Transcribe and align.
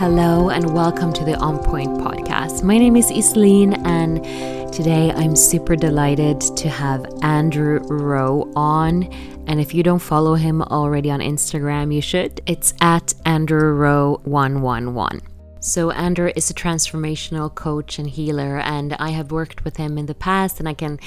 Hello 0.00 0.48
and 0.48 0.72
welcome 0.72 1.12
to 1.12 1.26
the 1.26 1.36
On 1.40 1.62
Point 1.62 1.98
podcast. 1.98 2.62
My 2.62 2.78
name 2.78 2.96
is 2.96 3.10
Isleen, 3.10 3.76
and 3.84 4.24
today 4.72 5.12
I'm 5.12 5.36
super 5.36 5.76
delighted 5.76 6.40
to 6.40 6.70
have 6.70 7.04
Andrew 7.20 7.80
Rowe 7.80 8.50
on. 8.56 9.12
And 9.46 9.60
if 9.60 9.74
you 9.74 9.82
don't 9.82 9.98
follow 9.98 10.36
him 10.36 10.62
already 10.62 11.10
on 11.10 11.20
Instagram, 11.20 11.94
you 11.94 12.00
should. 12.00 12.40
It's 12.46 12.72
at 12.80 13.12
Andrew 13.26 13.74
Rowe 13.74 14.22
111. 14.24 15.20
So, 15.60 15.90
Andrew 15.90 16.32
is 16.34 16.48
a 16.48 16.54
transformational 16.54 17.54
coach 17.54 17.98
and 17.98 18.08
healer, 18.08 18.58
and 18.60 18.94
I 18.94 19.10
have 19.10 19.30
worked 19.30 19.64
with 19.66 19.76
him 19.76 19.98
in 19.98 20.06
the 20.06 20.14
past, 20.14 20.60
and 20.60 20.66
I 20.66 20.72
can 20.72 20.98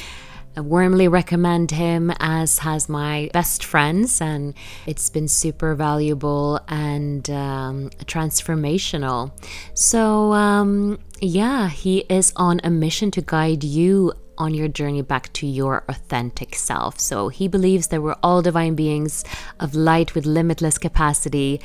I 0.55 0.61
warmly 0.61 1.07
recommend 1.07 1.71
him, 1.71 2.11
as 2.19 2.59
has 2.59 2.87
my 2.87 3.31
best 3.33 3.65
friends, 3.65 4.21
and 4.21 4.53
it's 4.85 5.09
been 5.09 5.27
super 5.27 5.73
valuable 5.73 6.59
and 6.67 7.27
um, 7.31 7.89
transformational. 8.05 9.31
So, 9.73 10.31
um, 10.33 10.99
yeah, 11.19 11.69
he 11.69 11.99
is 12.01 12.33
on 12.35 12.61
a 12.63 12.69
mission 12.69 13.09
to 13.11 13.21
guide 13.21 13.63
you 13.63 14.13
on 14.37 14.53
your 14.53 14.67
journey 14.67 15.01
back 15.01 15.33
to 15.33 15.47
your 15.47 15.83
authentic 15.87 16.53
self. 16.53 16.99
So, 16.99 17.29
he 17.29 17.47
believes 17.47 17.87
that 17.87 18.03
we're 18.03 18.15
all 18.21 18.43
divine 18.43 18.75
beings 18.75 19.25
of 19.59 19.73
light 19.73 20.13
with 20.13 20.27
limitless 20.27 20.77
capacity 20.77 21.61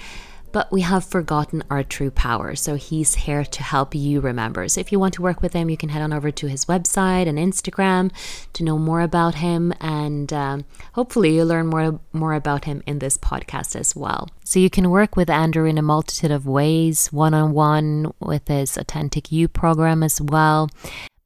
but 0.52 0.70
we 0.73 0.83
have 0.83 1.05
forgotten 1.05 1.62
our 1.70 1.83
true 1.83 2.11
power. 2.11 2.55
So 2.55 2.75
he's 2.75 3.15
here 3.15 3.45
to 3.45 3.62
help 3.62 3.95
you 3.95 4.20
remember. 4.20 4.69
So 4.69 4.80
if 4.80 4.93
you 4.93 4.98
want 4.98 5.15
to 5.15 5.23
work 5.23 5.43
with 5.43 5.52
him, 5.52 5.70
you 5.70 5.77
can 5.77 5.89
head 5.89 6.02
on 6.02 6.12
over 6.12 6.30
to 6.30 6.47
his 6.47 6.65
website 6.65 7.27
and 7.27 7.39
Instagram 7.39 8.11
to 8.55 8.65
know 8.65 8.79
more 8.79 9.01
about 9.01 9.37
him, 9.37 9.73
and 9.81 10.33
um, 10.33 10.64
hopefully 10.92 11.36
you'll 11.36 11.47
learn 11.47 11.67
more 11.67 12.00
more 12.12 12.34
about 12.34 12.64
him 12.64 12.83
in 12.86 12.98
this 12.98 13.19
podcast 13.19 13.77
as 13.77 13.95
well. 13.95 14.28
So 14.45 14.58
you 14.58 14.70
can 14.70 14.91
work 14.91 15.17
with 15.17 15.28
Andrew 15.28 15.67
in 15.67 15.78
a 15.78 15.83
multitude 15.83 16.31
of 16.31 16.47
ways, 16.47 17.08
one 17.12 17.34
on 17.34 17.53
one 17.53 18.12
with 18.19 18.48
his 18.48 18.77
Authentic 18.77 19.30
You 19.30 19.48
program 19.48 20.03
as 20.03 20.20
well. 20.20 20.70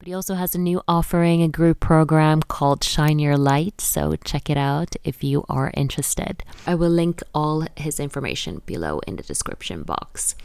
But 0.03 0.09
he 0.09 0.15
also 0.15 0.33
has 0.33 0.53
a 0.53 0.57
new 0.57 0.81
offering, 0.85 1.41
a 1.43 1.47
group 1.47 1.79
program 1.79 2.41
called 2.41 2.83
Shine 2.83 3.19
Your 3.19 3.37
Light. 3.37 3.79
So 3.79 4.17
check 4.17 4.49
it 4.49 4.57
out 4.57 4.97
if 5.05 5.23
you 5.23 5.45
are 5.47 5.71
interested. 5.75 6.43
I 6.67 6.75
will 6.75 6.89
link 6.89 7.23
all 7.33 7.65
his 7.77 8.01
information 8.01 8.61
below 8.65 8.99
in 9.07 9.15
the 9.15 9.23
description 9.23 9.83
box. 9.83 10.35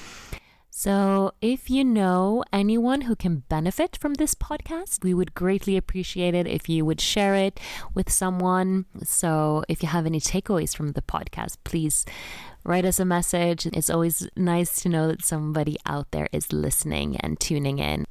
So, 0.70 1.32
if 1.40 1.68
you 1.68 1.82
know 1.82 2.44
anyone 2.52 3.00
who 3.00 3.16
can 3.16 3.42
benefit 3.48 3.96
from 3.96 4.14
this 4.14 4.36
podcast, 4.36 5.02
we 5.02 5.12
would 5.12 5.34
greatly 5.34 5.76
appreciate 5.76 6.36
it 6.36 6.46
if 6.46 6.68
you 6.68 6.84
would 6.84 7.00
share 7.00 7.34
it 7.34 7.58
with 7.94 8.12
someone. 8.12 8.84
So, 9.02 9.64
if 9.68 9.82
you 9.82 9.88
have 9.88 10.06
any 10.06 10.20
takeaways 10.20 10.76
from 10.76 10.92
the 10.92 11.02
podcast, 11.02 11.56
please 11.64 12.06
write 12.62 12.84
us 12.84 13.00
a 13.00 13.04
message. 13.04 13.66
It's 13.66 13.90
always 13.90 14.28
nice 14.36 14.80
to 14.82 14.88
know 14.88 15.08
that 15.08 15.24
somebody 15.24 15.78
out 15.84 16.12
there 16.12 16.28
is 16.30 16.52
listening 16.52 17.16
and 17.16 17.40
tuning 17.40 17.80
in. 17.80 18.06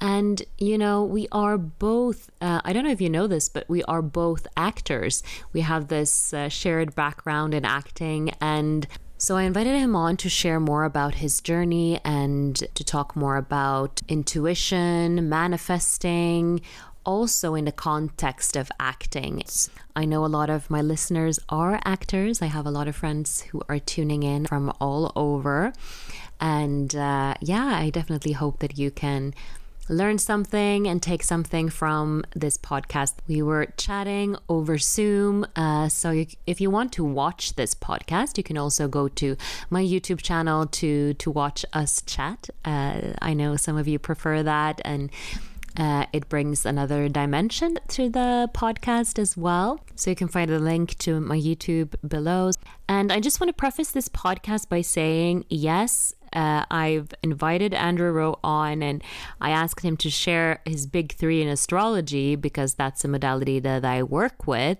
And, 0.00 0.42
you 0.58 0.78
know, 0.78 1.02
we 1.04 1.26
are 1.32 1.58
both, 1.58 2.30
uh, 2.40 2.60
I 2.64 2.72
don't 2.72 2.84
know 2.84 2.90
if 2.90 3.00
you 3.00 3.10
know 3.10 3.26
this, 3.26 3.48
but 3.48 3.68
we 3.68 3.82
are 3.84 4.02
both 4.02 4.46
actors. 4.56 5.22
We 5.52 5.62
have 5.62 5.88
this 5.88 6.32
uh, 6.32 6.48
shared 6.48 6.94
background 6.94 7.52
in 7.54 7.64
acting. 7.64 8.30
And 8.40 8.86
so 9.16 9.36
I 9.36 9.42
invited 9.42 9.74
him 9.74 9.96
on 9.96 10.16
to 10.18 10.28
share 10.28 10.60
more 10.60 10.84
about 10.84 11.16
his 11.16 11.40
journey 11.40 12.00
and 12.04 12.54
to 12.56 12.84
talk 12.84 13.16
more 13.16 13.36
about 13.36 14.00
intuition, 14.08 15.28
manifesting, 15.28 16.60
also 17.04 17.54
in 17.54 17.64
the 17.64 17.72
context 17.72 18.54
of 18.54 18.70
acting. 18.78 19.42
I 19.96 20.04
know 20.04 20.24
a 20.24 20.26
lot 20.26 20.50
of 20.50 20.70
my 20.70 20.82
listeners 20.82 21.40
are 21.48 21.80
actors. 21.84 22.40
I 22.40 22.46
have 22.46 22.66
a 22.66 22.70
lot 22.70 22.86
of 22.86 22.94
friends 22.94 23.40
who 23.40 23.62
are 23.68 23.78
tuning 23.78 24.22
in 24.22 24.46
from 24.46 24.72
all 24.80 25.10
over. 25.16 25.72
And 26.40 26.94
uh, 26.94 27.34
yeah, 27.40 27.64
I 27.64 27.90
definitely 27.90 28.32
hope 28.32 28.60
that 28.60 28.78
you 28.78 28.90
can 28.90 29.34
learn 29.88 30.18
something 30.18 30.86
and 30.86 31.02
take 31.02 31.22
something 31.22 31.68
from 31.68 32.24
this 32.34 32.58
podcast. 32.58 33.14
We 33.26 33.42
were 33.42 33.66
chatting 33.76 34.36
over 34.48 34.78
Zoom. 34.78 35.46
Uh, 35.56 35.88
so 35.88 36.10
you, 36.10 36.26
if 36.46 36.60
you 36.60 36.70
want 36.70 36.92
to 36.92 37.04
watch 37.04 37.54
this 37.54 37.74
podcast, 37.74 38.36
you 38.36 38.44
can 38.44 38.58
also 38.58 38.88
go 38.88 39.08
to 39.08 39.36
my 39.70 39.82
YouTube 39.82 40.22
channel 40.22 40.66
to 40.66 41.14
to 41.14 41.30
watch 41.30 41.64
us 41.72 42.02
chat. 42.02 42.50
Uh, 42.64 43.14
I 43.20 43.34
know 43.34 43.56
some 43.56 43.76
of 43.76 43.88
you 43.88 43.98
prefer 43.98 44.42
that, 44.42 44.80
and 44.84 45.10
uh, 45.78 46.06
it 46.12 46.28
brings 46.28 46.66
another 46.66 47.08
dimension 47.08 47.78
to 47.88 48.08
the 48.08 48.50
podcast 48.52 49.18
as 49.18 49.36
well. 49.36 49.80
So 49.94 50.10
you 50.10 50.16
can 50.16 50.28
find 50.28 50.50
the 50.50 50.58
link 50.58 50.98
to 50.98 51.20
my 51.20 51.38
YouTube 51.38 51.94
below. 52.06 52.50
And 52.88 53.12
I 53.12 53.20
just 53.20 53.40
want 53.40 53.48
to 53.48 53.52
preface 53.52 53.92
this 53.92 54.08
podcast 54.08 54.68
by 54.68 54.80
saying 54.80 55.44
yes, 55.48 56.14
uh, 56.32 56.64
I've 56.70 57.12
invited 57.22 57.74
Andrew 57.74 58.10
Rowe 58.10 58.38
on 58.42 58.82
and 58.82 59.02
I 59.40 59.50
asked 59.50 59.84
him 59.84 59.96
to 59.98 60.10
share 60.10 60.60
his 60.64 60.86
big 60.86 61.12
three 61.12 61.42
in 61.42 61.48
astrology 61.48 62.36
because 62.36 62.74
that's 62.74 63.04
a 63.04 63.08
modality 63.08 63.60
that 63.60 63.84
I 63.84 64.02
work 64.02 64.46
with. 64.46 64.78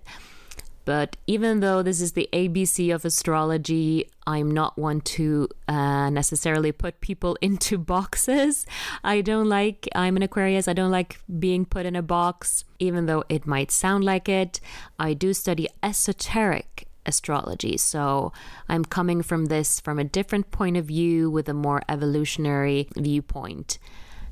But 0.88 1.18
even 1.26 1.60
though 1.60 1.82
this 1.82 2.00
is 2.00 2.12
the 2.12 2.30
ABC 2.32 2.94
of 2.94 3.04
astrology, 3.04 4.08
I'm 4.26 4.50
not 4.50 4.78
one 4.78 5.02
to 5.02 5.46
uh, 5.68 6.08
necessarily 6.08 6.72
put 6.72 7.02
people 7.02 7.36
into 7.42 7.76
boxes. 7.76 8.64
I 9.04 9.20
don't 9.20 9.50
like, 9.50 9.86
I'm 9.94 10.16
an 10.16 10.22
Aquarius, 10.22 10.66
I 10.66 10.72
don't 10.72 10.90
like 10.90 11.20
being 11.38 11.66
put 11.66 11.84
in 11.84 11.94
a 11.94 12.00
box, 12.00 12.64
even 12.78 13.04
though 13.04 13.22
it 13.28 13.46
might 13.46 13.70
sound 13.70 14.02
like 14.02 14.30
it. 14.30 14.60
I 14.98 15.12
do 15.12 15.34
study 15.34 15.68
esoteric 15.82 16.87
astrology. 17.08 17.76
So 17.76 18.32
I'm 18.68 18.84
coming 18.84 19.22
from 19.22 19.46
this 19.46 19.80
from 19.80 19.98
a 19.98 20.04
different 20.04 20.50
point 20.50 20.76
of 20.76 20.84
view 20.84 21.30
with 21.30 21.48
a 21.48 21.54
more 21.54 21.82
evolutionary 21.88 22.88
viewpoint. 22.96 23.78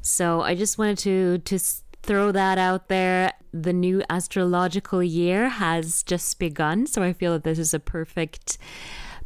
So 0.02 0.42
I 0.42 0.54
just 0.54 0.78
wanted 0.78 0.98
to 0.98 1.38
to 1.38 1.58
throw 2.02 2.30
that 2.32 2.58
out 2.58 2.88
there. 2.88 3.32
The 3.52 3.72
new 3.72 4.02
astrological 4.08 5.02
year 5.02 5.48
has 5.48 6.02
just 6.02 6.38
begun, 6.38 6.86
so 6.86 7.02
I 7.02 7.12
feel 7.12 7.32
that 7.32 7.44
this 7.44 7.58
is 7.58 7.74
a 7.74 7.80
perfect 7.80 8.58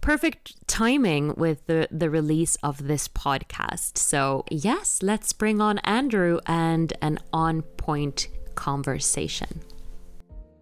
perfect 0.01 0.67
timing 0.67 1.35
with 1.37 1.67
the, 1.67 1.87
the 1.91 2.09
release 2.09 2.57
of 2.63 2.87
this 2.87 3.07
podcast. 3.07 3.99
So, 3.99 4.45
yes, 4.51 5.03
let's 5.03 5.33
bring 5.33 5.61
on 5.61 5.79
Andrew 5.81 6.41
and 6.47 6.93
an 7.03 7.19
on 7.33 7.63
point 7.63 8.29
conversation. 8.55 9.61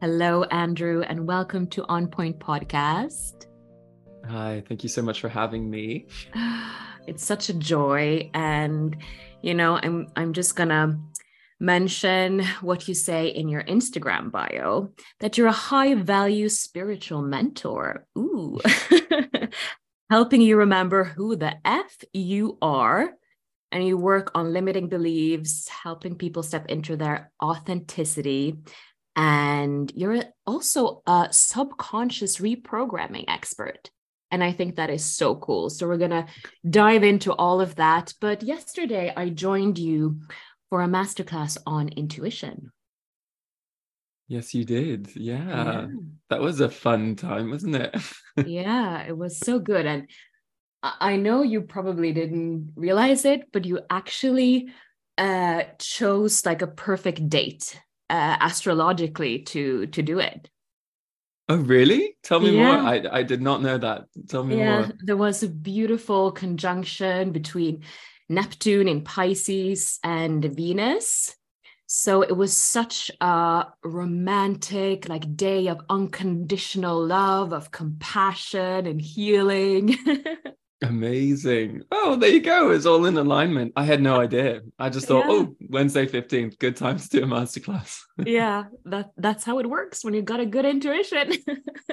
Hello, 0.01 0.45
Andrew, 0.45 1.03
and 1.03 1.27
welcome 1.27 1.67
to 1.71 1.85
On 1.89 2.07
Point 2.07 2.39
Podcast. 2.39 3.47
Hi, 4.29 4.63
thank 4.69 4.85
you 4.85 4.89
so 4.89 5.03
much 5.03 5.21
for 5.21 5.29
having 5.29 5.69
me. 5.69 6.07
It's 7.09 7.25
such 7.25 7.49
a 7.49 7.55
joy, 7.55 8.31
and 8.35 8.95
you 9.43 9.55
know, 9.55 9.77
I'm 9.83 10.07
I'm 10.15 10.35
just 10.35 10.55
gonna 10.55 11.01
mention 11.59 12.45
what 12.61 12.87
you 12.87 12.95
say 12.95 13.29
in 13.29 13.49
your 13.49 13.65
Instagram 13.65 14.31
bio 14.31 14.91
that 15.19 15.37
you're 15.37 15.49
a 15.49 15.63
high 15.73 15.95
value 15.95 16.49
spiritual 16.51 17.23
mentor. 17.23 18.07
Ooh, 18.17 18.61
helping 20.11 20.43
you 20.43 20.59
remember 20.59 21.03
who 21.03 21.35
the 21.35 21.55
F 21.65 22.05
you 22.13 22.59
are. 22.63 23.15
And 23.71 23.87
you 23.87 23.99
work 23.99 24.31
on 24.35 24.55
limiting 24.55 24.89
beliefs, 24.89 25.69
helping 25.69 26.15
people 26.15 26.43
step 26.43 26.67
into 26.71 26.97
their 26.97 27.31
authenticity, 27.43 28.57
and 29.19 29.91
you're 29.97 30.23
also 30.47 31.03
a 31.05 31.27
subconscious 31.33 32.37
reprogramming 32.37 33.25
expert. 33.27 33.91
And 34.31 34.45
I 34.45 34.53
think 34.53 34.77
that 34.77 34.91
is 34.91 35.05
so 35.05 35.34
cool. 35.34 35.71
So 35.71 35.89
we're 35.89 35.97
going 35.97 36.12
to 36.12 36.27
dive 36.71 37.03
into 37.03 37.33
all 37.33 37.61
of 37.61 37.75
that. 37.77 38.15
But 38.21 38.45
yesterday, 38.45 39.12
I 39.17 39.31
joined 39.31 39.77
you 39.77 40.21
for 40.71 40.83
a 40.83 40.87
masterclass 40.87 41.59
on 41.67 41.89
intuition. 41.89 42.70
Yes, 44.29 44.55
you 44.55 44.65
did. 44.65 45.11
Yeah. 45.17 45.49
yeah. 45.49 45.87
That 46.31 46.41
was 46.41 46.61
a 46.61 46.69
fun 46.69 47.17
time, 47.17 47.50
wasn't 47.50 47.75
it? 47.75 47.97
yeah, 48.47 49.03
it 49.03 49.19
was 49.19 49.37
so 49.38 49.59
good. 49.59 49.85
And 49.85 50.09
I 50.81 51.17
know 51.17 51.43
you 51.43 51.62
probably 51.62 52.12
didn't 52.12 52.70
realize 52.76 53.25
it, 53.25 53.50
but 53.53 53.65
you 53.65 53.81
actually 53.91 54.69
uh, 55.17 55.65
chose 55.81 56.47
like 56.47 56.62
a 56.62 56.69
perfect 56.69 57.29
date 57.29 57.81
uh, 58.10 58.37
astrologically 58.40 59.40
to 59.40 59.87
to 59.88 60.02
do 60.02 60.19
it. 60.19 60.50
Oh, 61.50 61.56
really? 61.56 62.16
Tell 62.22 62.40
me 62.40 62.56
yeah. 62.56 62.82
more. 62.82 62.90
I, 62.90 63.02
I 63.10 63.22
did 63.22 63.40
not 63.40 63.62
know 63.62 63.78
that. 63.78 64.05
Tell 64.28 64.44
me 64.44 64.58
yeah, 64.58 64.81
more. 64.81 64.93
There 65.02 65.16
was 65.16 65.43
a 65.43 65.49
beautiful 65.49 66.31
conjunction 66.31 67.32
between 67.32 67.84
Neptune 68.28 68.87
in 68.87 69.02
Pisces 69.02 69.99
and 70.05 70.44
Venus. 70.44 71.34
So 71.87 72.20
it 72.20 72.37
was 72.37 72.55
such 72.55 73.10
a 73.22 73.64
romantic, 73.82 75.08
like 75.08 75.37
day 75.37 75.69
of 75.69 75.81
unconditional 75.88 77.06
love, 77.06 77.55
of 77.55 77.70
compassion 77.70 78.87
and 78.87 79.00
healing. 79.00 79.96
Amazing. 80.83 81.83
Oh, 81.91 82.15
there 82.15 82.31
you 82.31 82.41
go. 82.41 82.71
It's 82.71 82.87
all 82.87 83.05
in 83.07 83.17
alignment. 83.17 83.73
I 83.75 83.85
had 83.85 84.01
no 84.01 84.21
idea. 84.21 84.61
I 84.79 84.91
just 84.91 85.09
thought, 85.09 85.25
yeah. 85.27 85.33
oh, 85.33 85.57
Wednesday 85.69 86.07
15th, 86.07 86.59
good 86.59 86.77
time 86.77 86.99
to 86.99 87.09
do 87.09 87.25
a 87.25 87.27
masterclass. 87.27 88.01
yeah, 88.25 88.65
that 88.85 89.11
that's 89.17 89.45
how 89.45 89.59
it 89.59 89.69
works 89.69 90.05
when 90.05 90.15
you've 90.15 90.25
got 90.25 90.41
a 90.41 90.47
good 90.47 90.65
intuition. 90.65 91.33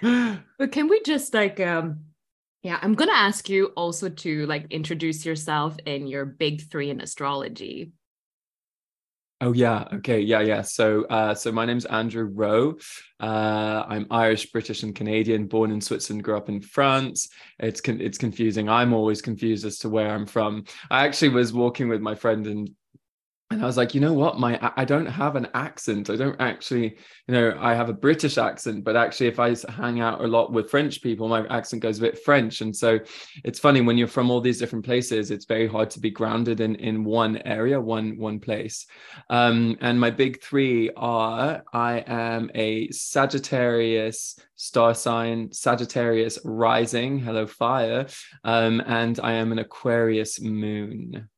but 0.00 0.72
can 0.72 0.88
we 0.88 1.02
just 1.02 1.34
like 1.34 1.58
um 1.58 2.04
Yeah, 2.62 2.78
I'm 2.80 2.94
gonna 2.94 3.12
ask 3.12 3.48
you 3.48 3.66
also 3.76 4.10
to 4.10 4.46
like 4.46 4.66
introduce 4.70 5.26
yourself 5.26 5.76
in 5.86 6.06
your 6.06 6.24
big 6.24 6.70
three 6.70 6.90
in 6.90 7.00
astrology. 7.00 7.90
Oh 9.42 9.52
yeah, 9.52 9.84
okay, 9.92 10.20
yeah, 10.20 10.40
yeah. 10.40 10.62
So, 10.62 11.04
uh, 11.10 11.34
so 11.34 11.52
my 11.52 11.66
name's 11.66 11.84
Andrew 11.84 12.24
Rowe. 12.24 12.78
Uh, 13.20 13.84
I'm 13.86 14.06
Irish, 14.10 14.50
British, 14.50 14.82
and 14.82 14.94
Canadian. 14.94 15.46
Born 15.46 15.70
in 15.70 15.80
Switzerland, 15.82 16.24
grew 16.24 16.38
up 16.38 16.48
in 16.48 16.62
France. 16.62 17.28
It's 17.58 17.82
con- 17.82 18.00
it's 18.00 18.16
confusing. 18.16 18.70
I'm 18.70 18.94
always 18.94 19.20
confused 19.20 19.66
as 19.66 19.76
to 19.80 19.90
where 19.90 20.10
I'm 20.10 20.24
from. 20.24 20.64
I 20.90 21.04
actually 21.04 21.30
was 21.30 21.52
walking 21.52 21.90
with 21.90 22.00
my 22.00 22.14
friend 22.14 22.46
and 22.46 22.70
and 23.50 23.62
I 23.62 23.66
was 23.66 23.76
like, 23.76 23.94
you 23.94 24.00
know 24.00 24.12
what, 24.12 24.40
my 24.40 24.58
I 24.76 24.84
don't 24.84 25.06
have 25.06 25.36
an 25.36 25.46
accent. 25.54 26.10
I 26.10 26.16
don't 26.16 26.40
actually, 26.40 26.96
you 27.28 27.34
know, 27.34 27.56
I 27.60 27.74
have 27.74 27.88
a 27.88 27.92
British 27.92 28.38
accent, 28.38 28.82
but 28.82 28.96
actually, 28.96 29.28
if 29.28 29.38
I 29.38 29.54
hang 29.68 30.00
out 30.00 30.20
a 30.20 30.26
lot 30.26 30.52
with 30.52 30.68
French 30.68 31.00
people, 31.00 31.28
my 31.28 31.46
accent 31.46 31.80
goes 31.80 31.98
a 31.98 32.00
bit 32.00 32.18
French. 32.24 32.60
And 32.60 32.74
so, 32.74 32.98
it's 33.44 33.60
funny 33.60 33.82
when 33.82 33.96
you're 33.96 34.08
from 34.08 34.32
all 34.32 34.40
these 34.40 34.58
different 34.58 34.84
places. 34.84 35.30
It's 35.30 35.44
very 35.44 35.68
hard 35.68 35.90
to 35.90 36.00
be 36.00 36.10
grounded 36.10 36.60
in 36.60 36.74
in 36.76 37.04
one 37.04 37.36
area, 37.44 37.80
one 37.80 38.18
one 38.18 38.40
place. 38.40 38.84
Um, 39.30 39.76
and 39.80 40.00
my 40.00 40.10
big 40.10 40.42
three 40.42 40.90
are: 40.96 41.62
I 41.72 42.02
am 42.08 42.50
a 42.52 42.90
Sagittarius 42.90 44.40
star 44.56 44.92
sign, 44.92 45.52
Sagittarius 45.52 46.40
rising, 46.44 47.20
hello 47.20 47.46
fire, 47.46 48.06
um, 48.42 48.82
and 48.86 49.20
I 49.20 49.34
am 49.34 49.52
an 49.52 49.60
Aquarius 49.60 50.40
moon. 50.40 51.28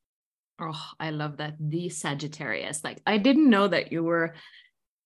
Oh, 0.60 0.90
I 0.98 1.10
love 1.10 1.36
that. 1.36 1.54
The 1.60 1.88
Sagittarius. 1.88 2.82
Like 2.82 3.00
I 3.06 3.18
didn't 3.18 3.50
know 3.50 3.68
that 3.68 3.92
you 3.92 4.02
were 4.02 4.34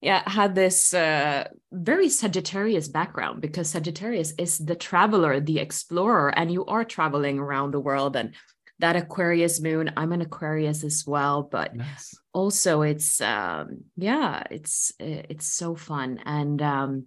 yeah, 0.02 0.28
had 0.28 0.56
this 0.56 0.92
uh, 0.92 1.46
very 1.70 2.08
Sagittarius 2.08 2.88
background 2.88 3.40
because 3.40 3.70
Sagittarius 3.70 4.34
is 4.36 4.58
the 4.58 4.74
traveler, 4.74 5.38
the 5.38 5.60
explorer, 5.60 6.36
and 6.36 6.52
you 6.52 6.66
are 6.66 6.84
traveling 6.84 7.38
around 7.38 7.70
the 7.70 7.78
world. 7.78 8.16
And 8.16 8.34
that 8.80 8.96
Aquarius 8.96 9.60
moon, 9.60 9.92
I'm 9.96 10.10
an 10.10 10.20
Aquarius 10.20 10.82
as 10.82 11.04
well, 11.06 11.44
but 11.44 11.76
nice. 11.76 12.18
also 12.32 12.82
it's 12.82 13.20
um, 13.20 13.84
yeah, 13.96 14.42
it's 14.50 14.92
it's 14.98 15.46
so 15.46 15.76
fun. 15.76 16.20
And 16.26 16.60
um, 16.60 17.06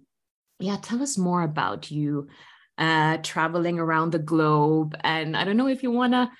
yeah, 0.58 0.78
tell 0.80 1.02
us 1.02 1.18
more 1.18 1.42
about 1.42 1.90
you 1.90 2.28
uh, 2.78 3.18
traveling 3.18 3.78
around 3.78 4.12
the 4.12 4.18
globe. 4.18 4.96
And 5.04 5.36
I 5.36 5.44
don't 5.44 5.58
know 5.58 5.68
if 5.68 5.82
you 5.82 5.90
want 5.90 6.14
to 6.14 6.30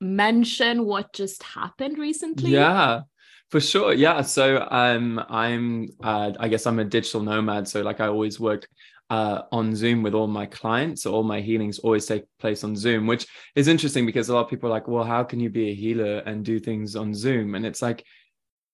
mention 0.00 0.84
what 0.84 1.12
just 1.12 1.42
happened 1.42 1.98
recently? 1.98 2.50
Yeah, 2.50 3.02
for 3.50 3.60
sure. 3.60 3.92
Yeah. 3.92 4.22
So 4.22 4.66
um, 4.70 5.22
I'm, 5.28 5.88
uh, 6.02 6.32
I 6.38 6.48
guess 6.48 6.66
I'm 6.66 6.78
a 6.78 6.84
digital 6.84 7.22
nomad. 7.22 7.68
So 7.68 7.82
like 7.82 8.00
I 8.00 8.08
always 8.08 8.38
work 8.40 8.66
uh, 9.10 9.42
on 9.52 9.74
Zoom 9.74 10.02
with 10.02 10.14
all 10.14 10.26
my 10.26 10.46
clients. 10.46 11.02
So 11.02 11.12
all 11.12 11.22
my 11.22 11.40
healings 11.40 11.78
always 11.78 12.06
take 12.06 12.24
place 12.38 12.64
on 12.64 12.74
Zoom, 12.76 13.06
which 13.06 13.26
is 13.54 13.68
interesting 13.68 14.06
because 14.06 14.28
a 14.28 14.34
lot 14.34 14.44
of 14.44 14.50
people 14.50 14.68
are 14.68 14.72
like, 14.72 14.88
well, 14.88 15.04
how 15.04 15.24
can 15.24 15.40
you 15.40 15.50
be 15.50 15.70
a 15.70 15.74
healer 15.74 16.18
and 16.18 16.44
do 16.44 16.58
things 16.58 16.96
on 16.96 17.14
Zoom? 17.14 17.54
And 17.54 17.66
it's 17.66 17.82
like, 17.82 18.04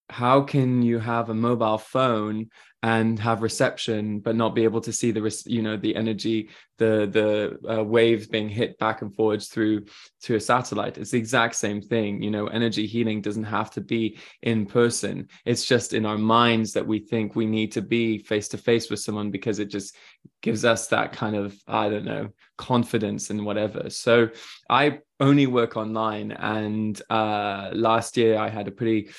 how 0.08 0.42
can 0.42 0.82
you 0.82 0.98
have 0.98 1.30
a 1.30 1.34
mobile 1.34 1.78
phone 1.78 2.50
and 2.82 3.18
have 3.18 3.42
reception 3.42 4.20
but 4.20 4.36
not 4.36 4.54
be 4.54 4.64
able 4.64 4.80
to 4.80 4.92
see 4.92 5.10
the 5.10 5.42
you 5.46 5.62
know 5.62 5.76
the 5.76 5.94
energy 5.94 6.48
the 6.78 7.06
the 7.12 7.76
uh, 7.78 7.84
waves 7.84 8.26
being 8.26 8.48
hit 8.48 8.78
back 8.78 9.02
and 9.02 9.14
forwards 9.14 9.48
through 9.48 9.84
to 10.22 10.36
a 10.36 10.40
satellite. 10.40 10.96
It's 10.96 11.10
the 11.10 11.18
exact 11.18 11.56
same 11.56 11.82
thing 11.82 12.22
you 12.22 12.30
know 12.30 12.46
energy 12.46 12.86
healing 12.86 13.20
doesn't 13.20 13.44
have 13.44 13.70
to 13.72 13.80
be 13.80 14.18
in 14.42 14.66
person. 14.66 15.28
It's 15.44 15.64
just 15.64 15.92
in 15.92 16.06
our 16.06 16.18
minds 16.18 16.72
that 16.72 16.86
we 16.86 17.00
think 17.00 17.36
we 17.36 17.46
need 17.46 17.72
to 17.72 17.82
be 17.82 18.18
face 18.18 18.48
to 18.48 18.58
face 18.58 18.88
with 18.88 19.00
someone 19.00 19.30
because 19.30 19.58
it 19.58 19.66
just 19.66 19.96
gives 20.42 20.64
us 20.64 20.88
that 20.88 21.12
kind 21.12 21.36
of 21.36 21.54
i 21.66 21.88
don't 21.88 22.04
know 22.04 22.28
confidence 22.56 23.30
and 23.30 23.44
whatever. 23.44 23.90
So 23.90 24.30
i 24.68 25.00
only 25.18 25.46
work 25.46 25.76
online 25.76 26.32
and 26.32 27.00
uh 27.10 27.70
last 27.74 28.16
year 28.16 28.38
i 28.38 28.48
had 28.48 28.68
a 28.68 28.70
pretty 28.70 28.90
pretty 28.90 29.12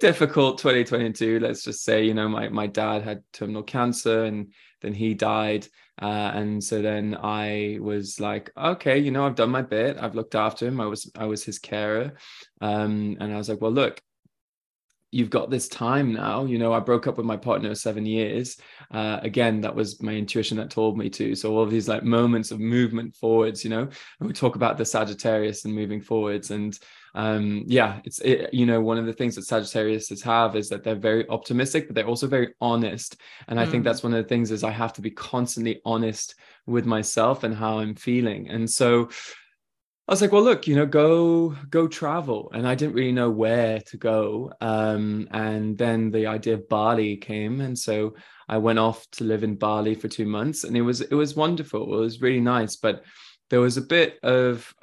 difficult 0.00 0.58
2022 0.58 1.38
let's 1.40 1.62
just 1.62 1.84
say 1.84 2.04
you 2.04 2.14
know 2.14 2.28
my, 2.28 2.48
my 2.48 2.66
dad 2.66 3.02
had 3.02 3.22
terminal 3.32 3.62
cancer 3.62 4.24
and 4.24 4.52
then 4.80 4.94
he 4.94 5.14
died. 5.14 5.66
Uh, 6.00 6.32
and 6.34 6.64
so 6.64 6.80
then 6.80 7.14
i 7.22 7.76
was 7.78 8.18
like 8.18 8.50
okay 8.56 8.98
you 8.98 9.10
know 9.10 9.26
i've 9.26 9.34
done 9.34 9.50
my 9.50 9.60
bit. 9.60 9.98
I've 10.00 10.14
looked 10.14 10.34
after 10.34 10.66
him. 10.66 10.80
I 10.80 10.86
was 10.86 11.10
i 11.14 11.26
was 11.26 11.44
his 11.44 11.58
carer. 11.58 12.14
Um, 12.62 13.18
and 13.20 13.32
i 13.32 13.36
was 13.36 13.50
like 13.50 13.60
well 13.60 13.70
look 13.70 14.00
you've 15.12 15.28
got 15.28 15.50
this 15.50 15.68
time 15.68 16.14
now. 16.14 16.46
You 16.46 16.56
know 16.56 16.72
i 16.72 16.80
broke 16.80 17.06
up 17.06 17.18
with 17.18 17.26
my 17.26 17.36
partner 17.36 17.74
seven 17.74 18.06
years. 18.06 18.56
Uh, 18.90 19.20
again 19.22 19.60
that 19.60 19.74
was 19.74 20.00
my 20.00 20.14
intuition 20.14 20.56
that 20.56 20.70
told 20.70 20.96
me 20.96 21.10
to. 21.10 21.34
So 21.34 21.54
all 21.54 21.66
these 21.66 21.88
like 21.88 22.02
moments 22.02 22.50
of 22.50 22.60
movement 22.60 23.14
forwards 23.14 23.62
you 23.62 23.68
know 23.68 23.82
and 24.20 24.26
we 24.26 24.32
talk 24.32 24.56
about 24.56 24.78
the 24.78 24.86
sagittarius 24.86 25.66
and 25.66 25.74
moving 25.74 26.00
forwards. 26.00 26.50
And 26.50 26.78
um 27.14 27.64
yeah 27.66 28.00
it's 28.04 28.20
it, 28.20 28.52
you 28.52 28.66
know 28.66 28.80
one 28.80 28.98
of 28.98 29.06
the 29.06 29.12
things 29.12 29.34
that 29.34 29.42
sagittarius 29.42 30.22
have 30.22 30.56
is 30.56 30.68
that 30.68 30.84
they're 30.84 30.94
very 30.94 31.28
optimistic 31.28 31.86
but 31.86 31.94
they're 31.94 32.06
also 32.06 32.26
very 32.26 32.54
honest 32.60 33.16
and 33.48 33.58
i 33.58 33.66
think 33.66 33.82
mm. 33.82 33.84
that's 33.84 34.02
one 34.02 34.14
of 34.14 34.22
the 34.22 34.28
things 34.28 34.50
is 34.50 34.64
i 34.64 34.70
have 34.70 34.92
to 34.92 35.00
be 35.00 35.10
constantly 35.10 35.80
honest 35.84 36.34
with 36.66 36.86
myself 36.86 37.44
and 37.44 37.54
how 37.54 37.78
i'm 37.78 37.94
feeling 37.94 38.48
and 38.48 38.68
so 38.70 39.08
I 40.10 40.12
was 40.12 40.22
like, 40.22 40.32
well, 40.32 40.42
look, 40.42 40.66
you 40.66 40.74
know, 40.74 40.86
go 40.86 41.54
go 41.70 41.86
travel, 41.86 42.50
and 42.52 42.66
I 42.66 42.74
didn't 42.74 42.96
really 42.96 43.12
know 43.12 43.30
where 43.30 43.78
to 43.78 43.96
go. 43.96 44.52
Um, 44.60 45.28
and 45.30 45.78
then 45.78 46.10
the 46.10 46.26
idea 46.26 46.54
of 46.54 46.68
Bali 46.68 47.16
came, 47.16 47.60
and 47.60 47.78
so 47.78 48.16
I 48.48 48.58
went 48.58 48.80
off 48.80 49.08
to 49.12 49.24
live 49.24 49.44
in 49.44 49.54
Bali 49.54 49.94
for 49.94 50.08
two 50.08 50.26
months, 50.26 50.64
and 50.64 50.76
it 50.76 50.82
was 50.82 51.00
it 51.00 51.14
was 51.14 51.36
wonderful. 51.36 51.94
It 51.94 52.00
was 52.00 52.20
really 52.20 52.40
nice, 52.40 52.74
but 52.74 53.04
there 53.50 53.60
was 53.60 53.76
a 53.76 53.82
bit 53.82 54.18
of 54.24 54.74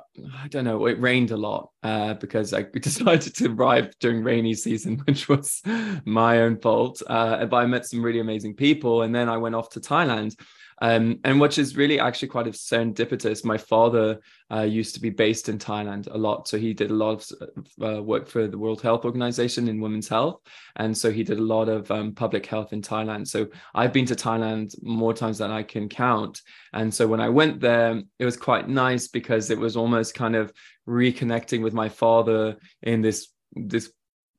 I 0.44 0.48
don't 0.48 0.66
know. 0.66 0.86
It 0.86 1.00
rained 1.00 1.32
a 1.32 1.38
lot 1.38 1.70
uh, 1.84 2.16
because 2.16 2.54
I 2.54 2.62
decided 2.82 3.36
to 3.36 3.52
arrive 3.52 3.98
during 4.00 4.24
rainy 4.24 4.54
season, 4.54 4.98
which 5.06 5.30
was 5.30 5.62
my 6.06 6.42
own 6.42 6.60
fault. 6.60 7.02
Uh, 7.08 7.46
but 7.46 7.58
I 7.58 7.66
met 7.66 7.86
some 7.86 8.04
really 8.04 8.20
amazing 8.20 8.56
people, 8.56 9.04
and 9.04 9.14
then 9.14 9.30
I 9.30 9.38
went 9.38 9.56
off 9.56 9.70
to 9.72 9.80
Thailand. 9.80 10.36
Um, 10.80 11.20
and 11.24 11.42
which 11.42 11.58
is 11.58 11.76
really 11.76 12.00
actually 12.00 12.28
quite 12.28 12.46
serendipitous. 12.46 13.44
My 13.44 13.58
father 13.58 14.20
uh, 14.54 14.62
used 14.62 14.94
to 14.94 15.02
be 15.02 15.10
based 15.10 15.50
in 15.50 15.58
Thailand 15.58 16.08
a 16.14 16.18
lot, 16.18 16.48
so 16.48 16.58
he 16.58 16.74
did 16.74 16.92
a 16.92 16.94
lot 16.94 17.32
of 17.42 17.68
uh, 17.84 18.04
work 18.04 18.28
for 18.28 18.48
the 18.48 18.60
World 18.60 18.82
Health 18.82 19.04
Organization 19.04 19.68
in 19.68 19.82
women's 19.82 20.08
health, 20.08 20.40
and 20.76 20.96
so 20.96 21.12
he 21.12 21.24
did 21.24 21.40
a 21.40 21.44
lot 21.44 21.68
of 21.68 21.90
um, 21.90 22.14
public 22.14 22.46
health 22.46 22.74
in 22.74 22.82
Thailand. 22.84 23.28
So 23.28 23.48
I've 23.74 23.92
been 23.92 24.06
to 24.06 24.16
Thailand 24.16 24.76
more 24.84 25.16
times 25.16 25.40
than 25.40 25.50
I 25.50 25.64
can 25.64 25.90
count, 25.90 26.42
and 26.74 26.94
so 26.94 27.08
when 27.08 27.22
I 27.22 27.30
went 27.30 27.60
there, 27.60 28.00
it 28.20 28.26
was 28.26 28.38
quite 28.38 28.70
nice 28.70 29.08
because 29.08 29.50
it 29.50 29.58
was 29.58 29.76
almost 29.76 30.07
kind 30.12 30.36
of 30.36 30.52
reconnecting 30.88 31.62
with 31.62 31.74
my 31.74 31.90
father 31.90 32.58
in 32.82 33.02
this 33.02 33.30
this 33.56 33.92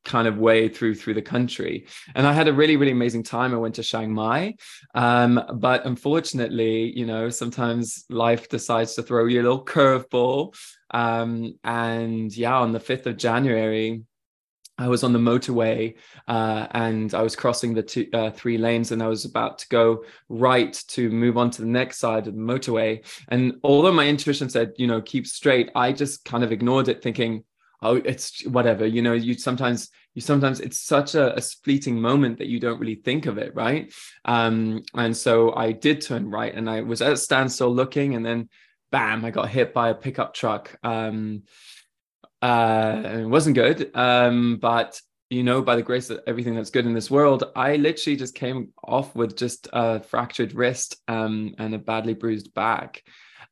kind 0.05 0.27
of 0.27 0.39
way 0.39 0.69
through 0.69 0.95
through 0.95 1.15
the 1.15 1.23
country. 1.23 1.87
And 2.15 2.27
i 2.27 2.33
had 2.33 2.49
a 2.49 2.53
really 2.53 2.77
really 2.77 2.93
amazing 2.93 3.25
time. 3.25 3.53
I 3.53 3.59
went 3.59 3.75
to 3.77 3.83
chiang 3.83 4.13
mai. 4.13 4.55
Um, 4.95 5.43
but 5.55 5.85
unfortunately 5.87 6.97
you 6.97 7.07
know 7.07 7.29
sometimes 7.29 8.05
life 8.09 8.49
decides 8.49 8.95
to 8.95 9.03
throw 9.03 9.27
you 9.27 9.41
a 9.41 9.45
little 9.45 9.65
curveball. 9.65 10.55
Um, 10.91 11.55
and 11.65 12.35
yeah 12.35 12.57
on 12.57 12.73
the 12.73 12.81
5th 12.81 13.05
of 13.05 13.19
january 13.19 14.03
I 14.79 14.89
was 14.89 15.03
on 15.03 15.13
the 15.13 15.19
motorway 15.19 15.95
uh, 16.29 16.69
and 16.71 17.13
I 17.13 17.23
was 17.23 17.35
crossing 17.35 17.75
the 17.75 17.83
two, 17.83 18.09
uh, 18.13 18.31
three 18.31 18.59
lanes 18.59 18.93
and 18.93 19.03
I 19.03 19.09
was 19.09 19.25
about 19.25 19.59
to 19.59 19.69
go 19.69 20.05
right 20.29 20.73
to 20.89 21.11
move 21.11 21.37
on 21.37 21.51
to 21.51 21.63
the 21.63 21.69
next 21.69 21.99
side 21.99 22.29
of 22.29 22.35
the 22.35 22.41
motorway. 22.41 23.05
And 23.29 23.55
although 23.65 23.93
my 23.93 24.07
intuition 24.07 24.49
said, 24.49 24.73
you 24.77 24.87
know, 24.87 25.03
keep 25.03 25.27
straight, 25.27 25.71
I 25.75 25.93
just 25.93 26.25
kind 26.25 26.45
of 26.45 26.53
ignored 26.53 26.89
it, 26.89 27.03
thinking, 27.03 27.45
oh 27.83 27.97
it's 27.97 28.45
whatever 28.47 28.87
you 28.87 29.03
know 29.03 29.13
you 29.13 29.35
sometimes 29.35 29.91
you 30.15 30.21
sometimes 30.21 30.61
it's 30.61 30.81
such 30.81 31.15
a, 31.15 31.35
a, 31.37 31.41
fleeting 31.41 32.01
moment 32.01 32.39
that 32.39 32.49
you 32.49 32.59
don't 32.59 32.81
really 32.81 32.97
think 32.97 33.27
of 33.27 33.39
it 33.39 33.55
right 33.55 33.93
um 34.25 34.83
and 34.95 35.17
so 35.17 35.55
i 35.55 35.71
did 35.73 36.01
turn 36.01 36.29
right 36.29 36.55
and 36.55 36.69
i 36.69 36.81
was 36.81 37.01
at 37.01 37.13
a 37.13 37.17
standstill 37.17 37.73
looking 37.73 38.15
and 38.15 38.25
then 38.25 38.49
bam 38.91 39.25
i 39.25 39.31
got 39.31 39.49
hit 39.49 39.73
by 39.73 39.91
a 39.91 39.95
pickup 39.95 40.35
truck 40.35 40.77
um 40.83 41.43
uh 42.43 43.03
it 43.05 43.27
wasn't 43.27 43.55
good 43.55 43.91
um 43.95 44.57
but 44.57 45.01
you 45.31 45.43
know 45.43 45.61
by 45.61 45.77
the 45.77 45.83
grace 45.83 46.09
of 46.11 46.21
everything 46.27 46.55
that's 46.55 46.71
good 46.71 46.87
in 46.87 46.95
this 46.95 47.11
world 47.11 47.45
i 47.57 47.77
literally 47.77 48.17
just 48.17 48.35
came 48.35 48.69
off 48.85 49.15
with 49.15 49.37
just 49.37 49.69
a 49.73 50.01
fractured 50.01 50.55
wrist 50.55 50.97
um 51.09 51.55
and 51.59 51.75
a 51.75 51.79
badly 51.79 52.15
bruised 52.15 52.55
back 52.55 53.03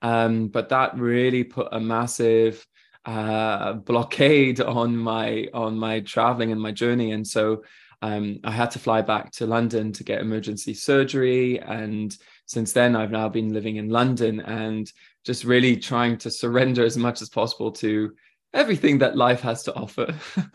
um 0.02 0.48
but 0.48 0.68
that 0.68 0.96
really 0.96 1.42
put 1.42 1.68
a 1.72 1.80
massive 1.80 2.64
uh, 3.06 3.74
blockade 3.74 4.60
on 4.60 4.96
my 4.96 5.46
on 5.54 5.78
my 5.78 6.00
traveling 6.00 6.52
and 6.52 6.60
my 6.60 6.72
journey, 6.72 7.12
and 7.12 7.26
so 7.26 7.62
um, 8.02 8.40
I 8.44 8.50
had 8.50 8.70
to 8.72 8.78
fly 8.78 9.00
back 9.00 9.30
to 9.32 9.46
London 9.46 9.92
to 9.92 10.04
get 10.04 10.20
emergency 10.20 10.74
surgery. 10.74 11.60
And 11.60 12.16
since 12.44 12.72
then, 12.72 12.94
I've 12.94 13.10
now 13.10 13.28
been 13.28 13.54
living 13.54 13.76
in 13.76 13.88
London 13.88 14.40
and 14.40 14.92
just 15.24 15.44
really 15.44 15.76
trying 15.76 16.18
to 16.18 16.30
surrender 16.30 16.84
as 16.84 16.96
much 16.96 17.22
as 17.22 17.30
possible 17.30 17.72
to 17.72 18.12
everything 18.56 18.98
that 18.98 19.16
life 19.16 19.42
has 19.42 19.62
to 19.64 19.74
offer. 19.74 20.14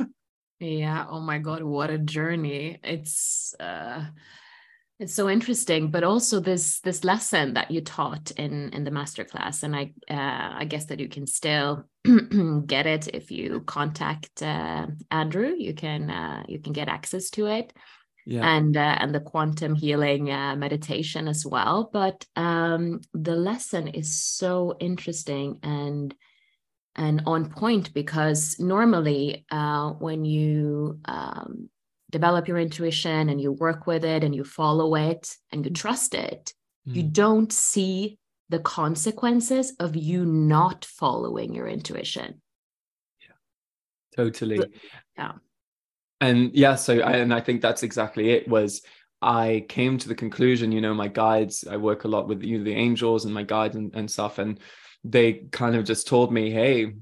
yeah. 0.60 1.06
Oh 1.10 1.22
my 1.22 1.40
God, 1.40 1.64
what 1.64 1.90
a 1.90 1.98
journey! 1.98 2.80
It's 2.84 3.56
uh, 3.60 4.06
It's 5.02 5.16
so 5.16 5.28
interesting, 5.30 5.90
but 5.90 6.04
also 6.04 6.40
this 6.40 6.80
this 6.82 7.04
lesson 7.04 7.56
that 7.56 7.72
you 7.72 7.82
taught 7.82 8.30
in 8.38 8.70
in 8.70 8.84
the 8.84 8.92
masterclass, 8.92 9.64
and 9.64 9.76
I 9.76 9.94
uh, 10.08 10.60
I 10.62 10.66
guess 10.66 10.86
that 10.86 11.00
you 11.00 11.10
can 11.10 11.26
still 11.26 11.86
get 12.68 12.86
it 12.86 13.08
if 13.08 13.32
you 13.32 13.62
contact 13.62 14.44
uh, 14.44 14.86
Andrew. 15.10 15.54
You 15.58 15.74
can 15.74 16.12
uh, 16.12 16.44
you 16.48 16.60
can 16.60 16.72
get 16.72 16.88
access 16.88 17.32
to 17.32 17.48
it, 17.48 17.74
yeah. 18.28 18.48
and 18.48 18.78
uh, 18.78 18.98
and 19.00 19.16
the 19.16 19.22
quantum 19.22 19.74
healing 19.74 20.30
uh, 20.30 20.56
meditation 20.56 21.28
as 21.28 21.48
well. 21.48 21.90
But 21.92 22.24
um, 22.36 23.02
the 23.16 23.36
lesson 23.36 23.88
is 23.88 24.22
so 24.22 24.76
interesting 24.80 25.58
and 25.64 26.14
and 26.96 27.24
on 27.26 27.50
point 27.50 27.94
because 27.94 28.58
normally 28.60 29.46
uh, 29.52 29.92
when 29.92 30.26
you 30.26 31.00
um, 31.06 31.70
develop 32.10 32.48
your 32.48 32.58
intuition 32.58 33.30
and 33.30 33.42
you 33.42 33.52
work 33.52 33.88
with 33.88 34.04
it 34.04 34.24
and 34.24 34.36
you 34.36 34.44
follow 34.44 34.96
it 34.96 35.36
and 35.52 35.66
you 35.66 35.72
trust 35.72 36.14
it, 36.14 36.54
mm. 36.88 36.96
you 36.96 37.04
don't 37.04 37.52
see 37.52 38.18
the 38.50 38.60
consequences 38.60 39.74
of 39.80 39.96
you 39.96 40.26
not 40.26 40.84
following 40.84 41.54
your 41.56 41.68
intuition. 41.68 42.42
Yeah, 43.22 44.24
totally. 44.24 44.60
yeah. 45.18 45.32
And 46.20 46.54
yeah, 46.54 46.76
so 46.76 47.00
I, 47.00 47.14
and 47.14 47.34
I 47.34 47.40
think 47.40 47.62
that's 47.62 47.82
exactly 47.82 48.32
it. 48.32 48.48
Was 48.48 48.82
I 49.22 49.66
came 49.70 49.98
to 49.98 50.08
the 50.08 50.16
conclusion, 50.16 50.72
you 50.72 50.82
know, 50.82 50.94
my 50.94 51.08
guides, 51.08 51.66
I 51.68 51.78
work 51.78 52.04
a 52.04 52.08
lot 52.08 52.28
with 52.28 52.44
you 52.44 52.58
know, 52.58 52.64
the 52.64 52.76
angels 52.76 53.26
and 53.26 53.34
my 53.34 53.44
guides 53.44 53.76
and, 53.76 53.96
and 53.96 54.12
stuff, 54.12 54.38
and 54.38 54.60
they 55.04 55.34
kind 55.52 55.76
of 55.76 55.86
just 55.86 56.08
told 56.08 56.32
me, 56.32 56.52
hey, 56.52 56.94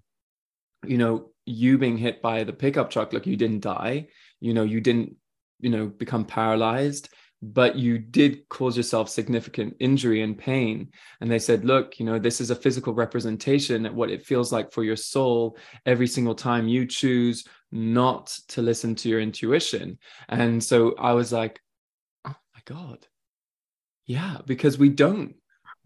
you 0.85 0.97
know, 0.97 1.31
you 1.45 1.77
being 1.77 1.97
hit 1.97 2.21
by 2.21 2.43
the 2.43 2.53
pickup 2.53 2.89
truck, 2.89 3.11
look, 3.11 3.25
you 3.25 3.35
didn't 3.35 3.61
die. 3.61 4.07
You 4.39 4.53
know 4.53 4.63
you 4.63 4.81
didn't 4.81 5.15
you 5.59 5.69
know 5.69 5.87
become 5.87 6.25
paralyzed 6.25 7.09
but 7.41 7.77
you 7.77 7.97
did 7.97 8.49
cause 8.49 8.75
yourself 8.75 9.07
significant 9.07 9.73
injury 9.79 10.23
and 10.23 10.37
pain. 10.37 10.89
And 11.21 11.31
they 11.31 11.39
said 11.39 11.63
look 11.63 11.99
you 11.99 12.05
know 12.05 12.19
this 12.19 12.41
is 12.41 12.49
a 12.49 12.55
physical 12.55 12.93
representation 12.93 13.85
of 13.85 13.95
what 13.95 14.09
it 14.09 14.25
feels 14.25 14.51
like 14.51 14.71
for 14.71 14.83
your 14.83 14.97
soul 14.97 15.57
every 15.85 16.07
single 16.07 16.35
time 16.35 16.67
you 16.67 16.85
choose 16.85 17.45
not 17.71 18.27
to 18.49 18.61
listen 18.61 18.95
to 18.95 19.09
your 19.09 19.21
intuition. 19.21 19.97
And 20.27 20.63
so 20.63 20.95
i 20.97 21.13
was 21.13 21.31
like 21.31 21.61
oh 22.25 22.35
my 22.55 22.61
god. 22.65 23.07
Yeah 24.05 24.37
because 24.45 24.77
we 24.77 24.89
don't 24.89 25.35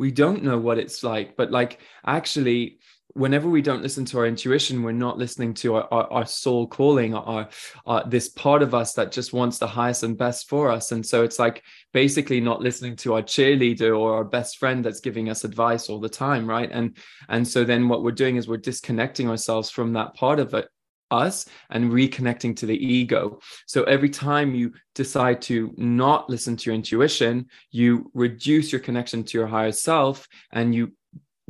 we 0.03 0.11
don't 0.11 0.43
know 0.43 0.57
what 0.57 0.77
it's 0.77 1.01
like 1.01 1.37
but 1.37 1.49
like 1.49 1.79
actually 2.05 2.77
whenever 3.13 3.47
we 3.47 3.61
don't 3.61 3.81
listen 3.81 4.03
to 4.03 4.17
our 4.17 4.25
intuition 4.25 4.83
we're 4.83 4.91
not 4.91 5.17
listening 5.17 5.53
to 5.53 5.75
our, 5.75 5.87
our, 5.93 6.11
our 6.11 6.25
soul 6.25 6.67
calling 6.67 7.13
our, 7.13 7.47
our, 7.85 8.05
this 8.09 8.27
part 8.27 8.61
of 8.61 8.73
us 8.73 8.93
that 8.93 9.13
just 9.13 9.31
wants 9.31 9.59
the 9.59 9.67
highest 9.67 10.03
and 10.03 10.17
best 10.17 10.49
for 10.49 10.69
us. 10.69 10.91
And 10.91 11.05
so 11.05 11.23
it's 11.23 11.39
like 11.39 11.63
basically 11.93 12.41
not 12.41 12.61
listening 12.61 12.97
to 12.97 13.13
our 13.13 13.21
cheerleader 13.21 13.97
or 13.97 14.15
our 14.15 14.23
best 14.23 14.57
friend 14.57 14.83
that's 14.83 14.99
giving 14.99 15.29
us 15.29 15.45
advice 15.45 15.89
all 15.89 15.99
the 15.99 16.09
time 16.09 16.49
right? 16.49 16.69
And 16.71 16.97
and 17.29 17.47
so 17.47 17.63
then 17.63 17.87
what 17.87 18.03
we're 18.03 18.11
doing 18.11 18.35
is 18.35 18.47
we're 18.47 18.57
disconnecting 18.57 19.29
ourselves 19.29 19.69
from 19.69 19.93
that 19.93 20.15
part 20.15 20.39
of 20.39 20.53
it 20.53 20.67
us 21.13 21.45
and 21.69 21.91
reconnecting 21.91 22.55
to 22.57 22.65
the 22.65 22.77
ego. 22.77 23.39
So 23.67 23.83
every 23.83 24.09
time 24.09 24.55
you 24.55 24.73
decide 24.95 25.41
to 25.43 25.73
not 25.77 26.29
listen 26.29 26.57
to 26.57 26.69
your 26.69 26.75
intuition, 26.75 27.47
you 27.71 28.11
reduce 28.13 28.71
your 28.71 28.81
connection 28.81 29.23
to 29.23 29.37
your 29.37 29.47
higher 29.47 29.71
self 29.71 30.27
and 30.51 30.73
you 30.73 30.91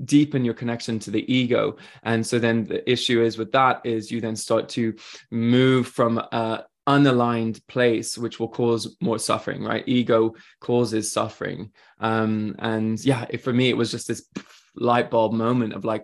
deepen 0.03 0.43
your 0.43 0.53
connection 0.53 1.00
to 1.00 1.12
the 1.12 1.34
ego. 1.34 1.77
And 2.03 2.25
so 2.25 2.39
then 2.39 2.65
the 2.65 2.89
issue 2.89 3.22
is 3.22 3.38
with 3.38 3.51
that 3.53 3.82
is 3.86 4.12
you 4.12 4.22
then 4.22 4.36
start 4.36 4.70
to 4.70 4.96
move 5.32 5.88
from 5.88 6.17
a 6.17 6.65
unaligned 6.86 7.65
place 7.67 8.17
which 8.17 8.41
will 8.41 8.50
cause 8.50 8.98
more 9.01 9.17
suffering 9.17 9.63
right? 9.63 9.88
Ego 9.88 10.34
causes 10.60 11.12
suffering. 11.12 11.72
Um 12.00 12.55
and 12.60 13.03
yeah 13.05 13.25
it, 13.29 13.38
for 13.38 13.53
me 13.53 13.70
it 13.70 13.77
was 13.77 13.91
just 13.91 14.08
this 14.08 14.27
light 14.75 15.10
bulb 15.10 15.34
moment 15.34 15.74
of 15.74 15.86
like 15.86 16.03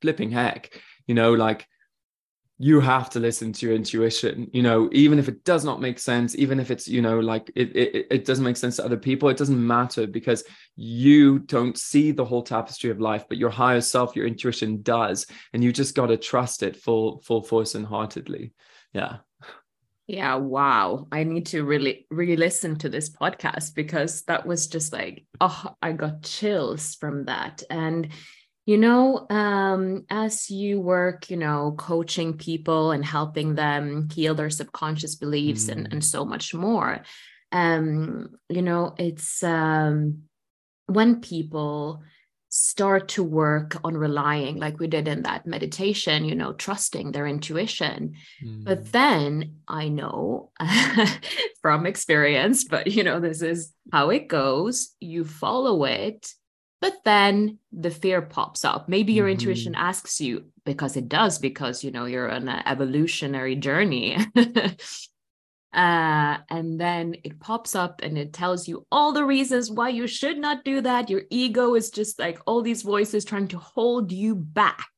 flipping 0.00 0.30
heck 0.30 0.80
you 1.06 1.14
know 1.14 1.32
like 1.34 1.66
you 2.58 2.80
have 2.80 3.10
to 3.10 3.20
listen 3.20 3.52
to 3.52 3.66
your 3.66 3.74
intuition 3.74 4.48
you 4.52 4.62
know 4.62 4.88
even 4.92 5.18
if 5.18 5.28
it 5.28 5.44
does 5.44 5.64
not 5.64 5.80
make 5.80 5.98
sense 5.98 6.34
even 6.36 6.58
if 6.58 6.70
it's 6.70 6.88
you 6.88 7.02
know 7.02 7.20
like 7.20 7.50
it, 7.54 7.74
it 7.76 8.06
it 8.10 8.24
doesn't 8.24 8.44
make 8.44 8.56
sense 8.56 8.76
to 8.76 8.84
other 8.84 8.96
people 8.96 9.28
it 9.28 9.36
doesn't 9.36 9.66
matter 9.66 10.06
because 10.06 10.42
you 10.74 11.38
don't 11.40 11.78
see 11.78 12.12
the 12.12 12.24
whole 12.24 12.42
tapestry 12.42 12.90
of 12.90 13.00
life 13.00 13.26
but 13.28 13.38
your 13.38 13.50
higher 13.50 13.80
self 13.80 14.16
your 14.16 14.26
intuition 14.26 14.80
does 14.82 15.26
and 15.52 15.62
you 15.62 15.72
just 15.72 15.94
got 15.94 16.06
to 16.06 16.16
trust 16.16 16.62
it 16.62 16.76
full 16.76 17.20
full 17.20 17.42
force 17.42 17.74
and 17.74 17.86
heartedly. 17.86 18.52
Yeah. 18.92 19.18
Yeah 20.06 20.36
wow. 20.36 21.06
I 21.10 21.24
need 21.24 21.46
to 21.46 21.64
really 21.64 22.06
re-listen 22.10 22.76
to 22.78 22.88
this 22.88 23.10
podcast 23.10 23.74
because 23.74 24.22
that 24.24 24.46
was 24.46 24.68
just 24.68 24.92
like 24.92 25.26
oh 25.40 25.74
i 25.82 25.92
got 25.92 26.22
chills 26.22 26.94
from 26.94 27.24
that. 27.26 27.62
And 27.70 28.08
you 28.66 28.76
know 28.76 29.26
um, 29.30 30.04
as 30.10 30.50
you 30.50 30.80
work 30.80 31.30
you 31.30 31.36
know 31.36 31.74
coaching 31.78 32.36
people 32.36 32.90
and 32.90 33.04
helping 33.04 33.54
them 33.54 34.08
heal 34.12 34.34
their 34.34 34.50
subconscious 34.50 35.14
beliefs 35.14 35.66
mm. 35.66 35.72
and, 35.72 35.92
and 35.92 36.04
so 36.04 36.24
much 36.24 36.52
more 36.52 37.02
um, 37.52 38.28
you 38.48 38.62
know 38.62 38.94
it's 38.98 39.42
um, 39.42 40.24
when 40.86 41.20
people 41.20 42.02
start 42.48 43.08
to 43.08 43.22
work 43.22 43.76
on 43.84 43.96
relying 43.96 44.56
like 44.56 44.78
we 44.78 44.86
did 44.86 45.08
in 45.08 45.22
that 45.22 45.46
meditation 45.46 46.24
you 46.24 46.34
know 46.34 46.52
trusting 46.52 47.12
their 47.12 47.26
intuition 47.26 48.14
mm. 48.42 48.64
but 48.64 48.92
then 48.92 49.56
i 49.68 49.88
know 49.88 50.50
from 51.60 51.86
experience 51.86 52.64
but 52.64 52.86
you 52.86 53.02
know 53.02 53.20
this 53.20 53.42
is 53.42 53.72
how 53.92 54.10
it 54.10 54.28
goes 54.28 54.94
you 55.00 55.24
follow 55.24 55.84
it 55.84 56.32
but 56.80 56.94
then 57.04 57.58
the 57.72 57.90
fear 57.90 58.22
pops 58.22 58.64
up. 58.64 58.88
Maybe 58.88 59.12
your 59.12 59.26
mm-hmm. 59.26 59.32
intuition 59.32 59.74
asks 59.74 60.20
you 60.20 60.46
because 60.64 60.96
it 60.96 61.08
does 61.08 61.38
because 61.38 61.82
you 61.82 61.90
know 61.90 62.04
you're 62.04 62.30
on 62.30 62.48
an 62.48 62.62
evolutionary 62.66 63.56
journey. 63.56 64.18
Uh, 65.76 66.38
and 66.48 66.80
then 66.80 67.14
it 67.22 67.38
pops 67.38 67.74
up 67.74 68.00
and 68.02 68.16
it 68.16 68.32
tells 68.32 68.66
you 68.66 68.86
all 68.90 69.12
the 69.12 69.24
reasons 69.24 69.70
why 69.70 69.90
you 69.90 70.06
should 70.06 70.38
not 70.38 70.64
do 70.64 70.80
that. 70.80 71.10
Your 71.10 71.24
ego 71.28 71.74
is 71.74 71.90
just 71.90 72.18
like 72.18 72.38
all 72.46 72.62
these 72.62 72.80
voices 72.80 73.26
trying 73.26 73.48
to 73.48 73.58
hold 73.58 74.10
you 74.10 74.34
back. 74.34 74.88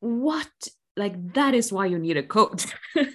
What 0.00 0.48
like 0.98 1.32
that 1.34 1.54
is 1.54 1.72
why 1.72 1.86
you 1.86 1.98
need 1.98 2.16
a 2.16 2.22
coach. 2.22 2.66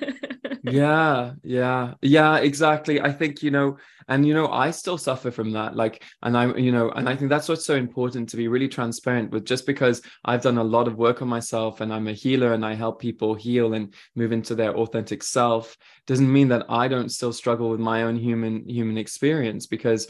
Yeah 0.65 1.33
yeah 1.43 1.95
yeah 2.01 2.37
exactly. 2.37 3.01
I 3.01 3.11
think 3.11 3.43
you 3.43 3.51
know 3.51 3.77
and 4.07 4.25
you 4.27 4.33
know 4.33 4.47
i 4.49 4.71
still 4.71 4.97
suffer 4.97 5.31
from 5.31 5.51
that 5.51 5.75
like 5.75 6.03
and 6.23 6.37
i'm 6.37 6.57
you 6.57 6.71
know 6.71 6.91
and 6.91 7.07
i 7.07 7.15
think 7.15 7.29
that's 7.29 7.47
what's 7.49 7.65
so 7.65 7.75
important 7.75 8.27
to 8.29 8.37
be 8.37 8.47
really 8.47 8.67
transparent 8.67 9.31
with 9.31 9.45
just 9.45 9.65
because 9.65 10.01
i've 10.25 10.41
done 10.41 10.57
a 10.57 10.63
lot 10.63 10.87
of 10.87 10.97
work 10.97 11.21
on 11.21 11.27
myself 11.27 11.81
and 11.81 11.93
i'm 11.93 12.07
a 12.07 12.13
healer 12.13 12.53
and 12.53 12.65
i 12.65 12.73
help 12.73 12.99
people 12.99 13.33
heal 13.33 13.73
and 13.73 13.93
move 14.15 14.31
into 14.31 14.55
their 14.55 14.75
authentic 14.75 15.23
self 15.23 15.77
doesn't 16.07 16.31
mean 16.31 16.47
that 16.47 16.65
i 16.69 16.87
don't 16.87 17.09
still 17.11 17.33
struggle 17.33 17.69
with 17.69 17.79
my 17.79 18.03
own 18.03 18.15
human 18.15 18.67
human 18.67 18.97
experience 18.97 19.67
because 19.67 20.07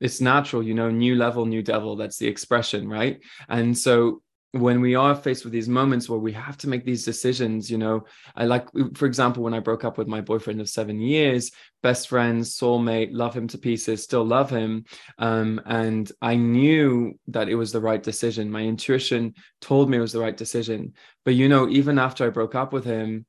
it's 0.00 0.20
natural 0.20 0.62
you 0.62 0.74
know 0.74 0.90
new 0.90 1.16
level 1.16 1.46
new 1.46 1.62
devil 1.62 1.96
that's 1.96 2.18
the 2.18 2.26
expression 2.26 2.88
right? 2.88 3.20
And 3.48 3.76
so 3.76 4.22
when 4.52 4.80
we 4.80 4.94
are 4.94 5.14
faced 5.14 5.44
with 5.44 5.52
these 5.52 5.68
moments 5.68 6.08
where 6.08 6.18
we 6.18 6.32
have 6.32 6.56
to 6.56 6.68
make 6.68 6.84
these 6.84 7.04
decisions 7.04 7.70
you 7.70 7.76
know 7.76 8.04
i 8.36 8.44
like 8.44 8.66
for 8.94 9.06
example 9.06 9.42
when 9.42 9.52
i 9.52 9.60
broke 9.60 9.84
up 9.84 9.98
with 9.98 10.08
my 10.08 10.20
boyfriend 10.20 10.60
of 10.60 10.68
seven 10.68 11.00
years 11.00 11.50
best 11.82 12.08
friends 12.08 12.56
soulmate 12.56 13.10
love 13.12 13.34
him 13.34 13.46
to 13.46 13.58
pieces 13.58 14.02
still 14.02 14.24
love 14.24 14.50
him. 14.50 14.84
Um, 15.18 15.60
and 15.66 16.10
i 16.20 16.34
knew 16.34 17.18
that 17.28 17.48
it 17.48 17.54
was 17.54 17.72
the 17.72 17.80
right 17.80 18.02
decision. 18.02 18.50
My 18.50 18.62
intuition 18.62 19.34
told 19.60 19.88
me 19.88 19.98
it 19.98 20.00
was 20.00 20.12
the 20.12 20.20
right 20.20 20.36
decision. 20.36 20.94
But 21.24 21.34
you 21.34 21.48
know 21.48 21.68
even 21.68 21.98
after 21.98 22.26
i 22.26 22.30
broke 22.30 22.54
up 22.54 22.72
with 22.72 22.84
him 22.84 23.26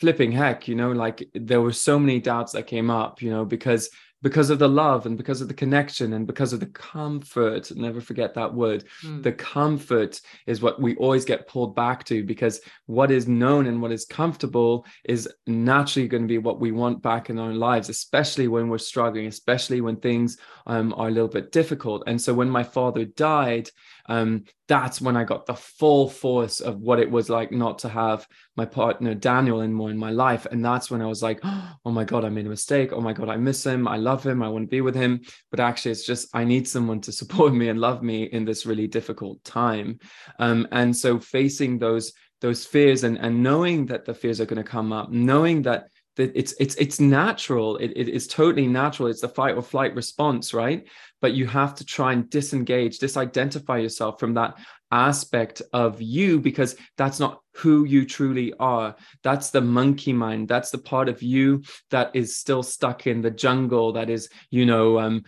flipping 0.00 0.32
heck 0.32 0.66
you 0.66 0.74
know 0.74 0.92
like 0.92 1.28
there 1.34 1.60
were 1.60 1.72
so 1.72 1.98
many 1.98 2.20
doubts 2.20 2.52
that 2.52 2.66
came 2.66 2.90
up 2.90 3.20
you 3.22 3.30
know 3.30 3.44
because 3.44 3.90
because 4.22 4.50
of 4.50 4.58
the 4.58 4.68
love 4.68 5.06
and 5.06 5.16
because 5.16 5.40
of 5.40 5.48
the 5.48 5.54
connection 5.54 6.12
and 6.12 6.26
because 6.26 6.52
of 6.52 6.60
the 6.60 6.66
comfort 6.66 7.74
never 7.76 8.00
forget 8.00 8.34
that 8.34 8.52
word 8.52 8.84
mm. 9.04 9.22
the 9.22 9.32
comfort 9.32 10.20
is 10.46 10.60
what 10.60 10.80
we 10.80 10.96
always 10.96 11.24
get 11.24 11.48
pulled 11.48 11.74
back 11.74 12.04
to 12.04 12.24
because 12.24 12.60
what 12.86 13.10
is 13.10 13.26
known 13.26 13.66
and 13.66 13.80
what 13.80 13.92
is 13.92 14.04
comfortable 14.04 14.84
is 15.04 15.28
naturally 15.46 16.08
going 16.08 16.22
to 16.22 16.28
be 16.28 16.38
what 16.38 16.60
we 16.60 16.72
want 16.72 17.02
back 17.02 17.30
in 17.30 17.38
our 17.38 17.52
lives 17.52 17.88
especially 17.88 18.48
when 18.48 18.68
we're 18.68 18.78
struggling 18.78 19.26
especially 19.26 19.80
when 19.80 19.96
things 19.96 20.38
um, 20.66 20.94
are 20.96 21.08
a 21.08 21.12
little 21.12 21.28
bit 21.28 21.52
difficult 21.52 22.02
and 22.06 22.20
so 22.20 22.34
when 22.34 22.50
my 22.50 22.62
father 22.62 23.04
died 23.04 23.68
um, 24.06 24.44
that's 24.70 25.00
when 25.00 25.16
I 25.16 25.24
got 25.24 25.46
the 25.46 25.54
full 25.54 26.08
force 26.08 26.60
of 26.60 26.78
what 26.78 27.00
it 27.00 27.10
was 27.10 27.28
like 27.28 27.50
not 27.50 27.80
to 27.80 27.88
have 27.88 28.24
my 28.56 28.64
partner 28.64 29.16
Daniel 29.16 29.62
anymore 29.62 29.90
in 29.90 29.98
my 29.98 30.12
life. 30.12 30.46
And 30.48 30.64
that's 30.64 30.92
when 30.92 31.02
I 31.02 31.06
was 31.06 31.24
like, 31.24 31.40
oh 31.44 31.90
my 31.90 32.04
God, 32.04 32.24
I 32.24 32.28
made 32.28 32.46
a 32.46 32.50
mistake. 32.50 32.92
Oh 32.92 33.00
my 33.00 33.12
God, 33.12 33.28
I 33.28 33.36
miss 33.36 33.66
him. 33.66 33.88
I 33.88 33.96
love 33.96 34.24
him. 34.24 34.44
I 34.44 34.48
want 34.48 34.66
to 34.66 34.70
be 34.70 34.80
with 34.80 34.94
him. 34.94 35.22
But 35.50 35.58
actually, 35.58 35.90
it's 35.90 36.06
just, 36.06 36.28
I 36.34 36.44
need 36.44 36.68
someone 36.68 37.00
to 37.00 37.10
support 37.20 37.52
me 37.52 37.68
and 37.68 37.80
love 37.80 38.04
me 38.04 38.22
in 38.22 38.44
this 38.44 38.64
really 38.64 38.86
difficult 38.86 39.42
time. 39.42 39.98
Um, 40.38 40.68
and 40.70 40.96
so 40.96 41.18
facing 41.18 41.80
those 41.80 42.12
those 42.40 42.64
fears 42.64 43.04
and, 43.04 43.18
and 43.18 43.42
knowing 43.42 43.84
that 43.84 44.06
the 44.06 44.14
fears 44.14 44.40
are 44.40 44.46
going 44.46 44.62
to 44.64 44.70
come 44.70 44.94
up, 44.94 45.10
knowing 45.10 45.60
that 45.60 45.70
that 45.70 45.90
it's 46.16 46.54
it's 46.58 46.74
it's 46.76 47.00
natural. 47.00 47.76
It, 47.76 47.92
it 47.96 48.08
is 48.08 48.26
totally 48.26 48.66
natural. 48.66 49.08
It's 49.08 49.20
the 49.20 49.28
fight 49.28 49.56
or 49.56 49.62
flight 49.62 49.94
response 49.94 50.52
right? 50.52 50.86
But 51.20 51.34
you 51.34 51.46
have 51.46 51.74
to 51.76 51.84
try 51.84 52.12
and 52.12 52.28
disengage 52.30 52.98
disidentify 52.98 53.82
yourself 53.82 54.18
from 54.18 54.34
that 54.34 54.58
aspect 54.92 55.62
of 55.72 56.02
you 56.02 56.40
because 56.40 56.74
that's 56.96 57.20
not 57.20 57.40
who 57.54 57.84
you 57.84 58.04
truly 58.04 58.52
are. 58.58 58.96
That's 59.22 59.50
the 59.50 59.60
monkey 59.60 60.12
mind. 60.12 60.48
That's 60.48 60.70
the 60.70 60.78
part 60.78 61.08
of 61.08 61.22
you 61.22 61.62
that 61.90 62.10
is 62.14 62.36
still 62.36 62.62
stuck 62.62 63.06
in 63.06 63.20
the 63.20 63.30
jungle 63.30 63.92
that 63.92 64.10
is 64.10 64.28
you 64.50 64.66
know 64.66 64.98
um, 64.98 65.22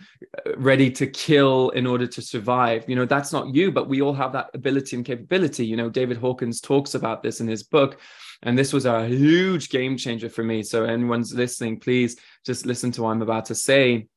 ready 0.57 0.91
to 0.91 1.07
kill 1.07 1.69
in 1.69 1.87
order 1.87 2.07
to 2.07 2.21
survive. 2.21 2.83
You 2.87 2.95
know 2.95 3.05
that's 3.05 3.31
not 3.31 3.53
you 3.55 3.71
but 3.71 3.87
we 3.87 4.01
all 4.01 4.13
have 4.13 4.33
that 4.33 4.49
ability 4.53 4.95
and 4.95 5.05
capability. 5.05 5.65
You 5.65 5.77
know 5.77 5.89
david 5.89 6.17
hawkins 6.17 6.59
talks 6.59 6.95
about 6.95 7.23
this 7.23 7.39
in 7.39 7.47
his 7.47 7.63
book 7.63 7.99
and 8.43 8.57
this 8.57 8.73
was 8.73 8.85
a 8.85 9.07
huge 9.07 9.69
game 9.69 9.97
changer 9.97 10.29
for 10.29 10.43
me. 10.43 10.63
So 10.63 10.85
anyone's 10.85 11.33
listening 11.33 11.79
please 11.79 12.17
just 12.45 12.65
listen 12.65 12.91
to 12.91 13.03
what 13.03 13.11
i'm 13.11 13.21
about 13.21 13.45
to 13.45 13.55
say. 13.55 14.07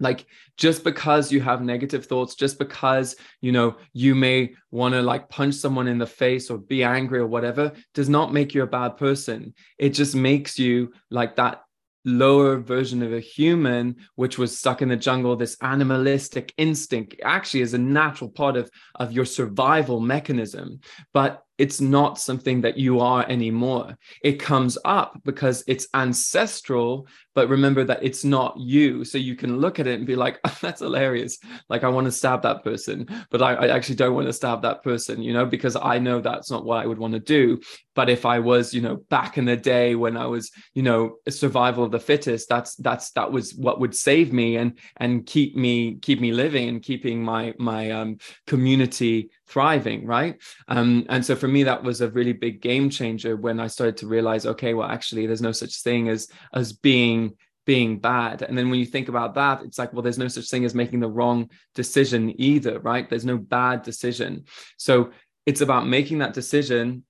Like 0.00 0.26
just 0.56 0.82
because 0.82 1.30
you 1.30 1.40
have 1.40 1.62
negative 1.62 2.06
thoughts 2.06 2.34
just 2.34 2.58
because 2.58 3.14
you 3.40 3.52
know 3.52 3.76
you 3.92 4.14
may 4.14 4.54
want 4.70 4.94
to 4.94 5.02
like 5.02 5.28
punch 5.28 5.54
someone 5.54 5.86
in 5.86 5.98
the 5.98 6.06
face 6.06 6.50
or 6.50 6.58
be 6.58 6.82
angry 6.82 7.20
or 7.20 7.26
whatever 7.26 7.72
does 7.94 8.08
not 8.08 8.32
make 8.32 8.52
you 8.52 8.62
a 8.62 8.66
bad 8.66 8.96
person. 8.96 9.54
It 9.78 9.90
just 9.90 10.14
makes 10.16 10.58
you 10.58 10.92
like 11.10 11.36
that 11.36 11.62
lower 12.04 12.56
version 12.56 13.00
of 13.02 13.12
a 13.12 13.20
human 13.20 13.94
which 14.16 14.36
was 14.38 14.58
stuck 14.58 14.82
in 14.82 14.88
the 14.88 14.96
jungle 14.96 15.36
this 15.36 15.56
animalistic 15.62 16.52
instinct 16.56 17.14
actually 17.22 17.60
is 17.60 17.74
a 17.74 17.78
natural 17.78 18.28
part 18.28 18.56
of 18.56 18.68
of 18.96 19.12
your 19.12 19.24
survival 19.24 20.00
mechanism. 20.00 20.80
But 21.12 21.44
it's 21.62 21.80
not 21.80 22.18
something 22.18 22.60
that 22.62 22.76
you 22.76 22.98
are 22.98 23.24
anymore. 23.28 23.96
It 24.20 24.40
comes 24.40 24.76
up 24.84 25.20
because 25.24 25.62
it's 25.68 25.86
ancestral, 25.94 27.06
but 27.36 27.48
remember 27.48 27.84
that 27.84 28.02
it's 28.02 28.24
not 28.24 28.58
you. 28.58 29.04
So 29.04 29.16
you 29.16 29.36
can 29.36 29.58
look 29.58 29.78
at 29.78 29.86
it 29.86 29.94
and 29.94 30.04
be 30.04 30.16
like, 30.16 30.40
oh, 30.44 30.58
that's 30.60 30.80
hilarious. 30.80 31.38
Like, 31.68 31.84
I 31.84 31.88
want 31.88 32.06
to 32.06 32.10
stab 32.10 32.42
that 32.42 32.64
person, 32.64 33.06
but 33.30 33.42
I, 33.42 33.54
I, 33.54 33.68
actually 33.68 33.94
don't 33.94 34.16
want 34.16 34.26
to 34.26 34.32
stab 34.32 34.62
that 34.62 34.82
person, 34.82 35.22
you 35.22 35.32
know, 35.32 35.46
because 35.46 35.76
I 35.76 36.00
know 36.00 36.20
that's 36.20 36.50
not 36.50 36.64
what 36.64 36.82
I 36.82 36.86
would 36.86 36.98
want 36.98 37.14
to 37.14 37.20
do. 37.20 37.60
But 37.94 38.10
if 38.10 38.26
I 38.26 38.40
was, 38.40 38.74
you 38.74 38.80
know, 38.80 38.96
back 39.08 39.38
in 39.38 39.44
the 39.44 39.56
day 39.56 39.94
when 39.94 40.16
I 40.16 40.26
was, 40.26 40.50
you 40.74 40.82
know, 40.82 41.18
a 41.26 41.30
survival 41.30 41.84
of 41.84 41.92
the 41.92 42.00
fittest, 42.00 42.48
that's 42.48 42.74
that's 42.76 43.12
that 43.12 43.30
was 43.30 43.54
what 43.54 43.78
would 43.78 43.94
save 43.94 44.32
me 44.32 44.56
and 44.56 44.78
and 44.96 45.26
keep 45.26 45.54
me 45.54 45.98
keep 46.00 46.18
me 46.18 46.32
living 46.32 46.68
and 46.70 46.82
keeping 46.82 47.22
my 47.22 47.54
my 47.58 47.90
um 47.90 48.16
community 48.46 49.28
thriving 49.52 50.06
right? 50.06 50.40
Um, 50.68 51.06
and 51.08 51.24
so 51.24 51.36
for 51.36 51.48
me 51.48 51.62
that 51.64 51.82
was 51.82 52.00
a 52.00 52.10
really 52.10 52.32
big 52.32 52.60
game 52.62 52.88
changer 52.90 53.36
when 53.36 53.60
i 53.60 53.66
started 53.66 53.96
to 53.98 54.06
realize 54.06 54.46
okay 54.46 54.72
well 54.74 54.88
actually 54.88 55.26
there's 55.26 55.48
no 55.48 55.52
such 55.52 55.82
thing 55.82 56.08
as 56.08 56.28
as 56.54 56.72
being 56.72 57.34
being 57.64 58.00
bad. 58.00 58.42
And 58.42 58.58
then 58.58 58.70
when 58.70 58.80
you 58.80 58.86
think 58.86 59.08
about 59.08 59.34
that 59.34 59.62
it's 59.62 59.78
like 59.78 59.92
well 59.92 60.02
there's 60.02 60.24
no 60.24 60.28
such 60.28 60.48
thing 60.50 60.64
as 60.64 60.74
making 60.74 61.00
the 61.00 61.14
wrong 61.16 61.50
decision 61.74 62.22
either 62.40 62.80
right? 62.80 63.08
There's 63.08 63.24
no 63.24 63.38
bad 63.38 63.82
decision. 63.82 64.44
So 64.78 65.10
it's 65.46 65.60
about 65.60 65.86
making 65.86 66.18
that 66.18 66.34
decision. 66.34 67.04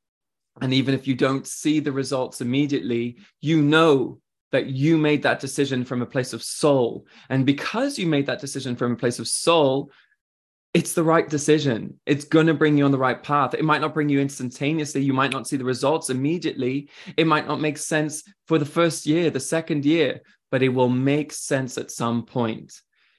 And 0.61 0.75
even 0.75 0.95
if 0.95 1.07
you 1.07 1.15
don't 1.15 1.47
see 1.47 1.81
the 1.81 1.93
results 1.93 2.41
immediately 2.41 3.19
you 3.41 3.63
know 3.63 4.19
that 4.53 4.67
you 4.67 4.99
made 4.99 5.23
that 5.23 5.41
decision 5.41 5.85
from 5.85 6.03
a 6.03 6.13
place 6.15 6.35
of 6.35 6.43
soul. 6.43 7.07
And 7.31 7.47
because 7.47 7.99
you 7.99 8.07
made 8.07 8.27
that 8.27 8.41
decision 8.41 8.77
from 8.77 8.93
a 8.93 8.97
place 8.97 9.19
of 9.19 9.27
soul 9.27 9.91
it's 10.75 10.95
the 10.95 11.05
right 11.05 11.29
decision. 11.29 12.01
It's 12.07 12.25
going 12.25 12.47
to 12.47 12.55
bring 12.55 12.79
you 12.79 12.85
on 12.87 12.93
the 12.93 12.99
right 12.99 13.23
path. 13.23 13.53
It 13.53 13.65
might 13.65 13.83
not 13.83 13.93
bring 13.93 14.09
you 14.09 14.21
instantaneously. 14.21 15.03
You 15.03 15.13
might 15.13 15.31
not 15.31 15.47
see 15.47 15.57
the 15.57 15.65
results 15.65 16.09
immediately. 16.09 16.89
It 17.17 17.27
might 17.27 17.47
not 17.47 17.61
make 17.61 17.77
sense 17.77 18.23
for 18.47 18.59
the 18.59 18.65
first 18.65 19.05
year, 19.05 19.29
the 19.29 19.41
second 19.41 19.85
year, 19.85 20.21
but 20.51 20.63
it 20.63 20.71
will 20.71 20.89
make 20.89 21.33
sense 21.33 21.77
at 21.77 21.91
some 21.91 22.25
point. 22.25 22.73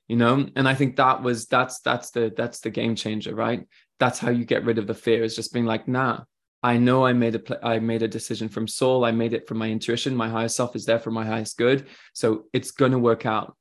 You 0.07 0.17
know, 0.17 0.47
and 0.55 0.67
I 0.67 0.75
think 0.75 0.97
that 0.97 1.21
was 1.21 1.45
that's 1.45 1.79
that's 1.79 2.09
the 2.11 2.33
that's 2.35 2.59
the 2.59 2.69
game 2.69 2.95
changer, 2.95 3.33
right? 3.33 3.65
That's 3.99 4.19
how 4.19 4.31
you 4.31 4.45
get 4.45 4.65
rid 4.65 4.77
of 4.77 4.85
the 4.85 4.93
fear. 4.93 5.23
Is 5.23 5.35
just 5.35 5.53
being 5.53 5.65
like, 5.65 5.87
nah, 5.87 6.21
I 6.61 6.77
know 6.77 7.05
I 7.05 7.13
made 7.13 7.35
a 7.35 7.65
I 7.65 7.79
made 7.79 8.01
a 8.01 8.07
decision 8.07 8.49
from 8.49 8.67
soul. 8.67 9.05
I 9.05 9.11
made 9.11 9.33
it 9.33 9.47
from 9.47 9.59
my 9.59 9.69
intuition. 9.69 10.15
My 10.15 10.27
higher 10.27 10.49
self 10.49 10.75
is 10.75 10.85
there 10.85 10.99
for 10.99 11.11
my 11.11 11.25
highest 11.25 11.57
good. 11.57 11.87
So 12.13 12.45
it's 12.51 12.71
going 12.71 12.91
to 12.91 12.99
work 12.99 13.25
out 13.25 13.55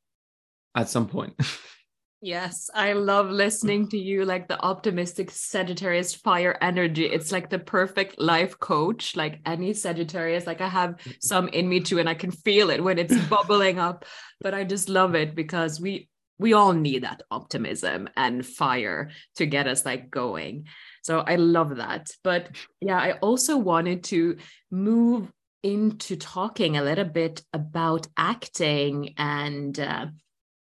at 0.75 0.89
some 0.89 1.09
point. 1.09 1.35
Yes, 2.25 2.71
I 2.73 2.93
love 2.93 3.31
listening 3.31 3.89
to 3.89 3.99
you 3.99 4.25
like 4.25 4.47
the 4.47 4.63
optimistic 4.63 5.29
Sagittarius 5.29 6.15
fire 6.15 6.57
energy. 6.63 7.05
It's 7.05 7.33
like 7.33 7.51
the 7.51 7.59
perfect 7.59 8.21
life 8.21 8.57
coach, 8.61 9.17
like 9.17 9.41
any 9.45 9.75
Sagittarius. 9.75 10.47
Like 10.47 10.61
I 10.61 10.69
have 10.69 11.01
some 11.21 11.49
in 11.49 11.69
me 11.69 11.81
too, 11.81 11.99
and 11.99 12.09
I 12.09 12.15
can 12.15 12.31
feel 12.31 12.71
it 12.71 12.83
when 12.83 13.01
it's 13.01 13.19
bubbling 13.27 13.81
up. 13.81 14.05
But 14.41 14.55
I 14.55 14.63
just 14.63 14.89
love 14.89 15.17
it 15.17 15.35
because 15.35 15.81
we 15.81 16.09
we 16.39 16.53
all 16.53 16.73
need 16.73 17.03
that 17.03 17.23
optimism 17.33 18.09
and 18.17 18.47
fire 18.47 19.11
to 19.35 19.47
get 19.47 19.67
us 19.67 19.85
like 19.85 20.09
going. 20.09 20.69
So 21.03 21.25
I 21.27 21.35
love 21.35 21.79
that. 21.79 22.09
But 22.23 22.51
yeah, 22.81 22.99
I 22.99 23.13
also 23.15 23.57
wanted 23.57 24.05
to 24.05 24.37
move 24.71 25.29
into 25.65 26.15
talking 26.15 26.77
a 26.77 26.85
little 26.85 27.05
bit 27.05 27.43
about 27.53 28.07
acting 28.17 29.15
and 29.19 29.79
uh, 29.81 30.07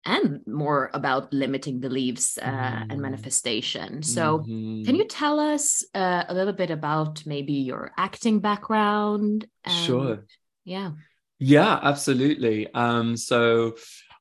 and 0.05 0.41
more 0.47 0.89
about 0.93 1.33
limiting 1.33 1.79
beliefs 1.79 2.37
uh, 2.37 2.45
mm. 2.45 2.91
and 2.91 3.01
manifestation. 3.01 4.03
So, 4.03 4.39
mm-hmm. 4.39 4.83
can 4.83 4.95
you 4.95 5.05
tell 5.05 5.39
us 5.39 5.83
uh, 5.93 6.23
a 6.27 6.33
little 6.33 6.53
bit 6.53 6.71
about 6.71 7.25
maybe 7.25 7.53
your 7.53 7.91
acting 7.97 8.39
background? 8.39 9.47
And, 9.65 9.85
sure. 9.85 10.25
Yeah. 10.63 10.91
Yeah, 11.39 11.79
absolutely. 11.81 12.73
Um, 12.73 13.17
so, 13.17 13.75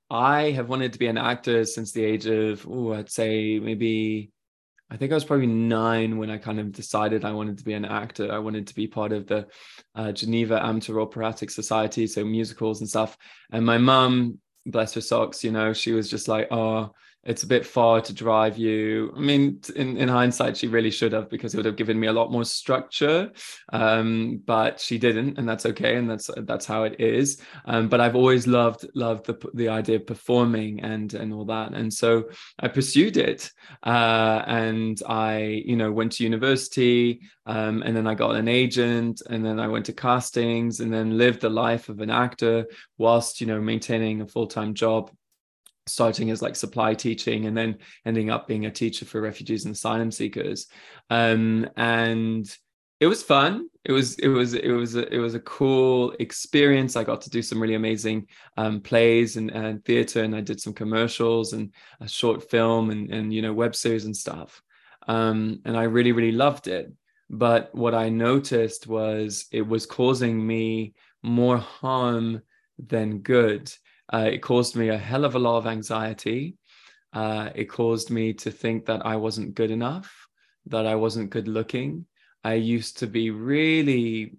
I 0.09 0.53
have 0.53 0.69
wanted 0.69 0.93
to 0.93 0.99
be 0.99 1.09
an 1.09 1.19
actor 1.19 1.65
since 1.65 1.93
the 1.93 2.05
age 2.05 2.27
of, 2.27 2.67
oh, 2.69 2.93
I'd 2.93 3.11
say 3.11 3.59
maybe, 3.59 4.31
I 4.89 4.97
think 4.97 5.11
I 5.11 5.17
was 5.17 5.25
probably 5.25 5.49
nine 5.49 6.19
when 6.19 6.31
I 6.31 6.39
kind 6.39 6.61
of 6.61 6.71
decided 6.71 7.25
I 7.25 7.33
wanted 7.33 7.59
to 7.59 7.65
be 7.65 7.73
an 7.75 7.85
actor. 7.85 8.31
I 8.31 8.39
wanted 8.39 8.69
to 8.69 8.75
be 8.75 8.87
part 8.87 9.12
of 9.12 9.27
the 9.27 9.49
uh, 9.97 10.12
Geneva 10.12 10.65
Amateur 10.65 11.01
Operatic 11.01 11.51
Society, 11.51 12.07
so 12.07 12.25
musicals 12.25 12.81
and 12.81 12.89
stuff. 12.89 13.19
And 13.51 13.67
my 13.67 13.79
mum 13.79 14.39
bless 14.67 14.95
her 14.95 15.01
socks, 15.01 15.45
you 15.45 15.53
know, 15.53 15.73
she 15.73 15.93
was 15.93 16.11
just 16.11 16.29
like, 16.29 16.49
oh, 16.51 16.95
it's 17.27 17.43
a 17.43 17.47
bit 17.47 17.67
far 17.67 18.01
to 18.01 18.12
drive 18.15 18.57
you. 18.57 19.12
I 19.17 19.21
mean, 19.21 19.61
in, 19.75 19.97
in 19.97 20.09
hindsight, 20.09 20.57
she 20.57 20.69
really 20.69 20.93
should 20.93 21.12
have 21.12 21.29
because 21.29 21.53
it 21.53 21.57
would 21.57 21.67
have 21.67 21.77
given 21.77 21.99
me 21.99 22.07
a 22.07 22.12
lot 22.12 22.31
more 22.31 22.45
structure. 22.45 23.33
Um, 23.73 24.41
but 24.47 24.79
she 24.79 24.97
didn't, 24.97 25.37
and 25.37 25.49
that's 25.49 25.67
okay, 25.67 25.97
and 25.97 26.09
that's 26.09 26.31
that's 26.43 26.67
how 26.67 26.85
it 26.85 27.01
is. 27.01 27.41
Um, 27.65 27.89
but 27.89 28.01
I've 28.01 28.15
always 28.15 28.47
loved 28.47 28.87
loved 28.95 29.27
the 29.27 29.37
the 29.55 29.69
idea 29.69 29.97
of 29.97 30.07
performing 30.07 30.81
and 30.81 31.12
and 31.15 31.33
all 31.33 31.45
that, 31.47 31.73
and 31.73 31.93
so 31.93 32.31
I 32.61 32.69
pursued 32.69 33.17
it. 33.17 33.51
Uh, 33.83 34.45
and 34.47 35.03
I, 35.09 35.62
you 35.67 35.77
know, 35.77 35.91
went 35.91 36.12
to 36.12 36.25
university, 36.25 37.21
um, 37.45 37.83
and 37.83 37.97
then 37.97 38.07
I 38.07 38.15
got 38.15 38.37
an 38.37 38.47
agent, 38.47 39.23
and 39.29 39.45
then 39.45 39.59
I 39.59 39.67
went 39.67 39.87
to 39.87 39.93
castings, 39.93 40.79
and 40.79 40.95
then 40.95 41.19
lived 41.19 41.41
the 41.41 41.51
life 41.51 41.89
of 41.89 42.01
an 42.01 42.11
actor 42.11 42.67
whilst 42.99 43.41
you 43.41 43.49
know 43.49 43.61
maintaining 43.61 44.21
a 44.21 44.27
full 44.29 44.47
time 44.47 44.73
job 44.73 45.11
starting 45.87 46.31
as 46.31 46.42
like 46.42 46.57
supply 46.57 46.94
teaching 46.94 47.46
and 47.46 47.57
then 47.57 47.79
ending 48.05 48.31
up 48.31 48.46
being 48.46 48.66
a 48.66 48.70
teacher 48.70 49.05
for 49.05 49.20
refugees 49.20 49.64
and 49.64 49.75
asylum 49.75 50.11
seekers. 50.11 50.66
Um, 51.11 51.68
and 51.77 52.55
it 53.01 53.07
was 53.07 53.22
fun. 53.22 53.68
It 53.85 53.92
was 53.92 54.18
it 54.18 54.29
was 54.29 54.55
it 54.55 54.70
was 54.70 54.96
a, 54.96 55.12
it 55.14 55.18
was 55.18 55.35
a 55.35 55.40
cool 55.40 56.12
experience. 56.18 56.96
I 56.96 57.05
got 57.05 57.20
to 57.22 57.31
do 57.31 57.42
some 57.42 57.61
really 57.61 57.75
amazing 57.75 58.27
um, 58.57 58.81
plays 58.81 59.37
and, 59.37 59.51
and 59.51 59.85
theater 59.85 60.25
and 60.25 60.35
i 60.35 60.40
did 60.40 60.61
some 60.61 60.72
commercials 60.72 61.53
and 61.53 61.72
a 62.01 62.09
short 62.09 62.51
film 62.51 62.90
and 62.90 63.11
and 63.12 63.33
you 63.33 63.42
know 63.42 63.53
web 63.53 63.77
series 63.77 64.07
and 64.07 64.16
stuff. 64.16 64.62
Um, 65.09 65.61
and 65.64 65.77
i 65.77 65.85
really 65.85 66.12
really 66.12 66.33
loved 66.33 66.68
it. 66.68 66.92
But 67.29 67.75
what 67.75 67.94
i 67.94 68.09
noticed 68.09 68.87
was 68.87 69.46
it 69.53 69.66
was 69.66 69.87
causing 69.87 70.44
me 70.44 70.94
more 71.22 71.59
harm 71.59 72.42
than 72.79 73.18
good 73.18 73.72
uh, 74.12 74.29
it 74.33 74.38
caused 74.38 74.77
me 74.77 74.88
a 74.88 74.99
hell 74.99 75.25
of 75.25 75.35
a 75.35 75.38
lot 75.38 75.59
of 75.59 75.66
anxiety. 75.66 76.57
Uh, 77.12 77.51
it 77.55 77.64
caused 77.64 78.11
me 78.11 78.33
to 78.35 78.51
think 78.51 78.87
that 78.87 79.05
I 79.07 79.16
wasn't 79.16 79.55
good 79.55 79.71
enough, 79.71 80.29
that 80.66 80.87
I 80.87 80.95
wasn't 80.95 81.31
good 81.31 81.49
looking. 81.49 82.07
I 82.45 82.55
used 82.55 82.99
to 82.99 83.07
be 83.07 83.31
really 83.31 84.37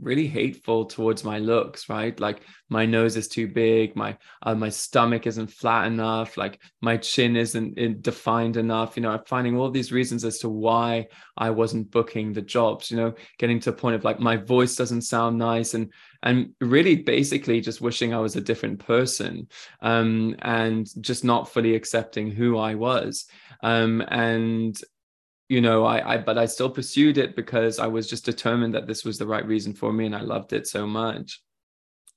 really 0.00 0.26
hateful 0.26 0.84
towards 0.84 1.24
my 1.24 1.38
looks 1.38 1.88
right 1.88 2.20
like 2.20 2.42
my 2.68 2.86
nose 2.86 3.16
is 3.16 3.26
too 3.26 3.48
big 3.48 3.96
my 3.96 4.16
uh, 4.42 4.54
my 4.54 4.68
stomach 4.68 5.26
isn't 5.26 5.48
flat 5.50 5.86
enough 5.86 6.36
like 6.36 6.60
my 6.80 6.96
chin 6.96 7.36
isn't 7.36 8.02
defined 8.02 8.56
enough 8.56 8.96
you 8.96 9.02
know 9.02 9.10
i'm 9.10 9.24
finding 9.26 9.56
all 9.56 9.70
these 9.70 9.92
reasons 9.92 10.24
as 10.24 10.38
to 10.38 10.48
why 10.48 11.06
i 11.36 11.50
wasn't 11.50 11.90
booking 11.90 12.32
the 12.32 12.42
jobs 12.42 12.90
you 12.90 12.96
know 12.96 13.12
getting 13.38 13.58
to 13.58 13.70
a 13.70 13.72
point 13.72 13.96
of 13.96 14.04
like 14.04 14.20
my 14.20 14.36
voice 14.36 14.76
doesn't 14.76 15.02
sound 15.02 15.36
nice 15.36 15.74
and 15.74 15.92
and 16.22 16.50
really 16.60 16.96
basically 16.96 17.60
just 17.60 17.80
wishing 17.80 18.12
i 18.12 18.18
was 18.18 18.36
a 18.36 18.40
different 18.40 18.78
person 18.78 19.48
um 19.80 20.34
and 20.40 20.88
just 21.02 21.24
not 21.24 21.48
fully 21.48 21.74
accepting 21.74 22.30
who 22.30 22.58
i 22.58 22.74
was. 22.74 23.26
Um 23.62 24.02
and 24.08 24.78
you 25.48 25.60
know 25.60 25.84
I, 25.84 26.14
I 26.14 26.18
but 26.18 26.38
i 26.38 26.46
still 26.46 26.70
pursued 26.70 27.18
it 27.18 27.34
because 27.34 27.78
i 27.78 27.86
was 27.86 28.08
just 28.08 28.24
determined 28.24 28.74
that 28.74 28.86
this 28.86 29.04
was 29.04 29.18
the 29.18 29.26
right 29.26 29.46
reason 29.46 29.74
for 29.74 29.92
me 29.92 30.06
and 30.06 30.14
i 30.14 30.20
loved 30.20 30.52
it 30.52 30.66
so 30.66 30.86
much. 30.86 31.42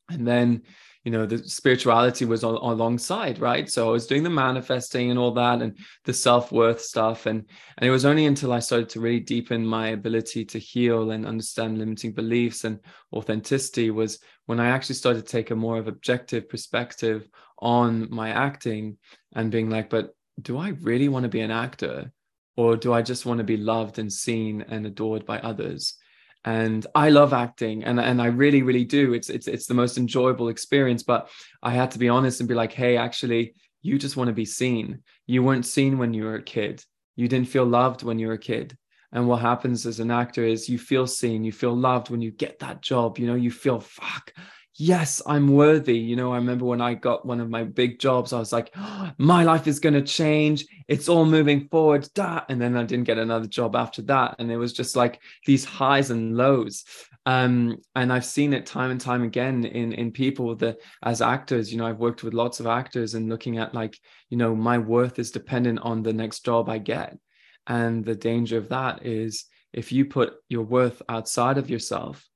And 0.09 0.27
then 0.27 0.63
you 1.03 1.11
know 1.11 1.25
the 1.25 1.37
spirituality 1.37 2.25
was 2.25 2.43
on, 2.43 2.55
alongside 2.55 3.39
right? 3.39 3.69
So 3.69 3.89
i 3.89 3.91
was 3.91 4.07
doing 4.07 4.23
the 4.23 4.29
manifesting 4.29 5.09
and 5.09 5.19
all 5.19 5.31
that 5.31 5.61
and 5.61 5.77
the 6.05 6.13
self-worth 6.13 6.81
stuff. 6.81 7.25
And 7.25 7.45
and 7.77 7.87
it 7.87 7.91
was 7.91 8.05
only 8.05 8.25
until 8.25 8.53
i 8.53 8.59
started 8.59 8.89
to 8.89 9.01
really 9.01 9.19
deepen 9.19 9.65
my 9.65 9.89
ability 9.89 10.45
to 10.45 10.59
heal 10.59 11.11
and 11.11 11.25
understand 11.25 11.77
limiting 11.77 12.13
beliefs 12.13 12.63
and 12.63 12.79
authenticity 13.11 13.91
was 13.91 14.19
when 14.45 14.59
i 14.59 14.67
actually 14.67 14.95
started 14.95 15.25
to 15.25 15.31
take 15.31 15.51
a 15.51 15.55
more 15.55 15.77
of 15.77 15.87
objective 15.87 16.47
perspective 16.49 17.27
on 17.59 18.07
my 18.09 18.29
acting 18.29 18.97
and 19.35 19.51
being 19.51 19.69
like 19.69 19.89
but 19.89 20.15
do 20.41 20.57
i 20.57 20.69
really 20.81 21.09
want 21.09 21.23
to 21.23 21.29
be 21.29 21.41
an 21.41 21.51
actor? 21.51 22.11
Or 22.55 22.77
do 22.77 22.93
i 22.93 23.01
just 23.01 23.25
want 23.25 23.39
to 23.39 23.43
be 23.43 23.57
loved 23.57 23.97
and 23.99 24.13
seen 24.13 24.63
and 24.69 24.85
adored 24.85 25.25
by 25.25 25.39
others 25.39 25.97
and 26.45 26.86
I 26.93 27.10
love 27.10 27.34
acting 27.34 27.84
and 27.84 27.99
and 27.99 28.21
I 28.21 28.27
really 28.27 28.63
really 28.63 28.84
do 28.84 29.13
it's 29.13 29.29
it's 29.29 29.47
it's 29.47 29.65
the 29.65 29.73
most 29.73 29.97
enjoyable 29.97 30.49
experience 30.49 31.03
but 31.03 31.29
I 31.62 31.71
had 31.71 31.91
to 31.91 31.99
be 31.99 32.10
honest 32.10 32.39
and 32.39 32.49
be 32.49 32.56
like 32.56 32.73
hey 32.73 32.97
actually 32.97 33.56
you 33.82 33.97
just 33.97 34.17
want 34.17 34.27
to 34.27 34.34
be 34.34 34.45
seen 34.45 35.03
you 35.25 35.43
weren't 35.43 35.65
seen 35.65 35.97
when 35.97 36.13
you 36.13 36.23
were 36.23 36.36
a 36.36 36.43
kid 36.43 36.84
you 37.15 37.27
didn't 37.27 37.47
feel 37.47 37.65
loved 37.65 38.03
when 38.03 38.19
you 38.19 38.27
were 38.27 38.34
a 38.34 38.39
kid 38.39 38.77
and 39.12 39.27
what 39.27 39.41
happens 39.41 39.86
as 39.86 39.99
an 39.99 40.12
actor 40.12 40.43
is 40.43 40.67
you 40.67 40.77
feel 40.77 41.08
seen 41.08 41.43
you 41.43 41.51
feel 41.51 41.75
loved 41.75 42.10
when 42.10 42.21
you 42.21 42.32
get 42.32 42.60
that 42.60 42.82
job 42.82 43.17
you 43.17 43.27
know 43.27 43.36
you 43.36 43.51
feel 43.51 43.79
fuck 43.79 44.34
yes, 44.75 45.21
I'm 45.25 45.49
worthy. 45.49 45.97
You 45.97 46.15
know, 46.15 46.34
I 46.34 46.38
remember 46.38 46.65
when 46.65 46.82
I 46.82 46.93
got 46.93 47.25
one 47.25 47.39
of 47.39 47.49
my 47.49 47.63
big 47.63 47.99
jobs, 47.99 48.34
I 48.34 48.39
was 48.39 48.51
like, 48.51 48.71
oh, 48.75 49.12
my 49.17 49.43
life 49.43 49.67
is 49.67 49.79
going 49.79 49.93
to 49.93 50.01
change. 50.01 50.65
It's 50.87 51.09
all 51.09 51.25
moving 51.25 51.67
forward. 51.69 52.07
Da. 52.13 52.41
And 52.49 52.61
then 52.61 52.75
I 52.75 52.83
didn't 52.83 53.05
get 53.05 53.17
another 53.17 53.47
job 53.47 53.75
after 53.75 54.01
that. 54.03 54.35
And 54.39 54.51
it 54.51 54.57
was 54.57 54.73
just 54.73 54.95
like 54.95 55.21
these 55.45 55.65
highs 55.65 56.11
and 56.11 56.35
lows. 56.35 56.83
Um, 57.25 57.77
and 57.95 58.11
I've 58.11 58.25
seen 58.25 58.53
it 58.53 58.65
time 58.65 58.91
and 58.91 58.99
time 58.99 59.23
again 59.23 59.63
in 59.63 59.93
in 59.93 60.11
people 60.11 60.55
that 60.57 60.77
as 61.03 61.21
actors, 61.21 61.71
you 61.71 61.77
know, 61.77 61.87
I've 61.87 61.99
worked 61.99 62.23
with 62.23 62.33
lots 62.33 62.59
of 62.59 62.67
actors 62.67 63.13
and 63.13 63.29
looking 63.29 63.57
at 63.57 63.73
like, 63.73 63.97
you 64.29 64.37
know, 64.37 64.55
my 64.55 64.77
worth 64.77 65.19
is 65.19 65.31
dependent 65.31 65.79
on 65.79 66.03
the 66.03 66.13
next 66.13 66.43
job 66.43 66.69
I 66.69 66.79
get. 66.79 67.17
And 67.65 68.03
the 68.03 68.15
danger 68.15 68.57
of 68.57 68.69
that 68.69 69.05
is 69.05 69.45
if 69.71 69.91
you 69.91 70.05
put 70.05 70.33
your 70.49 70.63
worth 70.63 71.01
outside 71.07 71.57
of 71.57 71.69
yourself, 71.69 72.27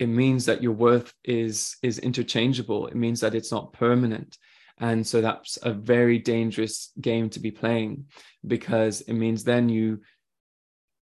it 0.00 0.08
means 0.08 0.46
that 0.46 0.62
your 0.62 0.72
worth 0.72 1.14
is 1.24 1.76
is 1.82 1.98
interchangeable 1.98 2.86
it 2.86 2.96
means 2.96 3.20
that 3.20 3.34
it's 3.34 3.52
not 3.52 3.72
permanent 3.72 4.38
and 4.80 5.06
so 5.06 5.20
that's 5.20 5.58
a 5.62 5.72
very 5.72 6.18
dangerous 6.18 6.90
game 7.00 7.30
to 7.30 7.40
be 7.40 7.50
playing 7.50 8.06
because 8.46 9.02
it 9.02 9.12
means 9.12 9.44
then 9.44 9.68
you 9.68 10.00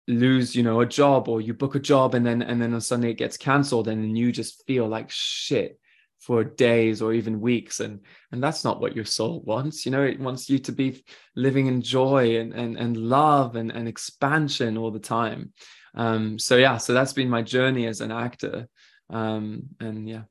lose 0.08 0.56
you 0.56 0.64
know 0.64 0.82
a 0.82 0.86
job 0.86 1.30
or 1.30 1.40
you 1.40 1.54
book 1.54 1.76
a 1.76 1.80
job 1.80 2.16
and 2.16 2.26
then 2.26 2.42
and 2.42 2.62
then 2.62 2.82
sunday 2.82 3.12
it 3.12 3.18
gets 3.18 3.38
cancelled 3.38 3.88
and 3.88 4.18
you 4.18 4.32
just 4.32 4.66
feel 4.66 4.88
like 4.88 5.10
shit 5.10 5.80
for 6.20 6.44
days 6.44 7.02
or 7.02 7.14
even 7.14 7.42
weeks. 7.42 7.80
And 7.80 8.02
and 8.32 8.44
that's 8.44 8.64
not 8.64 8.80
what 8.80 8.96
your 8.96 9.06
soul 9.06 9.42
wants. 9.42 9.86
You 9.86 9.92
know 9.92 10.04
it 10.04 10.20
wants 10.20 10.50
you 10.50 10.60
to 10.60 10.72
be 10.72 11.04
living 11.36 11.68
in 11.68 11.82
joy 11.82 12.38
and 12.40 12.54
and, 12.54 12.78
and 12.78 12.98
love 12.98 13.56
and, 13.56 13.72
and 13.72 13.88
expansion 13.88 14.78
all 14.78 14.92
the 14.92 15.00
time. 15.00 15.54
Um 15.96 16.38
so 16.38 16.58
yeah 16.58 16.78
so 16.78 16.94
that's 16.94 17.14
been 17.14 17.30
my 17.30 17.42
journey 17.42 17.88
as 17.88 18.02
an 18.02 18.12
actor. 18.12 18.68
Um 19.10 19.64
and 19.80 20.08
yeah. 20.08 20.24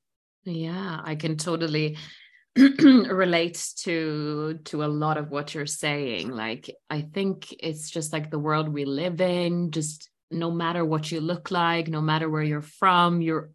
Yeah 0.44 1.01
i 1.05 1.14
can 1.14 1.37
totally 1.37 1.98
relate 3.11 3.64
to 3.77 4.59
to 4.64 4.85
a 4.85 4.87
lot 4.87 5.16
of 5.16 5.31
what 5.31 5.55
you're 5.55 5.66
saying. 5.66 6.31
Like 6.31 6.71
i 6.90 7.03
think 7.03 7.55
it's 7.61 7.90
just 7.90 8.12
like 8.12 8.31
the 8.31 8.38
world 8.38 8.68
we 8.68 8.85
live 8.85 9.21
in 9.21 9.71
just 9.71 10.11
no 10.31 10.51
matter 10.51 10.85
what 10.85 11.11
you 11.11 11.21
look 11.21 11.51
like 11.51 11.88
no 11.88 12.03
matter 12.03 12.29
where 12.29 12.42
you're 12.42 12.61
from 12.61 13.23
you're 13.23 13.51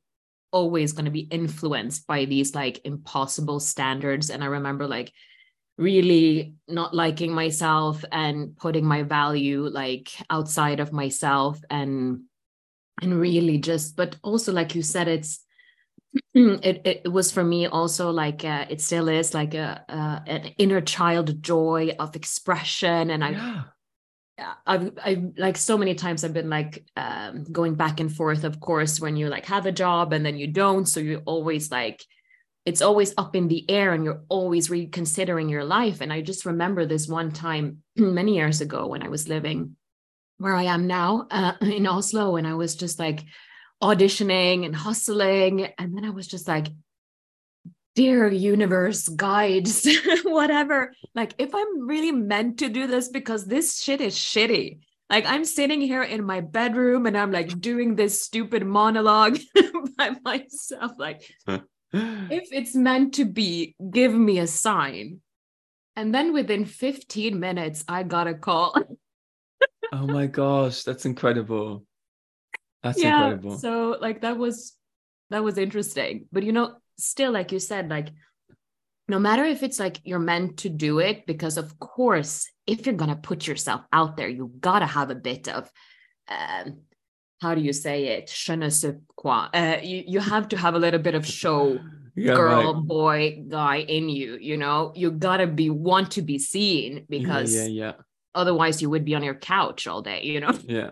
always 0.54 0.94
going 0.94 1.06
to 1.06 1.12
be 1.12 1.28
influenced 1.32 2.08
by 2.08 2.26
these 2.26 2.56
like 2.56 2.80
impossible 2.86 3.60
standards. 3.60 4.30
And 4.30 4.44
i 4.44 4.48
remember 4.48 4.88
like 4.88 5.12
really 5.78 6.54
not 6.68 6.94
liking 6.94 7.34
myself 7.34 8.06
and 8.12 8.56
putting 8.56 8.86
my 8.86 9.02
value 9.02 9.68
like 9.68 10.12
outside 10.30 10.80
of 10.80 10.94
myself 10.94 11.60
and 11.70 12.22
and 13.02 13.20
really 13.20 13.58
just 13.58 13.96
but 13.96 14.16
also 14.22 14.54
like 14.54 14.76
you 14.76 14.84
said 14.84 15.08
it's 15.08 15.43
it, 16.34 16.82
it 16.86 17.12
was 17.12 17.32
for 17.32 17.44
me 17.44 17.68
also 17.68 18.12
like 18.12 18.46
uh, 18.46 18.66
it 18.70 18.82
still 18.82 19.10
is 19.10 19.34
like 19.34 19.54
a 19.54 19.84
uh, 19.90 20.20
an 20.28 20.52
inner 20.58 20.82
child 20.82 21.42
joy 21.42 21.96
of 22.00 22.16
expression 22.16 23.10
and 23.10 23.24
i 23.24 23.32
yeah. 23.32 23.64
I've, 24.66 24.92
I've 25.04 25.32
like 25.38 25.58
so 25.58 25.78
many 25.78 25.96
times 25.96 26.24
I've 26.24 26.34
been 26.34 26.50
like 26.50 26.84
um, 26.98 27.44
going 27.46 27.76
back 27.76 28.00
and 28.00 28.12
forth, 28.12 28.44
of 28.44 28.60
course, 28.60 29.00
when 29.00 29.16
you 29.16 29.30
like 29.30 29.46
have 29.46 29.66
a 29.66 29.72
job 29.72 30.12
and 30.12 30.26
then 30.26 30.38
you 30.38 30.48
don't. 30.48 30.88
So 30.88 31.00
you 31.00 31.22
always 31.26 31.72
like, 31.72 32.04
it's 32.66 32.82
always 32.82 33.14
up 33.18 33.36
in 33.36 33.48
the 33.48 33.70
air 33.70 33.94
and 33.94 34.04
you're 34.04 34.24
always 34.30 34.70
reconsidering 34.70 35.50
your 35.50 35.64
life. 35.64 36.02
And 36.02 36.12
I 36.12 36.22
just 36.22 36.46
remember 36.46 36.86
this 36.86 37.08
one 37.08 37.32
time 37.32 37.84
many 37.96 38.36
years 38.36 38.62
ago 38.62 38.88
when 38.88 39.04
I 39.04 39.10
was 39.10 39.30
living 39.30 39.76
where 40.40 40.56
I 40.56 40.64
am 40.64 40.88
now 40.88 41.28
uh, 41.30 41.54
in 41.62 41.86
Oslo. 41.86 42.36
And 42.36 42.48
I 42.48 42.56
was 42.56 42.76
just 42.76 43.00
like 43.00 43.24
auditioning 43.84 44.66
and 44.66 44.76
hustling. 44.76 45.68
And 45.78 45.96
then 45.96 46.06
I 46.06 46.10
was 46.10 46.28
just 46.28 46.48
like, 46.48 46.68
dear 47.96 48.28
universe, 48.28 49.08
guides, 49.08 49.88
whatever. 50.24 50.94
Like, 51.14 51.36
if 51.38 51.54
I'm 51.54 51.88
really 51.88 52.12
meant 52.12 52.60
to 52.60 52.70
do 52.70 52.88
this, 52.88 53.10
because 53.10 53.46
this 53.46 53.82
shit 53.82 54.02
is 54.02 54.16
shitty. 54.16 54.80
Like, 55.10 55.26
I'm 55.28 55.46
sitting 55.46 55.82
here 55.82 56.02
in 56.02 56.26
my 56.26 56.42
bedroom 56.42 57.06
and 57.06 57.18
I'm 57.18 57.32
like 57.32 57.60
doing 57.60 57.96
this 57.96 58.22
stupid 58.22 58.66
monologue 58.66 59.38
by 59.98 60.12
myself. 60.24 60.94
Like, 60.98 61.22
if 61.48 62.48
it's 62.52 62.74
meant 62.74 63.16
to 63.16 63.26
be, 63.26 63.76
give 63.92 64.14
me 64.14 64.40
a 64.40 64.48
sign. 64.48 65.20
And 65.96 66.16
then 66.16 66.34
within 66.34 66.66
15 66.66 67.40
minutes, 67.40 67.84
I 67.88 68.02
got 68.02 68.26
a 68.26 68.34
call 68.34 68.74
oh 69.94 70.08
my 70.08 70.28
gosh, 70.28 70.84
that's 70.84 71.06
incredible. 71.06 71.86
That's 72.84 73.02
yeah, 73.02 73.32
incredible. 73.32 73.58
So 73.58 73.98
like 74.00 74.22
that 74.22 74.38
was 74.38 74.76
that 75.30 75.44
was 75.44 75.58
interesting. 75.58 76.28
But 76.32 76.44
you 76.44 76.52
know, 76.52 76.76
still 76.98 77.32
like 77.32 77.52
you 77.52 77.60
said, 77.60 77.90
like 77.90 78.10
no 79.08 79.20
matter 79.20 79.44
if 79.44 79.64
it's 79.64 79.80
like 79.80 80.00
you're 80.04 80.20
meant 80.20 80.58
to 80.58 80.70
do 80.70 81.00
it, 81.00 81.26
because 81.26 81.58
of 81.58 81.80
course, 81.80 82.50
if 82.68 82.86
you're 82.86 82.96
gonna 82.96 83.16
put 83.16 83.48
yourself 83.48 83.82
out 83.92 84.18
there, 84.18 84.30
you 84.30 84.52
gotta 84.60 84.86
have 84.86 85.10
a 85.10 85.16
bit 85.16 85.48
of 85.48 85.72
um 86.28 86.82
how 87.42 87.56
do 87.56 87.62
you 87.62 87.74
say 87.74 88.08
it? 88.08 88.30
Je 88.30 88.56
ne 88.56 88.70
sais 88.70 88.96
quoi. 89.18 89.50
Uh, 89.54 89.78
you, 89.82 90.04
you 90.08 90.20
have 90.20 90.48
to 90.50 90.58
have 90.58 90.76
a 90.76 90.80
little 90.80 91.00
bit 91.00 91.16
of 91.16 91.26
show 91.26 91.78
yeah, 92.16 92.36
girl, 92.36 92.74
right. 92.74 92.84
boy, 92.88 93.44
guy 93.50 93.78
in 93.78 94.08
you, 94.08 94.38
you 94.40 94.56
know, 94.56 94.94
you 94.96 95.12
gotta 95.12 95.48
be 95.48 95.70
want 95.70 96.12
to 96.12 96.22
be 96.22 96.38
seen 96.38 97.06
because 97.10 97.56
yeah, 97.56 97.64
yeah, 97.64 97.86
yeah 97.86 97.94
otherwise 98.36 98.82
you 98.82 98.90
would 98.90 99.06
be 99.06 99.16
on 99.16 99.24
your 99.24 99.36
couch 99.36 99.88
all 99.88 100.02
day 100.02 100.24
you 100.24 100.40
know 100.40 100.52
yeah 100.66 100.90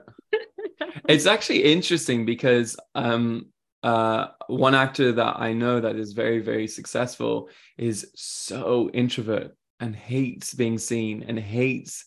it's 1.07 1.25
actually 1.25 1.63
interesting 1.63 2.25
because 2.25 2.77
um 2.95 3.47
uh 3.83 4.27
one 4.47 4.75
actor 4.75 5.11
that 5.11 5.37
i 5.39 5.53
know 5.53 5.79
that 5.79 5.95
is 5.95 6.13
very 6.13 6.39
very 6.39 6.67
successful 6.67 7.49
is 7.77 8.11
so 8.15 8.89
introvert 8.93 9.55
and 9.79 9.95
hates 9.95 10.53
being 10.53 10.77
seen 10.77 11.23
and 11.27 11.39
hates 11.39 12.05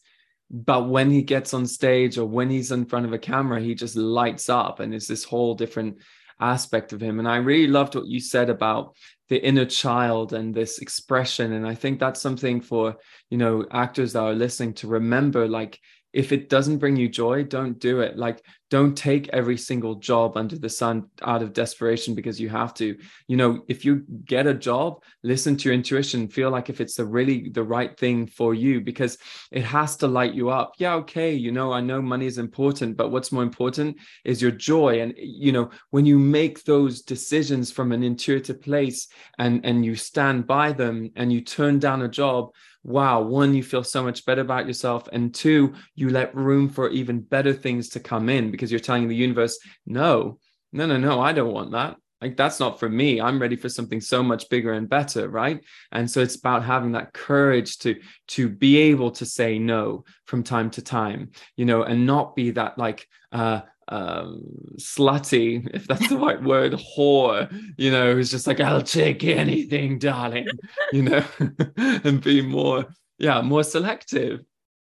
but 0.51 0.89
when 0.89 1.11
he 1.11 1.23
gets 1.23 1.53
on 1.55 1.67
stage 1.67 2.19
or 2.19 2.27
when 2.27 2.49
he's 2.49 2.71
in 2.71 2.85
front 2.85 3.07
of 3.07 3.13
a 3.13 3.19
camera 3.19 3.61
he 3.61 3.75
just 3.75 3.97
lights 3.97 4.49
up 4.49 4.81
and 4.81 4.95
it's 4.95 5.09
this 5.09 5.25
whole 5.25 5.55
different 5.55 5.99
aspect 6.41 6.93
of 6.93 7.01
him. 7.01 7.19
And 7.19 7.29
i 7.29 7.37
really 7.37 7.67
loved 7.67 7.95
what 7.95 8.07
you 8.07 8.21
said 8.21 8.51
about 8.51 8.95
the 9.29 9.43
inner 9.43 9.65
child 9.65 10.33
and 10.33 10.55
this 10.55 10.79
expression. 10.79 11.53
And 11.53 11.67
i 11.67 11.75
think 11.75 11.99
that's 11.99 12.21
something 12.21 12.61
for 12.61 12.97
you 13.31 13.39
know 13.39 13.65
actors 13.71 14.13
that 14.13 14.23
are 14.23 14.35
listening 14.35 14.75
to 14.75 14.89
remember 14.89 15.49
like 15.49 15.81
if 16.15 16.31
it 16.31 16.49
doesn't 16.49 16.79
bring 16.79 16.97
you 16.97 17.09
joy 17.09 17.43
don't 17.43 17.79
do 17.79 18.01
it. 18.01 18.17
Like 18.17 18.43
don't 18.71 18.97
take 18.97 19.29
every 19.29 19.57
single 19.57 19.97
job 19.97 20.37
under 20.37 20.59
the 20.59 20.69
sun 20.69 21.11
out 21.23 21.43
of 21.43 21.53
desperation 21.53 22.15
because 22.15 22.41
you 22.41 22.49
have 22.49 22.73
to. 22.75 22.97
You 23.27 23.37
know 23.37 23.65
if 23.69 23.85
you 23.85 24.05
get 24.25 24.47
a 24.47 24.55
job 24.55 25.03
listen 25.23 25.57
to 25.57 25.69
your 25.69 25.75
intuition. 25.75 26.29
Feel 26.29 26.51
like 26.51 26.71
if 26.71 26.81
it's 26.81 26.95
the 26.95 27.05
really 27.05 27.51
the 27.51 27.63
right 27.63 27.99
thing 27.99 28.27
for 28.27 28.55
you 28.55 28.81
because 28.81 29.19
it 29.51 29.65
has 29.65 29.97
to 29.99 30.07
light 30.07 30.35
you 30.35 30.51
up. 30.51 30.75
Yeah 30.79 30.95
okay 30.95 31.35
you 31.35 31.51
know 31.51 31.73
i 31.73 31.81
know 31.81 32.01
money 32.01 32.27
is 32.27 32.39
important 32.39 32.97
but 32.97 33.11
what's 33.11 33.33
more 33.33 33.43
important 33.43 33.97
is 34.25 34.41
your 34.41 34.53
joy. 34.53 35.01
And 35.01 35.15
you 35.19 35.51
know 35.51 35.71
when 35.91 36.07
you 36.07 36.19
make 36.19 36.65
those 36.65 37.03
decisions 37.03 37.73
from 37.73 37.91
an 37.91 38.05
intuitive 38.05 38.63
place 38.63 39.09
and 39.39 39.65
and 39.67 39.85
you 39.85 39.97
stand 39.97 40.47
by 40.47 40.71
them 40.71 41.11
and 41.17 41.33
you 41.33 41.41
turn 41.41 41.81
down 41.81 42.03
a 42.03 42.09
job 42.09 42.51
wow, 42.85 43.23
one, 43.23 43.55
you 43.55 43.63
feel 43.63 43.83
so 43.83 44.05
much 44.05 44.25
better 44.25 44.43
about 44.43 44.67
yourself. 44.67 45.09
And 45.13 45.35
two, 45.35 45.75
you 45.95 46.11
let 46.11 46.35
room 46.35 46.69
for 46.69 46.91
even 46.91 47.21
better 47.21 47.53
things 47.53 47.89
to 47.91 48.01
come 48.01 48.29
in 48.29 48.51
because 48.51 48.71
you're 48.71 48.79
telling 48.79 49.09
the 49.09 49.17
universe, 49.17 49.59
no, 49.87 50.39
no, 50.73 50.87
no, 50.87 50.99
no, 50.99 51.21
I 51.21 51.33
don't 51.33 51.53
want 51.53 51.73
that. 51.73 51.97
Like 52.21 52.37
that's 52.37 52.61
not 52.61 52.81
for 52.81 52.89
me. 52.89 53.21
I'm 53.21 53.41
ready 53.41 53.57
for 53.57 53.69
something 53.69 54.01
so 54.01 54.23
much 54.23 54.49
bigger 54.49 54.73
and 54.73 54.89
better, 54.89 55.29
right? 55.29 55.63
And 55.93 56.11
so 56.11 56.21
it's 56.21 56.37
about 56.37 56.65
having 56.65 56.93
that 56.93 57.13
courage 57.13 57.79
to 57.81 57.97
to 58.29 58.49
be 58.49 58.79
able 58.79 59.11
to 59.13 59.27
say 59.27 59.59
no 59.59 60.05
from 60.25 60.43
time 60.43 60.71
to 60.71 60.83
time, 60.83 61.33
you 61.57 61.67
know, 61.67 61.83
and 61.83 62.07
not 62.07 62.35
be 62.35 62.53
that 62.53 62.79
like 62.79 63.07
uh 63.33 63.61
um 63.89 64.41
slutty 64.79 65.69
if 65.75 65.87
that's 65.87 66.09
the 66.09 66.17
right 66.17 66.43
word 66.43 66.73
whore 66.73 67.53
you 67.77 67.91
know 67.91 68.15
who's 68.15 68.31
just 68.31 68.47
like 68.47 68.59
i'll 68.61 68.81
take 68.81 69.23
anything 69.25 69.99
darling 69.99 70.47
you 70.93 71.03
know 71.03 71.23
and 71.77 72.23
be 72.23 72.41
more 72.41 72.87
yeah 73.19 73.41
more 73.41 73.63
selective. 73.63 74.41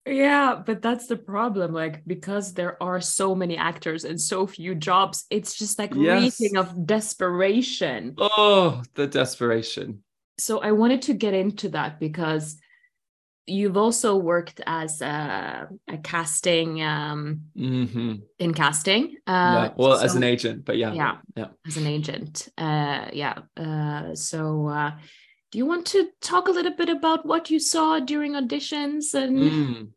Yeah 0.08 0.62
but 0.64 0.84
that's 0.84 1.08
the 1.08 1.18
problem 1.18 1.74
like 1.74 2.06
because 2.06 2.54
there 2.54 2.82
are 2.82 3.02
so 3.02 3.34
many 3.34 3.58
actors 3.58 4.06
and 4.06 4.22
so 4.22 4.46
few 4.46 4.76
jobs 4.76 5.26
it's 5.32 5.56
just 5.56 5.80
like 5.80 5.96
yes. 5.96 6.40
reeking 6.40 6.58
of 6.58 6.86
desperation. 6.86 8.14
Oh 8.20 8.84
the 8.94 9.08
desperation. 9.08 10.04
So 10.38 10.60
i 10.60 10.72
wanted 10.72 11.02
to 11.04 11.14
get 11.14 11.34
into 11.34 11.70
that 11.70 12.00
because 12.00 12.58
you've 13.48 13.78
also 13.78 14.16
worked 14.16 14.62
as 14.66 15.02
a, 15.02 15.68
a 15.88 15.98
casting 15.98 16.82
um, 16.82 17.42
mm-hmm. 17.58 18.16
in 18.40 18.54
casting 18.54 19.16
uh, 19.28 19.32
yeah. 19.68 19.72
well 19.76 19.98
so, 19.98 20.04
as 20.04 20.16
an 20.16 20.24
agent 20.24 20.66
but 20.66 20.78
yeah 20.78 20.94
yeah 20.94 21.18
yeah 21.36 21.48
as 21.68 21.78
an 21.78 21.88
agent 21.88 22.50
uh, 22.58 23.06
yeah 23.14 23.40
uh, 23.58 24.16
so 24.16 24.68
uh, 24.68 24.92
do 25.52 25.58
you 25.58 25.66
want 25.66 25.86
to 25.86 26.10
talk 26.22 26.48
a 26.48 26.52
little 26.52 26.76
bit 26.76 26.90
about 26.90 27.26
what 27.26 27.50
you 27.50 27.60
saw 27.60 28.00
during 28.00 28.34
auditions 28.34 29.14
and 29.14 29.38
mm. 29.38 29.88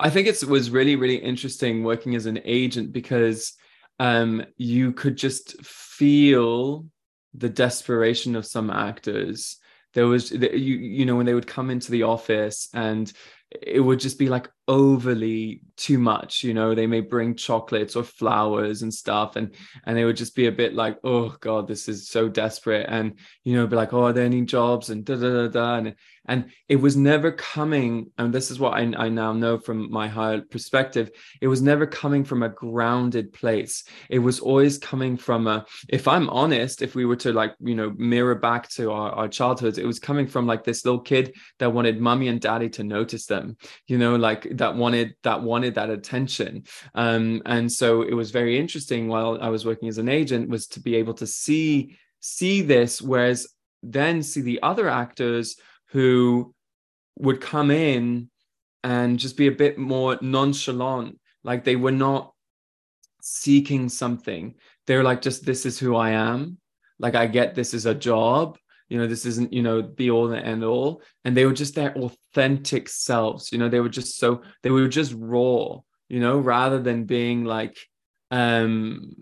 i 0.00 0.08
think 0.08 0.26
it 0.26 0.42
was 0.44 0.70
really 0.70 0.96
really 0.96 1.16
interesting 1.16 1.84
working 1.84 2.14
as 2.14 2.26
an 2.26 2.40
agent 2.44 2.92
because 2.92 3.52
um, 4.00 4.44
you 4.56 4.92
could 4.92 5.16
just 5.16 5.62
feel 5.64 6.86
the 7.32 7.48
desperation 7.48 8.34
of 8.34 8.46
some 8.46 8.70
actors 8.70 9.58
there 9.94 10.06
was 10.06 10.30
you 10.32 10.38
you 10.48 11.06
know 11.06 11.16
when 11.16 11.26
they 11.26 11.34
would 11.34 11.46
come 11.46 11.70
into 11.70 11.90
the 11.90 12.02
office 12.02 12.68
and 12.74 13.12
it 13.50 13.80
would 13.80 14.00
just 14.00 14.18
be 14.18 14.28
like 14.28 14.48
overly 14.68 15.60
too 15.76 15.98
much 15.98 16.42
you 16.42 16.54
know? 16.54 16.74
They 16.74 16.86
may 16.86 17.00
bring 17.00 17.34
chocolates 17.34 17.96
or 17.96 18.04
flowers 18.04 18.82
and 18.82 18.92
stuff 18.92 19.36
and 19.36 19.54
and 19.84 19.96
they 19.96 20.04
would 20.04 20.16
just 20.16 20.36
be 20.36 20.46
a 20.46 20.52
bit 20.52 20.74
like 20.74 20.98
oh 21.04 21.36
god 21.40 21.66
this 21.66 21.88
is 21.88 22.08
so 22.08 22.28
desperate 22.28 22.86
and 22.88 23.18
you 23.42 23.54
know 23.54 23.66
be 23.66 23.76
like 23.76 23.92
oh 23.92 24.04
are 24.04 24.12
there 24.12 24.24
any 24.24 24.42
jobs? 24.42 24.90
and 24.90 25.04
da 25.04 25.16
da 25.16 25.30
da 25.30 25.48
da 25.48 25.76
and 25.76 25.94
and 26.26 26.50
it 26.68 26.76
was 26.76 26.96
never 26.96 27.30
coming 27.32 28.10
and 28.16 28.32
this 28.32 28.50
is 28.50 28.58
what 28.58 28.72
I, 28.74 28.80
I 28.96 29.08
now 29.10 29.32
know 29.32 29.58
from 29.58 29.90
my 29.90 30.08
higher 30.08 30.40
perspective 30.40 31.10
it 31.40 31.48
was 31.48 31.60
never 31.60 31.86
coming 31.86 32.24
from 32.24 32.42
a 32.42 32.48
grounded 32.48 33.32
place. 33.32 33.84
It 34.08 34.20
was 34.20 34.40
always 34.40 34.78
coming 34.78 35.16
from 35.16 35.46
a 35.46 35.66
if 35.88 36.08
i'm 36.08 36.30
honest 36.30 36.82
if 36.82 36.94
we 36.94 37.04
were 37.04 37.16
to 37.16 37.32
like 37.32 37.54
you 37.60 37.74
know 37.74 37.92
mirror 37.96 38.34
back 38.34 38.68
to 38.70 38.92
our, 38.92 39.10
our 39.12 39.28
childhoods 39.28 39.78
it 39.78 39.86
was 39.86 39.98
coming 39.98 40.26
from 40.26 40.46
like 40.46 40.64
this 40.64 40.84
little 40.84 41.00
kid 41.00 41.34
that 41.58 41.72
wanted 41.72 42.00
mummy 42.00 42.28
and 42.28 42.40
daddy 42.40 42.68
to 42.70 42.84
notice 42.84 43.26
them 43.26 43.56
you 43.86 43.98
know? 43.98 44.16
Like 44.16 44.53
that 44.58 44.76
wanted 44.76 45.14
that 45.22 45.42
wanted 45.42 45.74
that 45.74 45.90
attention. 45.90 46.64
Um 46.94 47.42
and 47.46 47.70
so 47.70 48.02
it 48.02 48.14
was 48.14 48.30
very 48.30 48.58
interesting 48.58 49.08
while 49.08 49.38
i 49.40 49.48
was 49.48 49.64
working 49.64 49.88
as 49.88 49.98
an 49.98 50.08
agent 50.08 50.48
was 50.48 50.66
to 50.68 50.80
be 50.80 50.96
able 50.96 51.14
to 51.14 51.26
see 51.26 51.96
see 52.20 52.62
this 52.62 53.02
whereas 53.02 53.46
then 53.82 54.22
see 54.22 54.40
the 54.40 54.62
other 54.62 54.88
actors 54.88 55.56
who 55.88 56.54
would 57.18 57.40
come 57.40 57.70
in 57.70 58.30
and 58.82 59.18
just 59.18 59.36
be 59.36 59.46
a 59.46 59.52
bit 59.52 59.78
more 59.78 60.18
nonchalant 60.20 61.18
like 61.44 61.64
they 61.64 61.76
were 61.76 61.92
not 61.92 62.34
seeking 63.24 63.88
something. 63.88 64.54
They're 64.86 65.02
like 65.02 65.22
just 65.22 65.46
this 65.46 65.64
is 65.66 65.78
who 65.78 65.96
i 65.96 66.10
am. 66.10 66.58
Like 66.98 67.14
i 67.14 67.26
get 67.26 67.54
this 67.54 67.74
is 67.74 67.86
a 67.86 67.94
job 67.94 68.58
you 68.94 69.00
know 69.00 69.08
this 69.08 69.26
isn't 69.26 69.52
you 69.52 69.60
know 69.60 69.82
the 69.82 70.08
all 70.12 70.30
and 70.30 70.46
end 70.46 70.62
all. 70.62 71.02
And 71.24 71.36
they 71.36 71.46
were 71.46 71.52
just 71.52 71.74
their 71.74 71.92
authentic 71.96 72.88
selves 72.88 73.50
you 73.50 73.58
know 73.58 73.68
they 73.68 73.80
were 73.80 73.88
just 73.88 74.18
so 74.18 74.42
they 74.62 74.70
were 74.70 74.86
just 74.86 75.12
raw 75.18 75.80
you 76.08 76.20
know 76.20 76.38
rather 76.38 76.80
than 76.80 77.02
being 77.02 77.44
like 77.44 77.76
um 78.30 79.16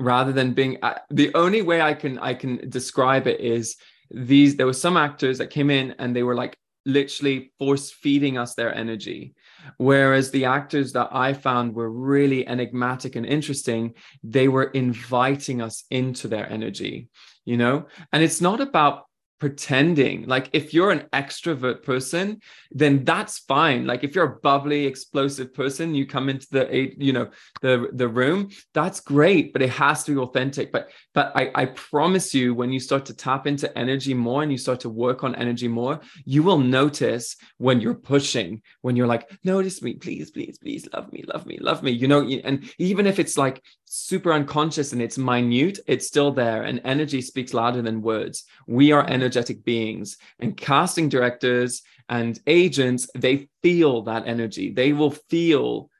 rather 0.00 0.32
than 0.32 0.52
being 0.52 0.78
the 1.10 1.32
only 1.34 1.62
way 1.62 1.80
i 1.80 1.94
can 1.94 2.18
i 2.18 2.34
can 2.34 2.68
describe 2.68 3.28
it 3.28 3.38
is 3.38 3.76
these 4.10 4.56
there 4.56 4.66
were 4.66 4.82
some 4.86 4.96
actors 4.96 5.38
that 5.38 5.50
came 5.50 5.70
in 5.70 5.94
and 6.00 6.16
they 6.16 6.24
were 6.24 6.34
like 6.34 6.56
literally 6.86 7.52
force 7.58 7.90
feeding 7.90 8.38
us 8.38 8.54
their 8.54 8.74
energy. 8.74 9.34
Whereas 9.76 10.30
the 10.30 10.46
actors 10.46 10.92
that 10.94 11.10
i 11.12 11.34
found 11.34 11.74
were 11.74 11.90
really 11.90 12.48
enigmatic 12.48 13.14
and 13.14 13.26
interesting 13.26 13.94
they 14.24 14.48
were 14.48 14.68
inviting 14.84 15.60
us 15.62 15.84
into 15.90 16.26
their 16.26 16.50
energy 16.50 17.08
you 17.50 17.56
know? 17.56 17.86
And 18.12 18.22
it's 18.22 18.40
not 18.40 18.60
about 18.60 19.09
pretending 19.40 20.26
like 20.26 20.50
if 20.52 20.74
you're 20.74 20.90
an 20.90 21.02
extrovert 21.14 21.82
person 21.82 22.38
then 22.70 23.02
that's 23.04 23.38
fine 23.38 23.86
like 23.86 24.04
if 24.04 24.14
you're 24.14 24.32
a 24.32 24.40
bubbly 24.40 24.84
explosive 24.86 25.52
person 25.54 25.94
you 25.94 26.06
come 26.06 26.28
into 26.28 26.46
the 26.50 26.92
you 26.98 27.12
know 27.12 27.28
the 27.62 27.88
the 27.94 28.06
room 28.06 28.50
that's 28.74 29.00
great 29.00 29.52
but 29.54 29.62
it 29.62 29.70
has 29.70 30.04
to 30.04 30.12
be 30.12 30.18
authentic 30.18 30.70
but 30.70 30.90
but 31.14 31.32
I, 31.34 31.50
I 31.54 31.64
promise 31.66 32.34
you 32.34 32.54
when 32.54 32.70
you 32.70 32.78
start 32.78 33.06
to 33.06 33.14
tap 33.14 33.46
into 33.46 33.76
energy 33.76 34.12
more 34.12 34.42
and 34.42 34.52
you 34.52 34.58
start 34.58 34.80
to 34.80 34.90
work 34.90 35.24
on 35.24 35.34
energy 35.34 35.68
more 35.68 36.00
you 36.26 36.42
will 36.42 36.58
notice 36.58 37.36
when 37.56 37.80
you're 37.80 37.94
pushing 37.94 38.60
when 38.82 38.94
you're 38.94 39.06
like 39.06 39.30
notice 39.42 39.80
me 39.80 39.94
please 39.94 40.30
please 40.30 40.58
please 40.58 40.86
love 40.92 41.10
me 41.12 41.24
love 41.32 41.46
me 41.46 41.56
love 41.58 41.82
me 41.82 41.92
you 41.92 42.08
know 42.08 42.22
and 42.44 42.70
even 42.78 43.06
if 43.06 43.18
it's 43.18 43.38
like 43.38 43.62
super 43.92 44.32
unconscious 44.32 44.92
and 44.92 45.02
it's 45.02 45.18
minute, 45.18 45.80
it's 45.88 46.06
still 46.06 46.30
there. 46.30 46.62
And 46.62 46.80
energy 46.84 47.20
speaks 47.20 47.52
louder 47.52 47.82
than 47.82 48.02
words. 48.02 48.44
We 48.68 48.92
are 48.92 49.04
energetic 49.30 49.64
beings, 49.64 50.18
and 50.40 50.56
casting 50.56 51.08
directors 51.08 51.82
and 52.08 52.40
agents, 52.46 53.08
they 53.14 53.48
feel 53.62 54.02
that 54.02 54.26
energy. 54.26 54.72
They 54.72 54.92
will 54.92 55.12
feel, 55.12 55.90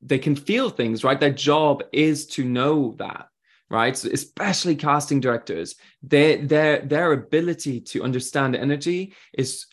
they 0.00 0.18
can 0.18 0.36
feel 0.36 0.70
things, 0.70 1.02
right? 1.04 1.18
Their 1.18 1.32
job 1.32 1.82
is 1.92 2.26
to 2.28 2.44
know 2.44 2.94
that. 2.98 3.28
Right, 3.68 3.96
so 3.96 4.08
especially 4.12 4.76
casting 4.76 5.20
directors, 5.20 5.74
their 6.00 6.36
their 6.36 6.86
their 6.86 7.10
ability 7.10 7.80
to 7.80 8.04
understand 8.04 8.54
energy 8.54 9.12
is 9.34 9.66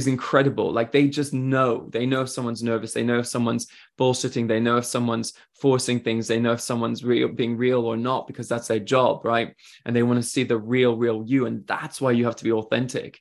is 0.00 0.06
incredible. 0.06 0.72
Like 0.72 0.90
they 0.90 1.08
just 1.08 1.32
know. 1.32 1.88
They 1.90 2.06
know 2.06 2.22
if 2.22 2.30
someone's 2.30 2.62
nervous. 2.62 2.92
They 2.92 3.04
know 3.04 3.18
if 3.18 3.26
someone's 3.26 3.68
bullshitting. 3.98 4.48
They 4.48 4.58
know 4.58 4.78
if 4.78 4.86
someone's 4.86 5.34
forcing 5.60 6.00
things. 6.00 6.26
They 6.26 6.40
know 6.40 6.52
if 6.52 6.60
someone's 6.60 7.04
real 7.04 7.28
being 7.28 7.56
real 7.56 7.84
or 7.84 7.96
not 7.96 8.26
because 8.26 8.48
that's 8.48 8.68
their 8.68 8.80
job, 8.80 9.24
right? 9.24 9.54
And 9.84 9.94
they 9.94 10.02
want 10.02 10.18
to 10.18 10.28
see 10.28 10.44
the 10.44 10.58
real, 10.58 10.96
real 10.96 11.22
you. 11.26 11.46
And 11.46 11.66
that's 11.66 12.00
why 12.00 12.12
you 12.12 12.24
have 12.24 12.36
to 12.36 12.44
be 12.44 12.52
authentic. 12.52 13.20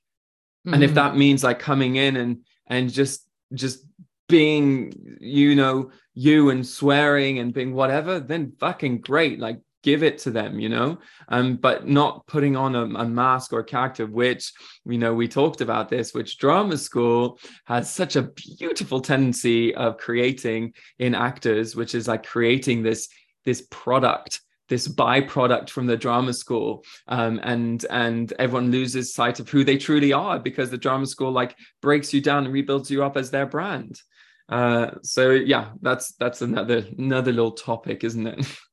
Mm-hmm. 0.66 0.74
And 0.74 0.84
if 0.84 0.92
mm-hmm. 0.92 0.96
that 0.96 1.18
means 1.18 1.44
like 1.44 1.60
coming 1.60 1.98
in 1.98 2.16
and 2.16 2.46
and 2.66 2.92
just 2.92 3.28
just 3.54 3.86
being, 4.28 4.94
you 5.20 5.56
know, 5.56 5.92
you 6.14 6.50
and 6.50 6.66
swearing 6.66 7.40
and 7.40 7.54
being 7.54 7.74
whatever, 7.74 8.20
then 8.20 8.54
fucking 8.60 9.02
great. 9.02 9.40
Like 9.40 9.60
give 9.84 10.04
it 10.04 10.18
to 10.20 10.32
them 10.32 10.60
you 10.60 10.70
know? 10.70 10.98
Um 11.28 11.56
but 11.56 11.88
not 11.88 12.26
putting 12.28 12.56
on 12.56 12.76
a, 12.76 12.84
a, 12.84 13.06
mask 13.06 13.54
or 13.54 13.60
a 13.60 13.64
character 13.64 14.06
which 14.06 14.52
you 14.86 14.98
know 14.98 15.14
we 15.14 15.28
talked 15.28 15.62
about 15.62 15.90
this 15.90 16.14
which 16.14 16.38
drama 16.38 16.78
school 16.78 17.40
has 17.66 17.90
such 17.90 18.16
a 18.16 18.30
beautiful 18.58 19.02
tendency 19.02 19.74
of 19.76 19.98
creating 19.98 20.74
in 20.98 21.16
actors 21.16 21.76
which 21.76 21.96
is 21.96 22.08
like 22.08 22.26
creating 22.26 22.84
this 22.84 23.10
this 23.46 23.66
product 23.70 24.42
this 24.70 24.88
byproduct 24.88 25.70
from 25.70 25.88
the 25.88 25.98
drama 25.98 26.32
school. 26.32 26.86
Um, 27.08 27.40
and 27.44 27.84
and 27.90 28.32
everyone 28.40 28.72
loses 28.72 29.14
sight 29.14 29.40
of 29.40 29.50
who 29.50 29.64
they 29.64 29.78
truly 29.78 30.14
are 30.14 30.40
because 30.40 30.70
the 30.70 30.78
drama 30.78 31.08
school 31.08 31.32
like 31.32 31.56
breaks 31.82 32.14
you 32.14 32.22
down 32.22 32.46
and 32.46 32.54
rebuilds 32.54 32.90
you 32.90 33.04
up 33.04 33.18
as 33.18 33.32
their 33.32 33.48
brand. 33.48 34.00
Uh, 34.48 34.92
so 35.04 35.30
yeah 35.30 35.70
that's 35.82 36.14
that's 36.14 36.42
another 36.42 36.84
another 36.98 37.32
little 37.32 37.52
topic 37.52 38.04
isn't 38.04 38.26
it 38.26 38.58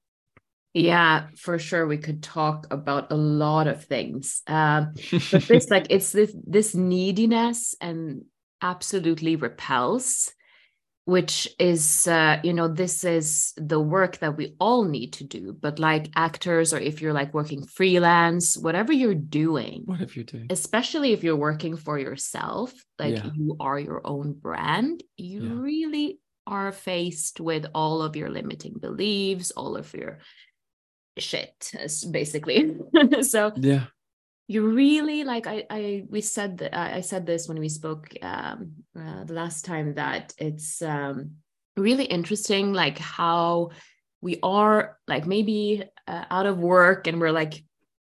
Yeah, 0.77 1.29
for 1.37 1.59
sure. 1.59 1.87
We 1.87 1.97
could 1.97 2.23
talk 2.23 2.67
about 2.71 3.11
a 3.11 3.17
lot 3.17 3.67
of 3.67 3.85
things. 3.85 4.43
Um, 4.47 4.93
but 5.31 5.49
this, 5.49 5.71
like, 5.71 5.87
it's 5.89 6.13
this 6.13 6.37
this 6.47 6.75
neediness 6.75 7.75
and 7.81 8.27
absolutely 8.61 9.37
repels, 9.37 10.35
which 11.07 11.49
is, 11.59 12.07
uh, 12.07 12.41
you 12.45 12.53
know, 12.53 12.69
this 12.69 13.05
is 13.05 13.55
the 13.57 13.81
work 13.81 14.19
that 14.19 14.37
we 14.37 14.55
all 14.61 14.85
need 14.85 15.15
to 15.15 15.25
do. 15.25 15.57
But 15.59 15.79
like 15.79 16.11
actors, 16.15 16.75
or 16.75 16.79
if 16.79 17.01
you're 17.01 17.15
like 17.15 17.33
working 17.33 17.65
freelance, 17.65 18.59
whatever 18.59 18.93
you're 18.93 19.15
doing, 19.15 19.85
whatever 19.87 20.13
you're 20.13 20.25
doing, 20.25 20.49
especially 20.51 21.15
if 21.15 21.25
you're 21.25 21.37
working 21.37 21.79
for 21.79 21.99
yourself, 21.99 22.75
like 22.99 23.17
yeah. 23.17 23.31
you 23.35 23.57
are 23.61 23.79
your 23.79 24.03
own 24.05 24.35
brand, 24.35 25.03
you 25.17 25.43
yeah. 25.43 25.53
really 25.55 26.19
are 26.47 26.71
faced 26.71 27.41
with 27.41 27.67
all 27.75 28.03
of 28.03 28.15
your 28.15 28.31
limiting 28.31 28.75
beliefs, 28.79 29.51
all 29.53 29.77
of 29.77 29.93
your 29.95 30.19
shit 31.19 31.73
basically. 32.11 32.77
So 33.23 33.53
yeah. 33.57 33.85
you 34.49 34.69
really 34.69 35.25
like 35.25 35.47
i 35.47 35.65
i 35.71 36.05
we 36.09 36.21
said 36.21 36.59
that 36.59 36.77
i 36.77 37.01
said 37.01 37.27
this 37.27 37.49
when 37.49 37.59
we 37.59 37.69
spoke 37.69 38.15
um 38.23 38.73
uh, 38.99 39.25
the 39.25 39.35
last 39.35 39.65
time 39.65 39.95
that 39.95 40.33
it's 40.39 40.83
um 40.83 41.33
really 41.77 42.05
interesting 42.05 42.73
like 42.73 42.99
how 42.99 43.71
we 44.21 44.39
are 44.43 44.99
like 45.09 45.27
maybe 45.27 45.85
uh, 46.07 46.25
out 46.31 46.47
of 46.47 46.59
work 46.59 47.07
and 47.07 47.21
we're 47.21 47.33
like 47.33 47.63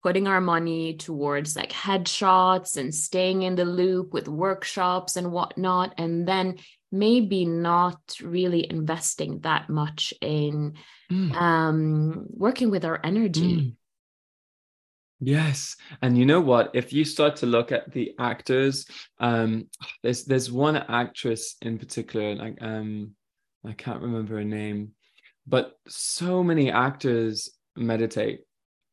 putting 0.02 0.26
our 0.26 0.40
money 0.40 0.94
towards 0.94 1.56
like 1.56 1.72
headshots 1.72 2.76
and 2.76 2.94
staying 2.94 3.42
in 3.42 3.54
the 3.54 3.64
loop 3.64 4.12
with 4.12 4.28
workshops 4.28 5.16
and 5.16 5.30
whatnot. 5.30 5.94
And 5.98 6.26
then 6.26 6.56
maybe 6.92 7.44
not 7.44 8.00
really 8.22 8.70
investing 8.70 9.40
that 9.40 9.68
much 9.68 10.12
in 10.20 10.74
mm. 11.10 11.34
um, 11.34 12.26
working 12.30 12.70
with 12.70 12.84
our 12.84 13.00
energy. 13.04 13.56
Mm. 13.56 13.76
Yes, 15.22 15.76
and 16.00 16.16
you 16.16 16.24
know 16.24 16.40
what? 16.40 16.70
If 16.72 16.94
you 16.94 17.04
start 17.04 17.36
to 17.36 17.46
look 17.46 17.72
at 17.72 17.92
the 17.92 18.14
actors, 18.18 18.86
um, 19.18 19.66
there's 20.02 20.24
there's 20.24 20.50
one 20.50 20.76
actress 20.76 21.56
in 21.60 21.78
particular, 21.78 22.34
like 22.34 22.56
um, 22.62 23.10
I 23.64 23.72
can't 23.72 24.00
remember 24.00 24.36
her 24.36 24.44
name, 24.44 24.92
but 25.46 25.74
so 25.88 26.42
many 26.42 26.70
actors 26.70 27.50
meditate 27.76 28.40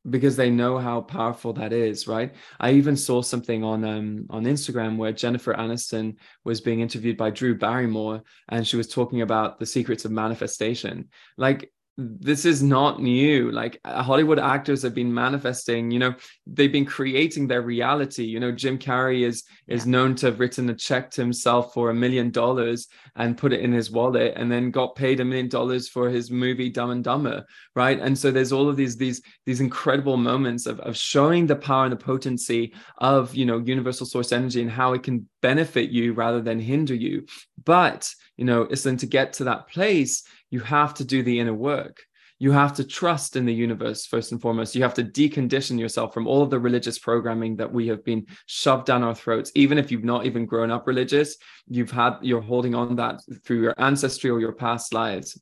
because 0.10 0.36
they 0.36 0.50
know 0.50 0.78
how 0.78 1.02
powerful 1.02 1.54
that 1.54 1.74
is 1.74 2.08
right? 2.08 2.34
I 2.60 2.72
even 2.74 2.96
saw 2.98 3.22
something 3.22 3.64
on 3.64 3.84
um 3.84 4.26
on 4.30 4.44
instagram 4.44 4.98
where 4.98 5.12
jennifer 5.12 5.54
aniston 5.54 6.16
was 6.44 6.62
being 6.62 6.80
interviewed 6.82 7.18
by 7.18 7.30
drew 7.30 7.58
barrymore 7.58 8.24
and 8.50 8.68
she 8.68 8.78
was 8.78 8.88
talking 8.88 9.22
about 9.22 9.60
the 9.60 9.66
secrets 9.66 10.06
of 10.06 10.12
manifestation. 10.12 11.10
Like 11.38 11.72
this 11.98 12.46
is 12.46 12.62
not 12.62 13.02
new. 13.02 13.52
Like 13.52 13.80
uh, 13.84 14.04
hollywood 14.04 14.40
actors 14.40 14.84
have 14.84 14.94
been 14.94 15.14
manifesting 15.14 15.90
you 15.92 16.00
know 16.00 16.14
they've 16.46 16.72
been 16.72 16.86
creating 16.86 17.48
their 17.48 17.62
reality. 17.62 18.24
You 18.24 18.40
know 18.40 18.52
jim 18.52 18.78
carrey 18.78 19.26
is 19.26 19.44
is 19.68 19.86
yeah. 19.86 19.92
known 19.92 20.16
to 20.16 20.28
have 20.28 20.40
written 20.40 20.70
a 20.70 20.76
check 20.76 21.12
to 21.12 21.22
himself 21.22 21.74
for 21.74 21.90
a 21.90 21.94
million 21.94 22.32
dollars 22.32 22.88
and 23.16 23.38
put 23.38 23.54
it 23.54 23.62
in 23.62 23.72
his 23.72 23.90
wallet 23.92 24.34
and 24.36 24.52
then 24.52 24.72
got 24.72 24.96
paid 24.96 25.20
a 25.20 25.26
million 25.26 25.50
dollars 25.50 25.90
for 25.90 26.10
his 26.10 26.30
movie 26.30 26.70
dumb 26.70 26.92
and 26.92 27.04
dumber 27.04 27.46
right? 27.78 28.00
And 28.00 28.18
so 28.18 28.32
there's 28.32 28.52
all 28.52 28.68
of 28.68 28.76
these 28.76 28.98
these 28.98 29.22
these 29.46 29.62
incredible 29.62 30.18
moments 30.18 30.66
of, 30.66 30.80
of 30.80 30.98
showing 30.98 31.46
the 31.46 31.56
power 31.56 31.84
and 31.86 31.92
the 31.92 31.98
potency 31.98 32.74
of 32.98 33.36
you 33.36 33.46
know 33.46 33.60
universal 33.60 34.08
source 34.08 34.32
energy 34.32 34.62
and 34.64 34.72
how 34.72 34.94
it 34.94 35.04
can 35.04 35.30
benefit 35.44 35.92
you 35.92 36.14
rather 36.14 36.42
than 36.42 36.60
hinder 36.60 36.96
you 36.96 37.26
but 37.64 38.14
you 38.38 38.46
know 38.46 38.62
it's 38.64 38.84
then 38.84 38.98
to 38.98 39.06
get 39.06 39.34
to 39.34 39.44
that 39.46 39.68
place 39.68 40.24
you 40.50 40.60
have 40.62 40.94
to 40.96 41.04
do 41.04 41.24
the 41.24 41.40
inner 41.40 41.54
work. 41.54 42.04
You 42.40 42.52
have 42.52 42.74
to 42.76 42.84
trust 42.84 43.36
in 43.36 43.46
the 43.46 43.54
universe 43.54 44.06
first 44.06 44.32
and 44.32 44.40
foremost. 44.40 44.76
You 44.76 44.84
have 44.84 44.94
to 44.94 45.04
decondition 45.04 45.80
yourself 45.80 46.14
from 46.14 46.28
all 46.28 46.44
of 46.44 46.52
the 46.52 46.60
religious 46.60 47.00
programming 47.00 47.56
that 47.56 47.74
we 47.74 47.88
have 47.88 48.06
been 48.06 48.28
shoved 48.46 48.86
down 48.86 49.04
our 49.04 49.16
throats. 49.16 49.52
Even 49.56 49.80
if 49.80 49.92
you've 49.92 50.04
not 50.04 50.26
even 50.26 50.46
grown 50.46 50.70
up 50.70 50.86
religious 50.88 51.36
you've 51.68 51.92
had 51.92 52.18
you're 52.22 52.42
holding 52.42 52.76
on 52.76 52.96
that 52.96 53.22
through 53.44 53.62
your 53.62 53.74
ancestry 53.78 54.30
or 54.30 54.40
your 54.40 54.54
past 54.54 54.94
lives. 54.94 55.40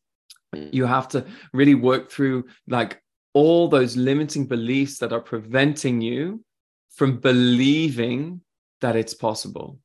You 0.54 0.86
have 0.86 1.10
to 1.10 1.25
really 1.54 1.75
work 1.75 2.10
through 2.10 2.45
like 2.67 3.01
all 3.34 3.67
those 3.67 3.97
limiting 3.97 4.47
beliefs 4.47 4.99
that 4.99 5.12
are 5.12 5.19
preventing 5.19 5.99
you 5.99 6.43
from 6.91 7.19
believing 7.19 8.39
that 8.80 8.95
it's 8.95 9.13
possible. 9.13 9.78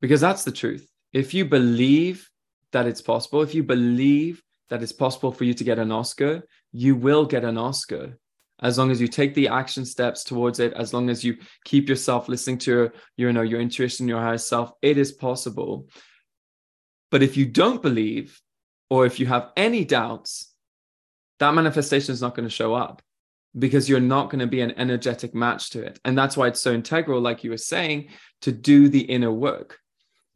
Because 0.00 0.20
that's 0.20 0.44
the 0.44 0.52
truth 0.52 0.89
if 1.12 1.34
you 1.34 1.44
believe 1.44 2.28
that 2.72 2.86
it's 2.86 3.02
possible, 3.02 3.42
if 3.42 3.54
you 3.54 3.62
believe 3.62 4.42
that 4.68 4.82
it's 4.82 4.92
possible 4.92 5.32
for 5.32 5.44
you 5.44 5.54
to 5.54 5.64
get 5.64 5.78
an 5.78 5.90
Oscar, 5.90 6.44
you 6.72 6.94
will 6.94 7.26
get 7.26 7.44
an 7.44 7.58
Oscar. 7.58 8.18
As 8.62 8.78
long 8.78 8.90
as 8.90 9.00
you 9.00 9.08
take 9.08 9.34
the 9.34 9.48
action 9.48 9.84
steps 9.84 10.22
towards 10.22 10.60
it 10.60 10.74
as 10.74 10.92
long 10.92 11.08
as 11.08 11.24
you 11.24 11.38
keep 11.64 11.88
yourself 11.88 12.28
listening 12.28 12.58
to 12.58 12.70
your, 12.70 12.92
you 13.16 13.32
know 13.32 13.42
your 13.42 13.60
intuition 13.60 14.06
your 14.06 14.20
higher 14.20 14.38
self 14.38 14.72
it 14.82 14.98
is 14.98 15.12
possible. 15.12 15.88
But 17.10 17.22
if 17.22 17.36
you 17.36 17.46
don't 17.46 17.82
believe 17.82 18.40
or 18.90 19.06
if 19.06 19.18
you 19.18 19.26
have 19.26 19.50
any 19.56 19.84
doubts 19.84 20.50
that 21.38 21.54
manifestation 21.54 22.12
is 22.12 22.20
not 22.20 22.34
going 22.34 22.46
to 22.46 22.54
show 22.54 22.74
up 22.74 23.02
because 23.58 23.88
you're 23.88 23.98
not 23.98 24.30
going 24.30 24.40
to 24.40 24.46
be 24.46 24.60
an 24.60 24.78
energetic 24.78 25.34
match 25.34 25.70
to 25.70 25.82
it. 25.82 25.98
And 26.04 26.16
that's 26.16 26.36
why 26.36 26.46
it's 26.46 26.60
so 26.60 26.72
integral 26.72 27.20
like 27.20 27.42
you 27.42 27.50
were 27.50 27.56
saying 27.56 28.10
to 28.42 28.52
do 28.52 28.88
the 28.88 29.00
inner 29.00 29.32
work 29.32 29.78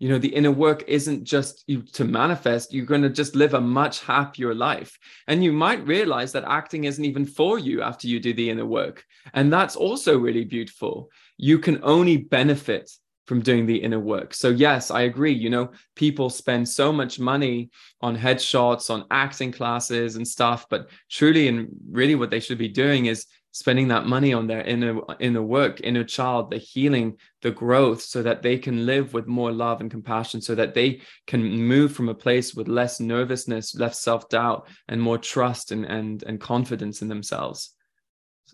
you 0.05 0.11
know 0.11 0.19
the 0.19 0.35
inner 0.35 0.51
work 0.51 0.85
isn't 0.87 1.25
just 1.25 1.65
you 1.67 1.81
to 1.81 2.05
manifest 2.05 2.75
you're 2.75 2.85
going 2.85 3.01
to 3.01 3.09
just 3.09 3.35
live 3.35 3.55
a 3.55 3.61
much 3.61 4.01
happier 4.03 4.55
life. 4.55 4.99
And 5.29 5.43
you 5.43 5.51
might 5.51 5.87
realize 5.87 6.31
that 6.33 6.45
acting 6.47 6.85
isn't 6.85 7.07
even 7.07 7.25
for 7.25 7.59
you 7.59 7.81
after 7.81 8.07
you 8.07 8.21
do 8.21 8.35
the 8.35 8.51
inner 8.51 8.67
work. 8.67 9.03
And 9.33 9.51
that's 9.51 9.77
also 9.77 10.19
really 10.19 10.45
beautiful. 10.45 11.09
You 11.39 11.59
can 11.59 11.81
only 11.83 12.19
benefit 12.19 12.91
from 13.27 13.41
doing 13.41 13.65
the 13.65 13.83
inner 13.83 13.99
work. 13.99 14.35
So 14.35 14.51
yes 14.51 14.91
i 14.91 15.03
agree 15.11 15.33
you 15.33 15.49
know 15.49 15.71
people 15.97 16.29
spend 16.29 16.69
so 16.69 16.93
much 16.93 17.19
money 17.19 17.71
on 18.03 18.15
headshots 18.15 18.91
on 18.91 19.07
acting 19.11 19.53
classes 19.53 20.17
and 20.17 20.29
stuff 20.29 20.67
but 20.69 20.91
truly 21.09 21.49
and 21.49 21.69
really 21.91 22.15
what 22.15 22.31
they 22.31 22.41
should 22.41 22.59
be 22.59 22.69
doing 22.69 23.07
is 23.07 23.25
spending 23.55 23.87
that 23.87 24.05
money 24.05 24.33
on 24.33 24.49
their 24.49 24.63
inner 24.63 24.99
inner 25.21 25.43
work 25.43 25.81
inner 25.83 26.03
child 26.03 26.51
the 26.51 26.59
healing 26.59 27.17
the 27.41 27.53
growth 27.53 28.03
so 28.03 28.21
that 28.21 28.43
they 28.43 28.59
can 28.59 28.85
live 28.85 29.15
with 29.15 29.29
more 29.29 29.53
love 29.53 29.81
and 29.81 29.93
compassion 29.93 30.41
so 30.41 30.57
that 30.57 30.75
they 30.75 31.01
can 31.29 31.41
move 31.41 31.93
from 31.93 32.09
a 32.09 32.15
place 32.15 32.53
with 32.55 32.67
less 32.67 32.99
nervousness 32.99 33.75
less 33.77 34.01
self-doubt 34.01 34.67
and 34.89 35.01
more 35.01 35.19
trust 35.19 35.71
and 35.71 35.85
and, 35.85 36.25
and 36.25 36.41
confidence 36.41 37.01
in 37.01 37.09
themselves 37.09 37.74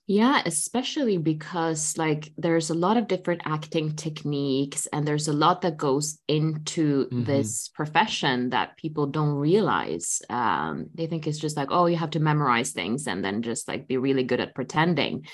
yeah, 0.07 0.43
especially 0.45 1.19
because 1.19 1.97
like 1.97 2.33
there's 2.37 2.71
a 2.71 2.75
lot 2.75 2.97
of 2.97 3.07
different 3.07 3.43
acting 3.45 3.95
techniques 3.95 4.89
and 4.93 5.07
there's 5.07 5.29
a 5.29 5.33
lot 5.33 5.63
that 5.63 5.77
goes 5.77 6.19
into 6.27 7.07
mm-hmm. 7.07 7.25
this 7.25 7.69
profession 7.69 8.51
that 8.51 8.77
people 8.77 9.07
don't 9.07 9.35
realize. 9.35 10.21
Um, 10.29 10.87
they 10.95 11.07
think 11.07 11.27
it's 11.27 11.39
just 11.39 11.57
like, 11.57 11.69
oh, 11.71 11.87
you 11.87 11.97
have 11.97 12.11
to 12.11 12.21
memorize 12.21 12.73
things 12.73 13.07
and 13.07 13.25
then 13.25 13.43
just 13.43 13.69
like 13.69 13.87
be 13.87 13.99
really 13.99 14.25
good 14.25 14.41
at 14.41 14.55
pretending 14.55 15.27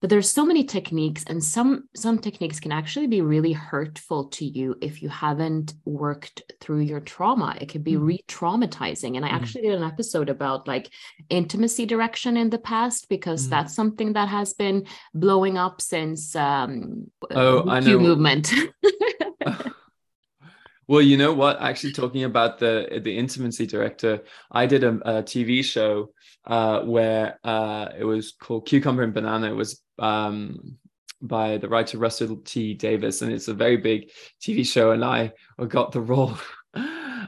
but 0.00 0.10
there's 0.10 0.30
so 0.30 0.44
many 0.44 0.64
techniques 0.64 1.24
and 1.26 1.42
some 1.42 1.88
some 1.94 2.18
techniques 2.18 2.60
can 2.60 2.72
actually 2.72 3.06
be 3.06 3.20
really 3.20 3.52
hurtful 3.52 4.28
to 4.28 4.44
you 4.44 4.76
if 4.80 5.02
you 5.02 5.08
haven't 5.08 5.74
worked 5.84 6.42
through 6.60 6.80
your 6.80 7.00
trauma 7.00 7.56
it 7.60 7.68
can 7.68 7.82
be 7.82 7.94
mm. 7.94 8.04
re-traumatizing 8.06 9.16
and 9.16 9.24
i 9.24 9.28
mm. 9.28 9.32
actually 9.32 9.62
did 9.62 9.74
an 9.74 9.82
episode 9.82 10.28
about 10.28 10.68
like 10.68 10.90
intimacy 11.30 11.86
direction 11.86 12.36
in 12.36 12.50
the 12.50 12.58
past 12.58 13.08
because 13.08 13.46
mm. 13.46 13.50
that's 13.50 13.74
something 13.74 14.12
that 14.12 14.28
has 14.28 14.54
been 14.54 14.86
blowing 15.14 15.58
up 15.58 15.80
since 15.80 16.34
um 16.36 17.10
oh 17.32 17.68
i 17.68 17.80
know 17.80 17.98
movement 17.98 18.52
Well, 20.88 21.02
you 21.02 21.18
know 21.18 21.34
what? 21.34 21.60
Actually, 21.60 21.92
talking 21.92 22.24
about 22.24 22.58
the 22.58 23.00
the 23.02 23.16
intimacy 23.16 23.66
director, 23.66 24.24
I 24.50 24.64
did 24.66 24.84
a, 24.84 25.18
a 25.18 25.22
TV 25.22 25.62
show 25.62 26.12
uh, 26.46 26.80
where 26.82 27.38
uh, 27.44 27.90
it 27.98 28.04
was 28.04 28.32
called 28.32 28.66
Cucumber 28.66 29.02
and 29.02 29.12
Banana. 29.12 29.50
It 29.50 29.54
was 29.56 29.82
um, 29.98 30.78
by 31.20 31.58
the 31.58 31.68
writer 31.68 31.98
Russell 31.98 32.38
T 32.38 32.72
Davies, 32.72 33.20
and 33.20 33.30
it's 33.30 33.48
a 33.48 33.54
very 33.54 33.76
big 33.76 34.10
TV 34.42 34.66
show. 34.66 34.92
And 34.92 35.04
I 35.04 35.32
got 35.68 35.92
the 35.92 36.00
role 36.00 36.38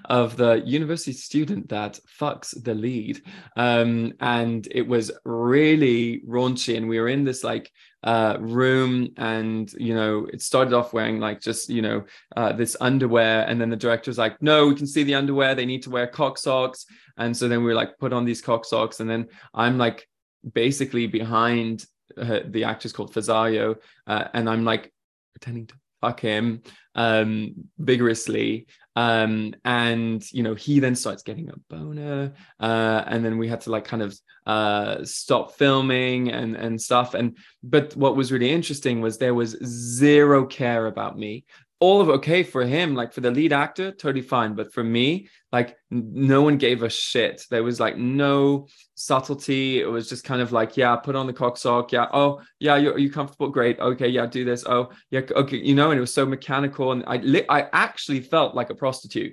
of 0.05 0.37
the 0.37 0.63
university 0.67 1.13
student 1.13 1.69
that 1.69 1.99
fucks 2.21 2.55
the 2.63 2.75
lead, 2.75 3.23
um, 3.57 4.13
and 4.21 4.69
it 4.71 4.87
was 4.87 5.11
really 5.25 6.23
raunchy. 6.29 6.77
And 6.77 6.89
we 6.89 7.01
were 7.01 7.09
in 7.09 7.25
this 7.25 7.43
like 7.43 7.71
uh, 8.03 8.37
room, 8.41 9.09
and 9.17 9.73
you 9.75 9.95
know, 9.95 10.27
it 10.33 10.43
started 10.43 10.75
off 10.75 10.93
wearing 10.93 11.21
like 11.21 11.41
just 11.41 11.69
you 11.69 11.83
know 11.83 12.05
uh, 12.37 12.53
this 12.53 12.77
underwear, 12.81 13.47
and 13.49 13.61
then 13.61 13.71
the 13.71 13.77
director 13.77 14.11
was 14.11 14.19
like, 14.19 14.41
"No, 14.43 14.69
we 14.69 14.75
can 14.75 14.87
see 14.87 15.03
the 15.03 15.15
underwear. 15.15 15.55
They 15.55 15.67
need 15.67 15.83
to 15.83 15.91
wear 15.91 16.07
cock 16.07 16.39
socks." 16.39 16.87
And 17.17 17.37
so 17.37 17.49
then 17.49 17.61
we 17.61 17.67
were 17.67 17.75
like, 17.75 17.99
put 17.99 18.13
on 18.13 18.25
these 18.25 18.41
cock 18.41 18.65
socks, 18.65 19.01
and 19.01 19.09
then 19.09 19.29
I'm 19.53 19.79
like 19.79 20.09
basically 20.55 21.07
behind 21.07 21.85
uh, 22.17 22.41
the 22.47 22.65
actor's 22.65 22.93
called 22.93 23.13
Fisayo, 23.13 23.77
uh, 24.07 24.25
and 24.33 24.49
I'm 24.49 24.65
like 24.65 24.93
pretending 25.35 25.67
to 25.67 25.75
fuck 26.01 26.21
him 26.21 26.63
um, 26.95 27.55
vigorously. 27.79 28.67
Um, 28.97 29.55
and 29.65 30.23
you 30.33 30.43
know, 30.43 30.55
he 30.55 30.81
then 30.81 30.95
starts 30.95 31.23
getting 31.23 31.49
a 31.49 31.59
boner, 31.69 32.33
uh, 32.59 33.05
and 33.07 33.25
then 33.25 33.39
we 33.39 33.49
had 33.49 33.61
to 33.63 33.71
like 33.71 33.85
kind 33.85 34.03
of 34.03 34.19
uh, 34.47 35.05
stop 35.05 35.53
filming 35.53 36.31
and 36.31 36.57
and 36.57 36.81
stuff. 36.81 37.15
And 37.15 37.37
but 37.63 37.95
what 37.97 38.17
was 38.17 38.33
really 38.33 38.51
interesting 38.51 39.01
was 39.01 39.17
there 39.17 39.35
was 39.35 39.57
zero 39.65 40.45
care 40.45 40.87
about 40.87 41.19
me 41.19 41.45
all 41.81 42.03
of 42.03 42.11
okay 42.11 42.43
for 42.43 42.63
him 42.63 42.95
like 42.95 43.11
for 43.11 43.23
the 43.23 43.31
lead 43.31 43.55
actor 43.55 43.91
totally 43.91 44.21
fine. 44.21 44.55
But 44.55 44.73
for 44.73 44.85
me 44.85 45.29
like 45.51 45.77
no 45.91 46.43
one 46.43 46.59
gave 46.59 46.83
a 46.83 46.91
shit. 46.91 47.43
There 47.51 47.65
was 47.65 47.81
like 47.81 47.97
no 47.97 48.69
subtlety. 48.95 49.81
It 49.81 49.87
was 49.87 50.09
just 50.09 50.23
kind 50.23 50.43
of 50.43 50.53
like 50.53 50.77
yeah 50.77 50.95
put 50.97 51.17
on 51.17 51.27
the 51.27 51.33
cock 51.33 51.57
sock. 51.57 51.91
Yeah 51.91 52.07
oh 52.13 52.43
yeah 52.59 52.77
you're, 52.77 52.93
are 52.93 52.99
you 52.99 53.11
comfortable? 53.11 53.49
Great. 53.49 53.81
Okay 53.81 54.09
yeah 54.09 54.27
do 54.27 54.45
this. 54.45 54.65
Oh 54.67 54.91
yeah 55.11 55.23
okay 55.35 55.57
you 55.57 55.75
know 55.75 55.91
and 55.91 55.97
it 55.97 56.03
was 56.03 56.13
so 56.13 56.27
mechanical. 56.27 56.93
And 56.93 57.03
i 57.07 57.17
li- 57.17 57.49
i 57.49 57.67
actually 57.73 58.21
felt 58.21 58.55
like 58.55 58.69
a 58.69 58.75
prostitute. 58.75 59.33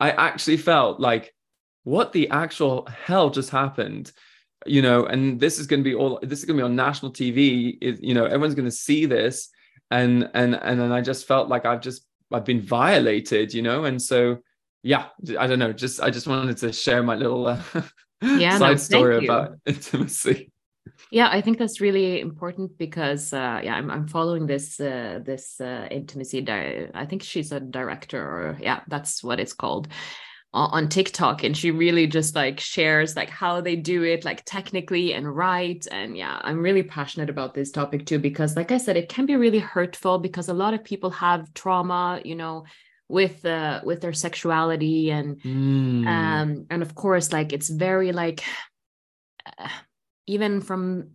I 0.00 0.12
actually 0.12 0.56
felt 0.56 0.98
like 0.98 1.34
what 1.84 2.12
the 2.12 2.30
actual 2.30 2.86
hell 2.86 3.28
just 3.28 3.50
happened? 3.50 4.12
You 4.64 4.80
know 4.80 5.04
and 5.04 5.38
this 5.38 5.58
is 5.58 5.66
going 5.66 5.80
to 5.80 5.90
be 5.90 5.94
all 5.94 6.20
this 6.22 6.38
is 6.38 6.46
going 6.46 6.56
to 6.56 6.62
be 6.62 6.64
on 6.64 6.74
national 6.74 7.12
tv 7.12 7.76
is 7.82 7.98
you 8.00 8.14
know 8.14 8.24
everyone's 8.24 8.54
going 8.54 8.64
to 8.64 8.70
see 8.70 9.04
this 9.04 9.50
and 9.92 10.30
and 10.34 10.54
and 10.54 10.80
then 10.80 10.90
I 10.90 11.02
just 11.02 11.26
felt 11.28 11.48
like 11.48 11.66
I've 11.66 11.82
just 11.82 12.06
I've 12.32 12.44
been 12.46 12.62
violated, 12.62 13.52
you 13.52 13.62
know, 13.62 13.84
and 13.84 14.00
so 14.00 14.38
yeah, 14.82 15.06
I 15.38 15.46
don't 15.46 15.58
know, 15.58 15.72
just 15.72 16.00
I 16.00 16.10
just 16.10 16.26
wanted 16.26 16.56
to 16.58 16.72
share 16.72 17.02
my 17.02 17.14
little 17.14 17.46
uh, 17.46 17.62
yeah, 18.22 18.58
side 18.58 18.70
no, 18.70 18.76
story 18.76 19.24
about 19.24 19.58
intimacy. 19.66 20.50
yeah 21.10 21.28
i 21.30 21.40
think 21.40 21.58
that's 21.58 21.80
really 21.80 22.20
important 22.20 22.76
because 22.78 23.32
uh, 23.32 23.60
yeah 23.62 23.74
i'm, 23.74 23.90
I'm 23.90 24.08
following 24.08 24.46
this 24.46 24.80
uh, 24.80 25.20
this 25.24 25.60
uh, 25.60 25.86
intimacy 25.90 26.40
di- 26.40 26.88
i 26.94 27.06
think 27.06 27.22
she's 27.22 27.52
a 27.52 27.60
director 27.60 28.20
or 28.20 28.58
yeah 28.60 28.80
that's 28.88 29.22
what 29.22 29.38
it's 29.38 29.52
called 29.52 29.88
on 30.54 30.88
TikTok 30.88 31.44
and 31.44 31.56
she 31.56 31.70
really 31.70 32.06
just 32.06 32.34
like 32.34 32.60
shares 32.60 33.16
like 33.16 33.30
how 33.30 33.62
they 33.62 33.74
do 33.74 34.02
it 34.02 34.24
like 34.24 34.44
technically 34.44 35.14
and 35.14 35.34
right 35.34 35.86
and 35.90 36.14
yeah 36.14 36.40
I'm 36.42 36.60
really 36.60 36.82
passionate 36.82 37.30
about 37.30 37.54
this 37.54 37.70
topic 37.70 38.04
too 38.04 38.18
because 38.18 38.54
like 38.54 38.70
I 38.70 38.76
said 38.76 38.98
it 38.98 39.08
can 39.08 39.24
be 39.24 39.36
really 39.36 39.60
hurtful 39.60 40.18
because 40.18 40.48
a 40.48 40.54
lot 40.54 40.74
of 40.74 40.84
people 40.84 41.10
have 41.10 41.54
trauma 41.54 42.20
you 42.22 42.34
know 42.34 42.64
with 43.08 43.44
uh 43.46 43.80
with 43.82 44.02
their 44.02 44.12
sexuality 44.12 45.10
and 45.10 45.40
mm. 45.40 46.06
um 46.06 46.66
and 46.68 46.82
of 46.82 46.94
course 46.94 47.32
like 47.32 47.54
it's 47.54 47.70
very 47.70 48.12
like 48.12 48.44
uh, 49.58 49.68
even 50.26 50.60
from 50.60 51.12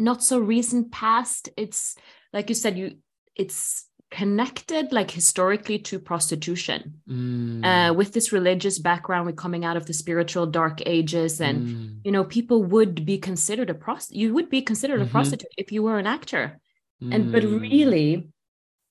not 0.00 0.20
so 0.20 0.38
recent 0.40 0.90
past 0.90 1.48
it's 1.56 1.96
like 2.32 2.48
you 2.48 2.56
said 2.56 2.76
you 2.76 2.96
it's 3.36 3.86
connected 4.10 4.92
like 4.92 5.10
historically 5.10 5.78
to 5.78 5.98
prostitution 5.98 7.00
mm. 7.08 7.64
uh, 7.64 7.94
with 7.94 8.12
this 8.12 8.32
religious 8.32 8.78
background 8.78 9.24
we're 9.24 9.32
coming 9.32 9.64
out 9.64 9.76
of 9.76 9.86
the 9.86 9.92
spiritual 9.92 10.46
dark 10.46 10.82
ages 10.84 11.40
and 11.40 11.66
mm. 11.66 12.00
you 12.04 12.10
know 12.10 12.24
people 12.24 12.62
would 12.62 13.06
be 13.06 13.18
considered 13.18 13.70
a 13.70 13.74
prost 13.74 14.08
you 14.10 14.34
would 14.34 14.50
be 14.50 14.62
considered 14.62 14.98
mm-hmm. 14.98 15.08
a 15.08 15.12
prostitute 15.12 15.52
if 15.56 15.70
you 15.70 15.82
were 15.82 15.98
an 15.98 16.08
actor 16.08 16.58
mm. 17.00 17.14
and 17.14 17.30
but 17.30 17.44
mm. 17.44 17.60
really 17.60 18.28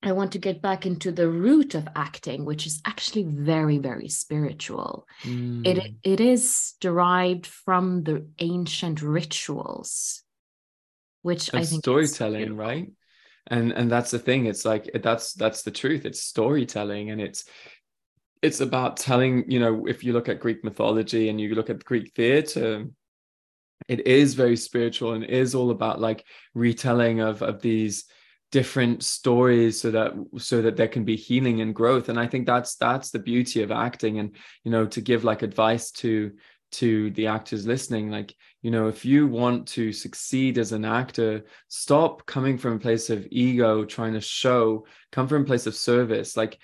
i 0.03 0.13
want 0.13 0.32
to 0.32 0.39
get 0.39 0.61
back 0.61 0.86
into 0.86 1.11
the 1.11 1.28
root 1.28 1.76
of 1.76 1.86
acting 1.97 2.45
which 2.45 2.65
is 2.65 2.82
actually 2.86 3.24
very 3.24 3.78
very 3.78 4.07
spiritual 4.07 5.05
it 5.24 5.28
mm. 5.28 5.95
it 6.01 6.22
is 6.22 6.76
derived 6.80 7.45
from 7.45 8.03
the 8.03 8.26
ancient 8.39 9.01
rituals 9.01 10.24
which 11.24 11.49
and 11.49 11.59
i 11.59 11.65
think 11.65 11.84
storytelling 11.84 12.55
right 12.55 12.89
and 13.47 13.71
and 13.71 13.91
that's 13.91 14.11
the 14.11 14.19
thing. 14.19 14.45
It's 14.45 14.65
like 14.65 14.89
that's 15.01 15.33
that's 15.33 15.63
the 15.63 15.71
truth. 15.71 16.05
It's 16.05 16.21
storytelling 16.21 17.11
and 17.11 17.21
it's 17.21 17.45
it's 18.41 18.61
about 18.61 18.97
telling 18.97 19.49
you 19.51 19.59
know 19.59 19.85
if 19.85 20.03
you 20.03 20.13
look 20.13 20.29
at 20.29 20.39
greek 20.39 20.63
mythology 20.63 21.27
and 21.27 21.41
you 21.41 21.55
look 21.55 21.69
at 21.69 21.83
greek 21.83 22.13
theater 22.15 22.85
it 23.89 24.07
is 24.07 24.33
very 24.33 24.55
spiritual 24.55 25.13
and 25.13 25.25
is 25.25 25.55
all 25.55 25.71
about 25.71 25.99
like 25.99 26.25
retelling 26.53 27.19
of 27.19 27.41
of 27.41 27.61
these 27.61 28.05
different 28.51 29.03
stories 29.03 29.79
so 29.79 29.91
that 29.91 30.13
so 30.37 30.61
that 30.61 30.75
there 30.75 30.87
can 30.87 31.05
be 31.05 31.15
healing 31.15 31.61
and 31.61 31.75
growth. 31.75 32.09
And 32.09 32.19
i 32.19 32.27
think 32.27 32.45
that's 32.45 32.75
that's 32.75 33.11
the 33.11 33.19
beauty 33.19 33.61
of 33.61 33.71
acting. 33.71 34.19
And 34.19 34.35
you 34.63 34.71
know 34.71 34.85
to 34.87 35.01
give 35.01 35.23
like 35.23 35.41
advice 35.41 35.91
to 35.91 36.31
to 36.71 37.09
the 37.11 37.27
actors 37.27 37.65
listening 37.65 38.11
like 38.11 38.35
you 38.62 38.72
know 38.72 38.88
if 38.88 39.05
you 39.05 39.28
want 39.28 39.68
to 39.68 39.91
succeed 39.93 40.57
as 40.57 40.72
an 40.72 40.86
actor 40.86 41.45
stop 41.68 42.26
coming 42.26 42.57
from 42.57 42.74
a 42.74 42.80
place 42.80 43.10
of 43.10 43.28
ego 43.32 43.86
trying 43.86 44.14
to 44.14 44.22
show 44.22 44.86
come 45.12 45.28
from 45.28 45.43
a 45.43 45.45
place 45.45 45.68
of 45.68 45.76
service. 45.76 46.36
Like 46.38 46.60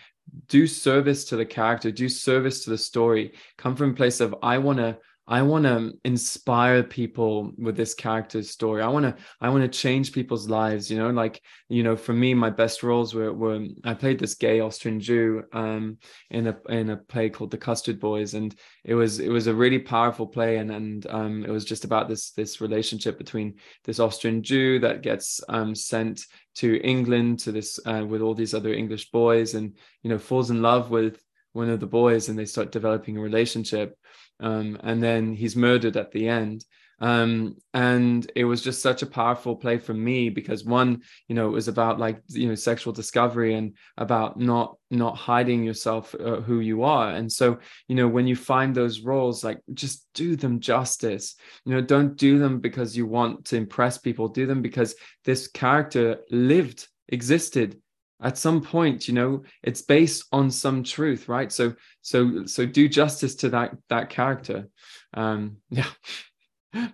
do 0.47 0.65
service 0.65 1.25
to 1.25 1.35
the 1.35 1.45
character 1.45 1.91
do 1.91 2.09
service 2.09 2.63
to 2.63 2.71
the 2.71 2.77
story. 2.77 3.33
Come 3.57 3.75
from 3.75 3.91
a 3.91 3.95
place 3.95 4.19
of 4.19 4.35
i 4.41 4.57
want 4.57 4.79
to 4.79 4.97
I 5.27 5.41
want 5.41 5.65
to 5.65 5.93
inspire 6.03 6.83
people 6.83 7.51
with 7.57 7.75
this 7.75 7.95
character's 7.95 8.51
story. 8.51 8.83
I 8.83 8.87
want 8.87 9.05
to 9.05 9.23
I 9.41 9.49
want 9.49 9.63
to 9.63 9.79
change 9.79 10.13
people's 10.13 10.47
lives. 10.47 10.91
You 10.91 10.99
know, 10.99 11.09
like 11.09 11.41
you 11.67 11.81
know, 11.81 11.95
for 11.95 12.13
me, 12.13 12.35
my 12.35 12.51
best 12.51 12.83
roles 12.83 13.15
were 13.15 13.33
were 13.33 13.65
I 13.83 13.95
played 13.95 14.19
this 14.19 14.35
gay 14.35 14.59
Austrian 14.59 14.99
Jew 14.99 15.43
um, 15.51 15.97
in 16.29 16.47
a 16.47 16.57
in 16.69 16.91
a 16.91 16.97
play 16.97 17.29
called 17.29 17.49
The 17.49 17.57
Custard 17.57 17.99
Boys, 17.99 18.35
and 18.35 18.55
it 18.83 18.93
was 18.93 19.19
it 19.19 19.29
was 19.29 19.47
a 19.47 19.55
really 19.55 19.79
powerful 19.79 20.27
play, 20.27 20.57
and 20.57 20.69
and 20.69 21.07
um, 21.09 21.43
it 21.43 21.49
was 21.49 21.65
just 21.65 21.85
about 21.85 22.07
this 22.07 22.31
this 22.31 22.61
relationship 22.61 23.17
between 23.17 23.55
this 23.83 23.99
Austrian 23.99 24.43
Jew 24.43 24.77
that 24.79 25.01
gets 25.01 25.41
um, 25.49 25.73
sent 25.73 26.25
to 26.55 26.79
England 26.83 27.39
to 27.39 27.51
this 27.51 27.79
uh, 27.87 28.05
with 28.07 28.21
all 28.21 28.35
these 28.35 28.53
other 28.53 28.73
English 28.73 29.09
boys, 29.09 29.55
and 29.55 29.75
you 30.03 30.11
know 30.11 30.19
falls 30.19 30.51
in 30.51 30.61
love 30.61 30.91
with 30.91 31.19
one 31.53 31.69
of 31.69 31.79
the 31.79 31.87
boys, 31.87 32.29
and 32.29 32.37
they 32.37 32.45
start 32.45 32.71
developing 32.71 33.17
a 33.17 33.21
relationship 33.21 33.97
um, 34.39 34.77
and 34.83 35.01
then 35.01 35.33
he's 35.33 35.55
murdered 35.55 35.97
at 35.97 36.11
the 36.11 36.27
end. 36.27 36.65
Um, 36.99 37.57
and 37.73 38.29
it 38.35 38.45
was 38.45 38.61
just 38.61 38.81
such 38.81 39.01
a 39.01 39.07
powerful 39.07 39.55
play 39.55 39.77
for 39.77 39.93
me 39.93 40.29
because 40.29 40.63
one, 40.63 41.01
you 41.27 41.35
know, 41.35 41.47
it 41.47 41.51
was 41.51 41.67
about 41.67 41.99
like 41.99 42.21
you 42.29 42.47
know 42.47 42.55
sexual 42.55 42.93
discovery 42.93 43.55
and 43.55 43.75
about 43.97 44.39
not 44.39 44.77
not 44.89 45.17
hiding 45.17 45.63
yourself 45.63 46.15
uh, 46.15 46.39
who 46.41 46.61
you 46.61 46.83
are. 46.83 47.11
And 47.11 47.31
so 47.31 47.59
you 47.87 47.95
know 47.95 48.07
when 48.07 48.27
you 48.27 48.35
find 48.35 48.73
those 48.73 49.01
roles, 49.01 49.43
like 49.43 49.59
just 49.73 50.07
do 50.13 50.35
them 50.35 50.59
justice. 50.59 51.35
You 51.65 51.73
know, 51.73 51.81
don't 51.81 52.15
do 52.15 52.39
them 52.39 52.59
because 52.59 52.95
you 52.95 53.05
want 53.05 53.45
to 53.45 53.57
impress 53.57 53.97
people. 53.97 54.29
Do 54.29 54.45
them 54.45 54.61
because 54.61 54.95
this 55.25 55.47
character 55.47 56.19
lived, 56.31 56.87
existed, 57.09 57.81
at 58.21 58.37
some 58.37 58.61
point 58.61 59.07
you 59.07 59.13
know 59.13 59.43
it's 59.63 59.81
based 59.81 60.25
on 60.31 60.49
some 60.51 60.83
truth 60.83 61.27
right? 61.27 61.51
So 61.51 61.75
so 62.01 62.45
so 62.45 62.65
do 62.65 62.87
justice 62.87 63.35
to 63.35 63.49
that 63.49 63.75
that 63.89 64.09
character. 64.09 64.67
Um 65.13 65.57
yeah. 65.69 65.87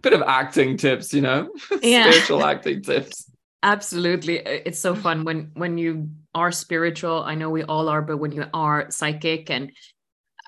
Bit 0.01 0.13
of 0.13 0.21
acting 0.21 0.77
tips 0.77 1.13
you 1.13 1.21
know? 1.21 1.51
Yeah. 1.81 2.09
spiritual 2.11 2.43
acting 2.43 2.81
tips. 2.81 3.29
Absolutely. 3.63 4.37
It's 4.37 4.79
so 4.79 4.95
fun 4.95 5.23
when 5.23 5.51
when 5.53 5.77
you 5.77 6.09
are 6.33 6.51
spiritual. 6.51 7.23
I 7.23 7.35
know 7.35 7.49
we 7.49 7.63
all 7.63 7.89
are 7.89 8.01
but 8.01 8.17
when 8.17 8.31
you 8.31 8.45
are 8.53 8.89
psychic 8.89 9.49
and 9.49 9.71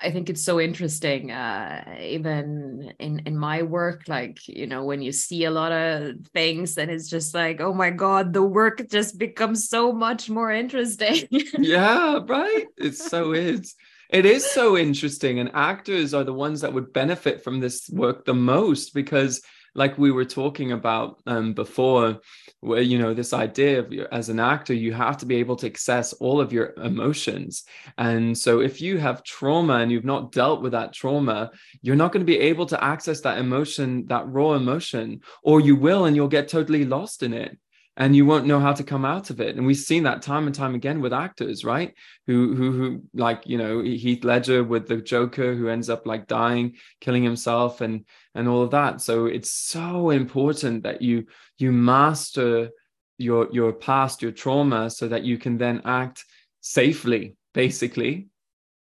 I 0.00 0.10
think 0.10 0.28
it's 0.28 0.44
so 0.44 0.60
interesting, 0.60 1.30
uh, 1.30 1.96
even 2.00 2.92
in 2.98 3.20
in 3.26 3.36
my 3.36 3.62
work. 3.62 4.04
Like 4.08 4.46
you 4.48 4.66
know, 4.66 4.84
when 4.84 5.02
you 5.02 5.12
see 5.12 5.44
a 5.44 5.50
lot 5.50 5.72
of 5.72 6.16
things, 6.32 6.76
and 6.78 6.90
it's 6.90 7.08
just 7.08 7.34
like, 7.34 7.60
oh 7.60 7.72
my 7.72 7.90
god, 7.90 8.32
the 8.32 8.42
work 8.42 8.88
just 8.90 9.18
becomes 9.18 9.68
so 9.68 9.92
much 9.92 10.28
more 10.28 10.50
interesting. 10.50 11.28
yeah, 11.30 12.20
right. 12.26 12.66
It 12.76 12.96
so 12.96 13.32
is. 13.32 13.74
It 14.10 14.26
is 14.26 14.44
so 14.44 14.76
interesting, 14.76 15.38
and 15.38 15.50
actors 15.54 16.14
are 16.14 16.24
the 16.24 16.32
ones 16.32 16.60
that 16.60 16.72
would 16.72 16.92
benefit 16.92 17.42
from 17.42 17.60
this 17.60 17.88
work 17.90 18.24
the 18.24 18.34
most 18.34 18.94
because 18.94 19.42
like 19.74 19.98
we 19.98 20.12
were 20.12 20.24
talking 20.24 20.72
about 20.72 21.20
um, 21.26 21.52
before, 21.52 22.20
where 22.60 22.82
you 22.82 22.98
know 22.98 23.14
this 23.14 23.32
idea 23.32 23.80
of 23.80 23.92
as 24.12 24.28
an 24.28 24.40
actor, 24.40 24.74
you 24.74 24.92
have 24.92 25.16
to 25.18 25.26
be 25.26 25.36
able 25.36 25.56
to 25.56 25.66
access 25.66 26.12
all 26.14 26.40
of 26.40 26.52
your 26.52 26.74
emotions. 26.76 27.64
And 27.98 28.36
so, 28.36 28.60
if 28.60 28.80
you 28.80 28.98
have 28.98 29.24
trauma 29.24 29.74
and 29.74 29.90
you've 29.90 30.04
not 30.04 30.32
dealt 30.32 30.62
with 30.62 30.72
that 30.72 30.92
trauma, 30.92 31.50
you're 31.82 31.96
not 31.96 32.12
going 32.12 32.24
to 32.24 32.32
be 32.32 32.38
able 32.38 32.66
to 32.66 32.82
access 32.82 33.20
that 33.22 33.38
emotion, 33.38 34.06
that 34.06 34.28
raw 34.28 34.52
emotion, 34.52 35.20
or 35.42 35.60
you 35.60 35.76
will, 35.76 36.04
and 36.04 36.14
you'll 36.14 36.28
get 36.28 36.48
totally 36.48 36.84
lost 36.84 37.22
in 37.22 37.32
it 37.32 37.58
and 37.96 38.16
you 38.16 38.26
won't 38.26 38.46
know 38.46 38.58
how 38.58 38.72
to 38.72 38.82
come 38.82 39.04
out 39.04 39.30
of 39.30 39.40
it. 39.40 39.56
And 39.56 39.64
we've 39.64 39.76
seen 39.76 40.02
that 40.02 40.22
time 40.22 40.46
and 40.46 40.54
time 40.54 40.74
again 40.74 41.00
with 41.00 41.12
actors 41.12 41.64
right? 41.64 41.94
Who 42.26 42.54
who 42.54 42.72
who 42.72 43.02
like 43.14 43.42
you 43.46 43.58
know 43.58 43.80
Heath 43.82 44.24
Ledger 44.24 44.64
with 44.64 44.88
the 44.88 44.96
Joker 44.96 45.54
who 45.54 45.68
ends 45.68 45.88
up 45.88 46.06
like 46.06 46.26
dying 46.26 46.76
killing 47.00 47.22
himself 47.22 47.80
and 47.80 48.04
and 48.34 48.48
all 48.48 48.62
of 48.62 48.72
that. 48.72 49.00
So 49.00 49.26
it's 49.26 49.52
so 49.52 50.10
important 50.10 50.82
that 50.82 51.02
you 51.02 51.26
you 51.58 51.70
master 51.70 52.70
your 53.18 53.48
your 53.52 53.72
past 53.72 54.22
your 54.22 54.32
trauma 54.32 54.90
so 54.90 55.06
that 55.08 55.22
you 55.22 55.38
can 55.38 55.56
then 55.56 55.82
act 55.84 56.24
safely 56.60 57.36
basically. 57.52 58.28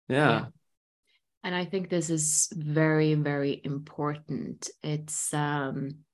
Yeah. 0.08 0.28
yeah. 0.28 0.44
and 1.42 1.54
i 1.54 1.64
think 1.64 1.88
this 1.88 2.10
is 2.10 2.48
very 2.52 3.14
very 3.14 3.60
important. 3.64 4.68
It's 4.82 5.32
um 5.32 6.05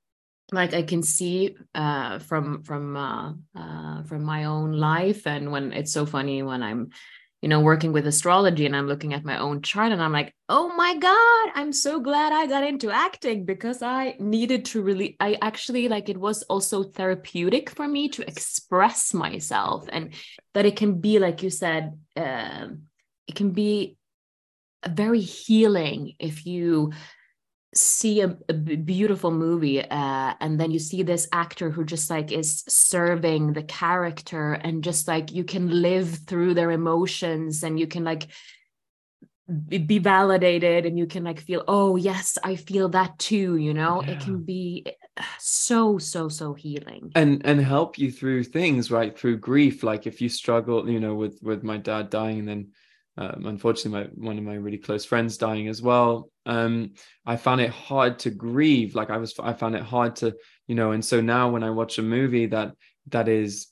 like 0.51 0.73
I 0.73 0.83
can 0.83 1.03
see 1.03 1.55
uh, 1.73 2.19
from 2.19 2.63
from 2.63 2.97
uh, 2.97 3.33
uh, 3.55 4.03
from 4.03 4.23
my 4.23 4.45
own 4.45 4.73
life, 4.73 5.25
and 5.25 5.51
when 5.51 5.71
it's 5.73 5.93
so 5.93 6.05
funny 6.05 6.43
when 6.43 6.61
I'm, 6.61 6.89
you 7.41 7.49
know, 7.49 7.61
working 7.61 7.93
with 7.93 8.07
astrology 8.07 8.65
and 8.65 8.75
I'm 8.75 8.87
looking 8.87 9.13
at 9.13 9.23
my 9.23 9.37
own 9.39 9.61
chart, 9.61 9.91
and 9.91 10.01
I'm 10.01 10.11
like, 10.11 10.33
oh 10.49 10.73
my 10.75 10.97
god, 10.97 11.51
I'm 11.55 11.73
so 11.73 11.99
glad 11.99 12.33
I 12.33 12.47
got 12.47 12.63
into 12.63 12.91
acting 12.91 13.45
because 13.45 13.81
I 13.81 14.15
needed 14.19 14.65
to 14.65 14.81
really, 14.81 15.15
I 15.19 15.37
actually 15.41 15.87
like 15.87 16.09
it 16.09 16.17
was 16.17 16.43
also 16.43 16.83
therapeutic 16.83 17.69
for 17.69 17.87
me 17.87 18.09
to 18.09 18.27
express 18.27 19.13
myself, 19.13 19.87
and 19.91 20.13
that 20.53 20.65
it 20.65 20.75
can 20.75 20.99
be 20.99 21.19
like 21.19 21.41
you 21.41 21.49
said, 21.49 21.97
uh, 22.15 22.67
it 23.27 23.35
can 23.35 23.51
be 23.51 23.97
a 24.83 24.89
very 24.89 25.21
healing 25.21 26.13
if 26.19 26.45
you 26.45 26.91
see 27.75 28.21
a, 28.21 28.37
a 28.49 28.53
beautiful 28.53 29.31
movie 29.31 29.81
uh, 29.81 30.33
and 30.39 30.59
then 30.59 30.71
you 30.71 30.79
see 30.79 31.03
this 31.03 31.27
actor 31.31 31.69
who 31.69 31.83
just 31.83 32.09
like 32.09 32.31
is 32.31 32.63
serving 32.67 33.53
the 33.53 33.63
character 33.63 34.53
and 34.53 34.83
just 34.83 35.07
like 35.07 35.31
you 35.31 35.43
can 35.43 35.81
live 35.81 36.19
through 36.27 36.53
their 36.53 36.71
emotions 36.71 37.63
and 37.63 37.79
you 37.79 37.87
can 37.87 38.03
like 38.03 38.27
be 39.67 39.99
validated 39.99 40.85
and 40.85 40.97
you 40.97 41.05
can 41.05 41.23
like 41.23 41.39
feel 41.39 41.63
oh 41.67 41.97
yes 41.97 42.37
i 42.45 42.55
feel 42.55 42.87
that 42.87 43.17
too 43.19 43.57
you 43.57 43.73
know 43.73 44.01
yeah. 44.01 44.11
it 44.11 44.21
can 44.21 44.41
be 44.41 44.85
uh, 45.17 45.23
so 45.37 45.97
so 45.97 46.29
so 46.29 46.53
healing 46.53 47.11
and 47.15 47.45
and 47.45 47.59
help 47.59 47.97
you 47.97 48.09
through 48.09 48.41
things 48.41 48.89
right 48.89 49.19
through 49.19 49.35
grief 49.37 49.83
like 49.83 50.07
if 50.07 50.21
you 50.21 50.29
struggle 50.29 50.89
you 50.89 50.99
know 50.99 51.13
with 51.13 51.39
with 51.41 51.61
my 51.61 51.75
dad 51.75 52.09
dying 52.09 52.39
and 52.39 52.47
then 52.47 52.67
um, 53.17 53.45
unfortunately 53.45 54.09
my 54.15 54.27
one 54.27 54.37
of 54.37 54.43
my 54.43 54.55
really 54.55 54.77
close 54.77 55.05
friends 55.05 55.37
dying 55.37 55.67
as 55.67 55.81
well. 55.81 56.29
Um, 56.45 56.93
i 57.25 57.35
found 57.35 57.61
it 57.61 57.69
hard 57.69 58.19
to 58.19 58.29
grieve. 58.29 58.95
Like 58.95 59.09
i 59.09 59.17
was 59.17 59.33
i 59.39 59.53
found 59.53 59.75
it 59.75 59.83
hard 59.83 60.15
to 60.17 60.35
you 60.67 60.75
know 60.75 60.91
and 60.91 61.03
so 61.03 61.21
now 61.21 61.49
when 61.49 61.63
i 61.63 61.69
watch 61.69 61.97
a 61.99 62.03
movie 62.03 62.47
that 62.47 62.73
that 63.07 63.27
is 63.27 63.67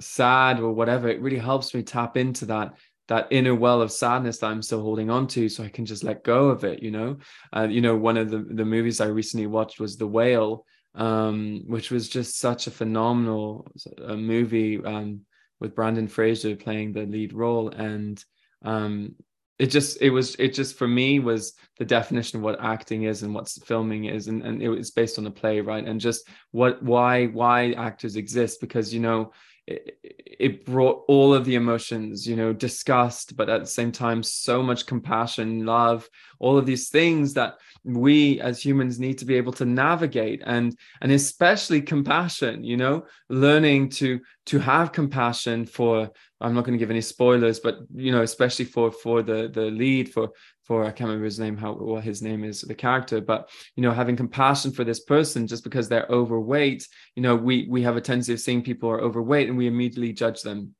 sad 0.00 0.60
or 0.60 0.72
whatever 0.72 1.08
it 1.08 1.20
really 1.20 1.38
helps 1.38 1.74
me 1.74 1.82
tap 1.82 2.16
into 2.16 2.46
that 2.46 2.72
that 3.08 3.28
inner 3.30 3.54
well 3.54 3.82
of 3.82 3.92
sadness 3.92 4.38
that 4.38 4.46
i'm 4.46 4.62
still 4.62 4.80
holding 4.80 5.10
on 5.10 5.26
to 5.26 5.48
so 5.48 5.62
i 5.62 5.68
can 5.68 5.84
just 5.84 6.04
let 6.04 6.24
go 6.24 6.48
of 6.48 6.64
it 6.64 6.82
you 6.82 6.90
know? 6.90 7.18
Uh, 7.52 7.68
you 7.68 7.82
know 7.82 7.94
one 7.96 8.16
of 8.16 8.30
the 8.30 8.38
the 8.38 8.64
movies 8.64 9.00
i 9.00 9.06
recently 9.06 9.46
watched 9.46 9.78
was 9.78 9.98
the 9.98 10.06
whale 10.06 10.64
um, 10.94 11.62
which 11.66 11.90
was 11.90 12.08
just 12.08 12.38
such 12.38 12.66
a 12.66 12.70
phenomenal 12.70 13.70
uh, 14.04 14.16
movie 14.16 14.82
um, 14.84 15.20
with 15.60 15.74
Brendan 15.74 16.08
Fraser 16.08 16.56
playing 16.56 16.92
the 16.92 17.06
lead 17.06 17.32
role, 17.32 17.68
and 17.68 18.22
um, 18.62 19.14
it 19.58 19.66
just 19.66 20.00
it 20.00 20.10
was 20.10 20.34
it 20.36 20.54
just 20.54 20.76
for 20.76 20.88
me 20.88 21.18
was 21.18 21.52
the 21.78 21.84
definition 21.84 22.38
of 22.38 22.42
what 22.42 22.62
acting 22.62 23.02
is 23.02 23.22
and 23.22 23.34
what 23.34 23.48
filming 23.64 24.06
is, 24.06 24.28
and 24.28 24.42
and 24.42 24.62
it 24.62 24.68
was 24.68 24.90
based 24.90 25.18
on 25.18 25.26
a 25.26 25.30
play, 25.30 25.60
right? 25.60 25.86
And 25.86 26.00
just 26.00 26.26
what 26.50 26.82
why 26.82 27.26
why 27.26 27.72
actors 27.72 28.16
exist 28.16 28.60
because 28.60 28.94
you 28.94 29.00
know 29.00 29.32
it, 29.66 29.98
it 30.02 30.64
brought 30.64 31.04
all 31.08 31.34
of 31.34 31.44
the 31.44 31.54
emotions, 31.56 32.26
you 32.26 32.36
know, 32.36 32.52
disgust, 32.54 33.36
but 33.36 33.50
at 33.50 33.60
the 33.60 33.66
same 33.66 33.92
time, 33.92 34.22
so 34.22 34.62
much 34.62 34.86
compassion, 34.86 35.66
love, 35.66 36.08
all 36.38 36.56
of 36.56 36.64
these 36.64 36.88
things 36.88 37.34
that 37.34 37.58
we 37.84 38.40
as 38.40 38.64
humans 38.64 38.98
need 38.98 39.18
to 39.18 39.24
be 39.24 39.34
able 39.34 39.52
to 39.52 39.64
navigate 39.64 40.42
and 40.44 40.76
and 41.00 41.12
especially 41.12 41.80
compassion 41.80 42.62
you 42.62 42.76
know 42.76 43.04
learning 43.28 43.88
to 43.88 44.20
to 44.44 44.58
have 44.58 44.92
compassion 44.92 45.64
for 45.64 46.10
i'm 46.40 46.54
not 46.54 46.64
going 46.64 46.72
to 46.72 46.78
give 46.78 46.90
any 46.90 47.00
spoilers 47.00 47.60
but 47.60 47.78
you 47.94 48.12
know 48.12 48.22
especially 48.22 48.64
for 48.64 48.90
for 48.90 49.22
the 49.22 49.48
the 49.48 49.70
lead 49.70 50.12
for 50.12 50.30
for 50.64 50.84
i 50.84 50.90
can't 50.90 51.08
remember 51.08 51.24
his 51.24 51.40
name 51.40 51.56
how 51.56 51.72
what 51.72 52.04
his 52.04 52.22
name 52.22 52.44
is 52.44 52.62
the 52.62 52.74
character 52.74 53.20
but 53.20 53.50
you 53.76 53.82
know 53.82 53.90
having 53.90 54.16
compassion 54.16 54.70
for 54.70 54.84
this 54.84 55.00
person 55.00 55.46
just 55.46 55.64
because 55.64 55.88
they're 55.88 56.06
overweight 56.10 56.86
you 57.16 57.22
know 57.22 57.36
we 57.36 57.66
we 57.68 57.82
have 57.82 57.96
a 57.96 58.00
tendency 58.00 58.32
of 58.32 58.40
seeing 58.40 58.62
people 58.62 58.88
are 58.88 59.00
overweight 59.00 59.48
and 59.48 59.58
we 59.58 59.66
immediately 59.66 60.12
judge 60.12 60.42
them 60.42 60.74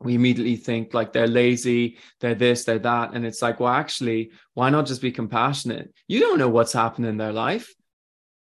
we 0.00 0.14
immediately 0.14 0.56
think 0.56 0.94
like 0.94 1.12
they're 1.12 1.26
lazy, 1.26 1.98
they're 2.20 2.34
this, 2.34 2.64
they're 2.64 2.78
that. 2.78 3.14
And 3.14 3.26
it's 3.26 3.42
like, 3.42 3.58
well, 3.58 3.72
actually, 3.72 4.30
why 4.54 4.70
not 4.70 4.86
just 4.86 5.02
be 5.02 5.10
compassionate? 5.10 5.92
You 6.06 6.20
don't 6.20 6.38
know 6.38 6.48
what's 6.48 6.72
happened 6.72 7.06
in 7.06 7.16
their 7.16 7.32
life. 7.32 7.74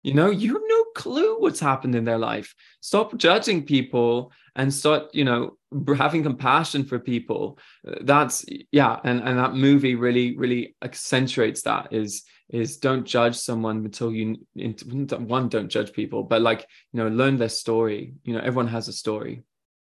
You 0.06 0.14
know, 0.14 0.30
you 0.30 0.52
have 0.52 0.62
no 0.68 0.84
clue 0.94 1.40
what's 1.40 1.58
happened 1.58 1.96
in 1.96 2.04
their 2.04 2.16
life. 2.16 2.54
Stop 2.80 3.16
judging 3.16 3.66
people 3.66 4.30
and 4.54 4.72
start, 4.72 5.12
you 5.12 5.24
know, 5.24 5.58
having 5.96 6.22
compassion 6.22 6.84
for 6.84 7.00
people. 7.00 7.58
Uh, 7.84 7.96
that's 8.02 8.46
yeah, 8.70 9.00
and 9.02 9.20
and 9.20 9.36
that 9.36 9.54
movie 9.54 9.96
really 9.96 10.36
really 10.36 10.76
accentuates 10.80 11.62
that. 11.62 11.92
Is 11.92 12.22
is 12.48 12.76
don't 12.76 13.04
judge 13.04 13.34
someone 13.34 13.78
until 13.78 14.12
you 14.12 14.36
one 14.54 15.48
don't 15.48 15.68
judge 15.68 15.92
people, 15.92 16.22
but 16.22 16.40
like 16.40 16.68
you 16.92 17.02
know, 17.02 17.08
learn 17.08 17.36
their 17.36 17.48
story. 17.48 18.14
You 18.22 18.34
know, 18.34 18.40
everyone 18.40 18.68
has 18.68 18.86
a 18.86 18.92
story. 18.92 19.42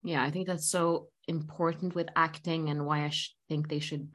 Yeah, 0.03 0.25
I 0.25 0.33
think 0.33 0.49
that's 0.49 0.69
so 0.69 1.11
important 1.29 1.95
with 1.95 2.09
acting 2.17 2.69
and 2.69 2.85
why 2.85 3.05
I 3.05 3.11
sh- 3.11 3.37
think 3.49 3.69
they 3.69 3.79
should 3.79 4.09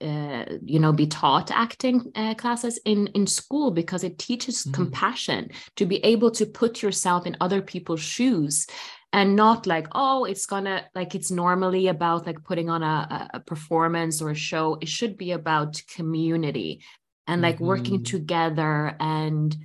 uh, 0.00 0.44
you 0.64 0.78
know 0.78 0.92
be 0.92 1.06
taught 1.06 1.50
acting 1.50 2.12
uh, 2.14 2.34
classes 2.34 2.78
in 2.84 3.08
in 3.08 3.26
school 3.26 3.70
because 3.70 4.04
it 4.04 4.18
teaches 4.18 4.64
mm. 4.64 4.72
compassion 4.72 5.50
to 5.76 5.86
be 5.86 5.96
able 6.04 6.30
to 6.30 6.46
put 6.46 6.82
yourself 6.82 7.26
in 7.26 7.36
other 7.40 7.60
people's 7.60 8.00
shoes 8.00 8.66
and 9.12 9.34
not 9.34 9.66
like 9.66 9.88
oh 9.92 10.24
it's 10.24 10.46
gonna 10.46 10.84
like 10.94 11.14
it's 11.14 11.30
normally 11.30 11.88
about 11.88 12.26
like 12.26 12.44
putting 12.44 12.70
on 12.70 12.82
a, 12.82 13.28
a 13.34 13.40
performance 13.40 14.22
or 14.22 14.30
a 14.30 14.34
show 14.34 14.78
it 14.80 14.88
should 14.88 15.16
be 15.16 15.32
about 15.32 15.82
community 15.94 16.82
and 17.26 17.42
like 17.42 17.56
mm-hmm. 17.56 17.66
working 17.66 18.04
together 18.04 18.94
and 19.00 19.56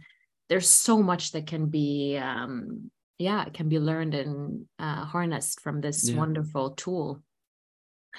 there's 0.50 0.70
so 0.70 1.02
much 1.02 1.32
that 1.32 1.46
can 1.46 1.68
be 1.68 2.18
um 2.18 2.90
yeah 3.20 3.46
it 3.46 3.54
can 3.54 3.70
be 3.70 3.80
learned 3.80 4.16
and 4.16 4.66
uh, 4.80 5.06
harnessed 5.06 5.60
from 5.62 5.82
this 5.82 6.10
yeah. 6.10 6.18
wonderful 6.18 6.72
tool 6.72 7.22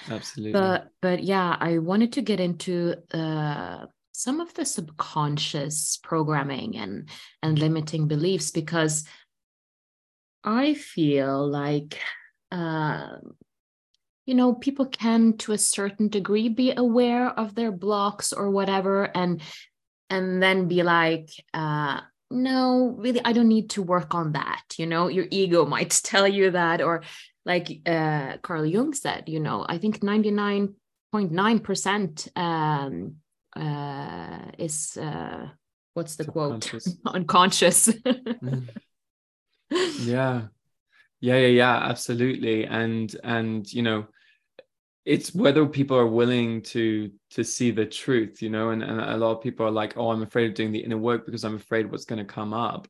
absolutely. 0.09 0.53
But 0.53 0.89
but 1.01 1.23
yeah 1.23 1.55
i 1.59 1.77
wanted 1.77 2.13
to 2.13 2.21
get 2.21 2.39
into 2.39 2.95
uh, 3.13 3.85
some 4.11 4.39
of 4.39 4.53
the 4.53 4.65
subconscious 4.65 5.99
programming 6.03 6.77
and 6.77 7.09
and 7.41 7.59
limiting 7.59 8.07
beliefs 8.07 8.51
because 8.51 9.05
i 10.43 10.73
feel 10.73 11.47
like 11.47 11.99
uh, 12.51 13.17
you 14.25 14.35
know 14.35 14.53
people 14.53 14.85
can 14.85 15.33
to 15.37 15.51
a 15.51 15.57
certain 15.57 16.07
degree 16.07 16.49
be 16.49 16.73
aware 16.75 17.27
of 17.27 17.55
their 17.55 17.71
blocks 17.71 18.33
or 18.33 18.49
whatever 18.49 19.05
and 19.15 19.41
and 20.09 20.41
then 20.41 20.67
be 20.67 20.83
like 20.83 21.29
uh 21.53 21.99
no 22.31 22.95
really 22.97 23.21
i 23.23 23.33
don't 23.33 23.47
need 23.47 23.69
to 23.69 23.83
work 23.83 24.15
on 24.15 24.31
that 24.33 24.63
you 24.77 24.85
know? 24.85 25.07
Your 25.07 25.27
ego 25.31 25.65
might 25.75 25.99
tell 26.03 26.27
you 26.27 26.51
that 26.51 26.81
or 26.81 27.03
like 27.45 27.81
uh 27.85 28.37
carl 28.41 28.65
jung 28.65 28.93
said 28.93 29.25
you 29.27 29.39
know 29.39 29.63
i 29.67 29.77
think 29.77 29.99
99.9% 29.99 32.37
um 32.37 33.15
uh 33.55 34.39
is 34.57 34.97
uh 34.97 35.47
what's 35.95 36.17
the 36.17 36.25
quote? 36.25 36.71
Unconscious. 37.05 37.87
Mm. 39.71 39.71
yeah. 40.05 40.41
Yeah 41.21 41.37
yeah 41.37 41.47
yeah 41.47 41.75
absolutely. 41.77 42.65
And 42.65 43.15
and 43.23 43.73
you 43.73 43.81
know 43.81 44.05
it's 45.05 45.33
whether 45.33 45.65
people 45.65 45.97
are 45.97 46.05
willing 46.05 46.61
to 46.63 47.09
to 47.31 47.43
see 47.43 47.71
the 47.71 47.85
truth 47.85 48.41
you 48.41 48.49
know 48.49 48.71
and, 48.71 48.83
and 48.83 48.99
a 48.99 49.17
lot 49.17 49.31
of 49.31 49.41
people 49.41 49.65
are 49.65 49.71
like 49.71 49.95
oh 49.97 50.09
i'm 50.09 50.23
afraid 50.23 50.49
of 50.49 50.55
doing 50.55 50.71
the 50.71 50.83
inner 50.83 50.97
work 50.97 51.25
because 51.25 51.43
i'm 51.43 51.55
afraid 51.55 51.89
what's 51.89 52.05
going 52.05 52.17
to 52.17 52.25
come 52.25 52.53
up 52.53 52.87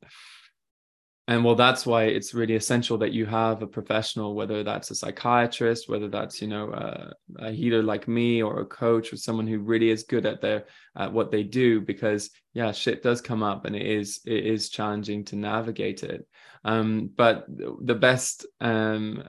and 1.27 1.43
well 1.43 1.55
that's 1.55 1.85
why 1.85 2.03
it's 2.03 2.33
really 2.33 2.55
essential 2.55 2.97
that 2.97 3.11
you 3.11 3.25
have 3.25 3.61
a 3.61 3.67
professional 3.67 4.35
whether 4.35 4.63
that's 4.63 4.91
a 4.91 4.95
psychiatrist 4.95 5.89
whether 5.89 6.07
that's 6.07 6.41
you 6.41 6.47
know 6.47 6.71
a, 6.71 7.13
a 7.39 7.51
healer 7.51 7.81
like 7.81 8.07
me 8.07 8.41
or 8.41 8.61
a 8.61 8.65
coach 8.65 9.11
or 9.11 9.17
someone 9.17 9.47
who 9.47 9.59
really 9.59 9.89
is 9.89 10.03
good 10.03 10.25
at 10.25 10.41
their 10.41 10.65
at 10.95 11.11
what 11.11 11.31
they 11.31 11.43
do 11.43 11.81
because 11.81 12.29
yeah 12.53 12.71
shit 12.71 13.01
does 13.01 13.21
come 13.21 13.43
up 13.43 13.65
and 13.65 13.75
it 13.75 13.85
is 13.85 14.21
it 14.25 14.45
is 14.45 14.69
challenging 14.69 15.23
to 15.25 15.35
navigate 15.35 16.03
it. 16.03 16.27
Um, 16.63 17.11
but 17.15 17.45
the 17.47 17.93
best 17.93 18.45
um, 18.59 19.23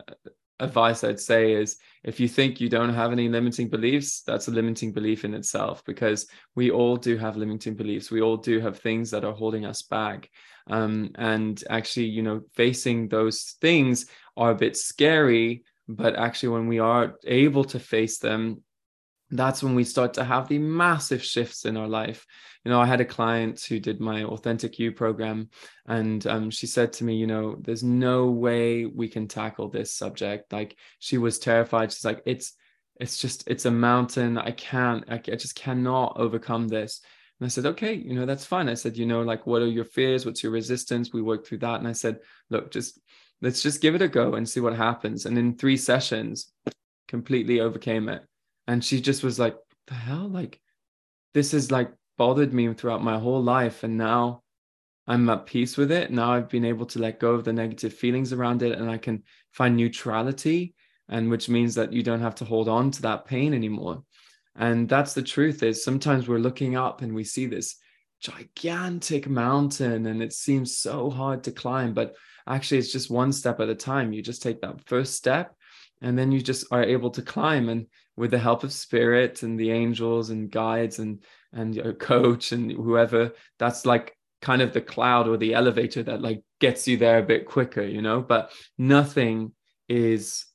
advice 0.61 1.05
I'd 1.05 1.21
say 1.21 1.53
is 1.53 1.77
if 2.05 2.21
you 2.21 2.29
think 2.29 2.61
you 2.61 2.69
don't 2.69 2.95
have 2.95 3.13
any 3.13 3.29
limiting 3.29 3.69
beliefs, 3.69 4.23
that's 4.23 4.49
a 4.49 4.53
limiting 4.53 4.93
belief 4.93 5.25
in 5.25 5.35
itself 5.35 5.85
because 5.85 6.27
we 6.55 6.71
all 6.71 6.97
do 6.97 7.17
have 7.17 7.37
limiting 7.37 7.75
beliefs. 7.75 8.11
We 8.11 8.23
all 8.23 8.37
do 8.37 8.61
have 8.61 8.79
things 8.79 9.11
that 9.11 9.25
are 9.25 9.33
holding 9.33 9.67
us 9.67 9.83
back. 9.83 10.31
Um, 10.69 11.11
and 11.17 11.63
actually, 11.69 12.07
you 12.07 12.23
know, 12.23 12.43
facing 12.55 13.09
those 13.09 13.57
things 13.61 14.07
are 14.37 14.53
a 14.53 14.57
bit 14.57 14.77
scary. 14.77 15.65
But 15.89 16.17
actually, 16.17 16.51
when 16.51 16.67
we 16.67 16.79
are 16.81 17.15
able 17.25 17.65
to 17.65 17.79
face 17.79 18.19
them, 18.19 18.63
that's 19.31 19.63
when 19.63 19.75
we 19.75 19.85
start 19.85 20.15
to 20.15 20.25
have 20.25 20.49
the 20.49 20.59
massive 20.59 21.23
shifts 21.23 21.65
in 21.65 21.77
our 21.77 21.89
life. 21.89 22.27
You 22.65 22.71
know, 22.71 22.81
I 22.81 22.87
had 22.87 23.01
a 23.01 23.05
client 23.05 23.61
who 23.61 23.81
did 23.81 24.01
my 24.01 24.25
Authentic 24.25 24.79
You 24.79 24.93
program, 24.93 25.51
and 25.87 26.25
um, 26.27 26.51
she 26.51 26.67
said 26.67 26.93
to 26.95 27.05
me, 27.05 27.17
you 27.17 27.27
know, 27.27 27.57
there's 27.61 27.83
no 27.83 28.27
way 28.27 28.87
we 28.87 29.09
can 29.09 29.27
tackle 29.27 29.69
this 29.69 29.93
subject. 29.93 30.53
Like 30.53 30.77
she 30.99 31.19
was 31.19 31.39
terrified. 31.39 31.93
She's 31.93 32.05
like, 32.05 32.23
it's, 32.25 32.53
it's 33.01 33.19
just, 33.19 33.49
it's 33.49 33.65
a 33.65 33.71
mountain. 33.71 34.39
I 34.39 34.53
can't, 34.53 35.05
I, 35.09 35.15
I 35.15 35.37
just 35.37 35.57
cannot 35.57 36.17
overcome 36.17 36.69
this. 36.69 37.01
And 37.41 37.47
I 37.47 37.49
said, 37.49 37.67
okay, 37.67 37.95
you 37.95 38.15
know, 38.15 38.27
that's 38.27 38.47
fine. 38.47 38.69
I 38.69 38.75
said, 38.75 38.97
you 38.97 39.07
know, 39.07 39.23
like, 39.23 39.47
what 39.47 39.61
are 39.61 39.67
your 39.67 39.85
fears? 39.85 40.25
What's 40.25 40.43
your 40.43 40.53
resistance? 40.53 41.13
We 41.13 41.21
worked 41.21 41.47
through 41.47 41.59
that. 41.59 41.81
And 41.81 41.89
I 41.89 41.93
said, 41.93 42.21
look, 42.49 42.71
just 42.71 42.99
let's 43.43 43.63
just 43.63 43.83
give 43.83 43.95
it 43.95 44.03
a 44.03 44.09
go 44.09 44.35
and 44.35 44.49
see 44.49 44.61
what 44.61 44.75
happens. 44.75 45.27
And 45.27 45.37
in 45.37 45.57
three 45.57 45.77
sessions, 45.77 46.53
completely 47.09 47.61
overcame 47.61 48.09
it 48.09 48.23
and 48.67 48.85
she 48.85 49.01
just 49.01 49.23
was 49.23 49.39
like 49.39 49.57
the 49.87 49.95
hell? 49.95 50.29
Like 50.29 50.61
this 51.35 51.53
has 51.53 51.71
like 51.71 51.93
bothered 52.19 52.53
me 52.53 52.73
throughout 52.73 53.05
my 53.05 53.19
whole 53.19 53.43
life 53.43 53.85
and 53.85 53.97
now 53.97 54.43
i'm 55.07 55.29
at 55.29 55.47
peace 55.47 55.77
with 55.77 55.93
it. 55.93 56.11
Now 56.11 56.33
i've 56.33 56.49
been 56.49 56.65
able 56.65 56.87
to 56.87 56.99
let 56.99 57.21
go 57.21 57.33
of 57.33 57.45
the 57.45 57.53
negative 57.53 57.95
feelings 57.95 58.33
around 58.33 58.63
it 58.63 58.79
and 58.79 58.91
i 58.91 58.99
can 58.99 59.23
find 59.53 59.77
neutrality 59.77 60.75
and 61.09 61.31
which 61.31 61.49
means 61.49 61.75
that 61.75 61.93
you 61.93 62.03
don't 62.03 62.23
have 62.23 62.35
to 62.37 62.45
hold 62.45 62.69
on 62.69 62.91
to 62.91 63.03
that 63.03 63.27
pain 63.27 63.55
anymore. 63.55 64.03
And 64.57 64.89
that's 64.89 65.15
the 65.15 65.23
truth 65.23 65.63
is 65.63 65.85
sometimes 65.85 66.27
we're 66.27 66.39
looking 66.39 66.75
up 66.75 67.03
and 67.03 67.15
we 67.15 67.23
see 67.23 67.47
this 67.47 67.77
gigantic 68.21 69.29
mountain 69.29 70.07
and 70.07 70.23
it 70.23 70.33
seems 70.33 70.79
so 70.79 71.11
hard 71.11 71.45
to 71.45 71.53
climb 71.53 71.93
but 71.93 72.17
actually 72.47 72.79
it's 72.79 72.91
just 72.91 73.11
one 73.11 73.33
step 73.33 73.61
at 73.61 73.69
a 73.69 73.75
time. 73.75 74.13
You 74.13 74.23
just 74.23 74.43
take 74.43 74.61
that 74.63 74.81
first 74.87 75.15
step 75.15 75.55
and 76.01 76.19
then 76.19 76.33
you 76.33 76.41
just 76.41 76.67
are 76.71 76.83
able 76.83 77.11
to 77.11 77.23
climb. 77.23 77.69
And 77.69 77.87
with 78.17 78.31
the 78.31 78.39
help 78.39 78.65
of 78.65 78.73
spirit 78.73 79.43
and 79.43 79.59
the 79.59 79.71
angels 79.71 80.31
and 80.31 80.51
guides 80.51 80.99
and 80.99 81.23
and 81.53 81.75
your 81.75 81.93
coach 81.93 82.53
and 82.53 82.71
whoever 82.71 83.33
that's 83.59 83.87
like 83.87 84.17
kind 84.43 84.63
of 84.63 84.73
the 84.73 84.81
cloud 84.81 85.29
or 85.29 85.37
the 85.37 85.55
elevator 85.55 86.03
that 86.03 86.21
like 86.21 86.43
gets 86.61 86.87
you 86.87 86.97
there 86.97 87.19
a 87.19 87.23
bit 87.23 87.47
quicker 87.47 87.83
you 87.83 88.03
know? 88.03 88.21
But 88.21 88.53
nothing 88.79 89.53
is 89.89 90.47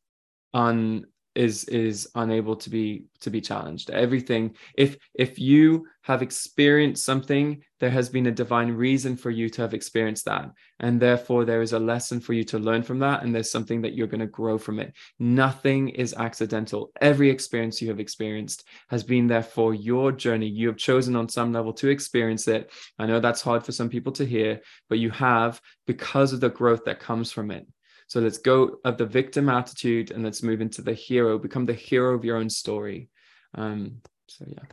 un 0.54 1.06
is 1.34 1.64
is 1.66 2.10
unable 2.16 2.58
to 2.58 2.70
be 2.70 3.06
to 3.22 3.30
be 3.30 3.42
challenged. 3.42 3.90
Everything 3.90 4.56
if 4.76 4.98
if 5.14 5.40
you 5.40 5.88
have 6.02 6.22
experienced 6.22 7.06
something 7.06 7.62
there 7.82 7.90
has 7.90 8.08
been 8.10 8.28
a 8.28 8.32
divine 8.32 8.72
reason 8.72 9.18
for 9.18 9.32
you 9.32 9.50
to 9.50 9.62
have 9.64 9.74
experienced 9.74 10.26
that. 10.26 10.50
And 10.80 11.02
therefore 11.02 11.44
there 11.44 11.62
is 11.62 11.74
a 11.74 11.80
lesson 11.80 12.22
for 12.22 12.34
you 12.34 12.44
to 12.46 12.60
learn 12.60 12.84
from 12.84 13.00
that. 13.00 13.24
And 13.24 13.36
there's 13.36 13.52
something 13.52 13.82
that 13.82 13.96
you're 13.96 14.08
going 14.08 14.22
to 14.22 14.28
grow 14.28 14.58
from 14.58 14.80
it. 14.80 14.94
Nothing 15.20 15.90
is 15.90 16.14
accidental. 16.14 16.92
Every 17.02 17.30
experience 17.30 17.82
you 17.82 17.90
have 17.90 18.00
experienced 18.00 18.66
has 18.90 19.04
been 19.04 19.28
there 19.28 19.44
for 19.44 19.74
your 19.74 20.12
journey. 20.12 20.48
You 20.48 20.68
have 20.68 20.78
chosen 20.78 21.16
on 21.16 21.28
some 21.28 21.52
level 21.52 21.74
to 21.74 21.90
experience 21.90 22.48
it. 22.48 22.72
I 23.00 23.08
know 23.08 23.20
that's 23.20 23.42
hard 23.42 23.66
for 23.66 23.74
some 23.74 23.90
people 23.90 24.14
to 24.14 24.26
hear 24.26 24.62
but 24.90 25.00
you 25.00 25.10
have 25.10 25.62
because 25.88 26.34
of 26.34 26.40
the 26.40 26.50
growth 26.50 26.86
that 26.86 27.00
comes 27.00 27.32
from 27.32 27.52
it. 27.52 27.68
So 28.08 28.20
let's 28.20 28.38
go 28.38 28.78
of 28.84 28.98
the 28.98 29.06
victim 29.06 29.50
attitude 29.50 30.12
and 30.12 30.24
let's 30.24 30.44
move 30.44 30.62
into 30.62 30.82
the 30.82 30.94
hero, 30.94 31.38
become 31.38 31.66
the 31.66 31.74
hero 31.74 32.14
of 32.14 32.26
your 32.26 32.38
own 32.38 32.50
story. 32.50 33.10
Um, 33.56 34.02
so 34.28 34.46
yeah. 34.48 34.64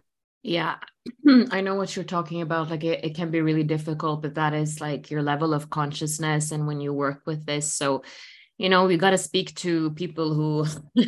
Yeah, 0.42 0.76
I 1.50 1.60
know 1.60 1.74
what 1.74 1.94
you're 1.96 2.04
talking 2.04 2.42
about. 2.42 2.70
Like 2.70 2.84
it, 2.84 3.04
it 3.04 3.14
can 3.14 3.30
be 3.30 3.40
really 3.40 3.64
difficult, 3.64 4.22
but 4.22 4.34
that 4.34 4.54
is 4.54 4.80
like 4.80 5.10
your 5.10 5.22
level 5.22 5.54
of 5.54 5.70
consciousness. 5.70 6.52
And 6.52 6.66
when 6.66 6.80
you 6.80 6.92
work 6.92 7.22
with 7.26 7.44
this, 7.46 7.72
so, 7.72 8.02
you 8.56 8.68
know, 8.68 8.86
we 8.86 8.96
got 8.96 9.10
to 9.10 9.18
speak 9.18 9.54
to 9.56 9.90
people 9.92 10.34
who, 10.34 10.66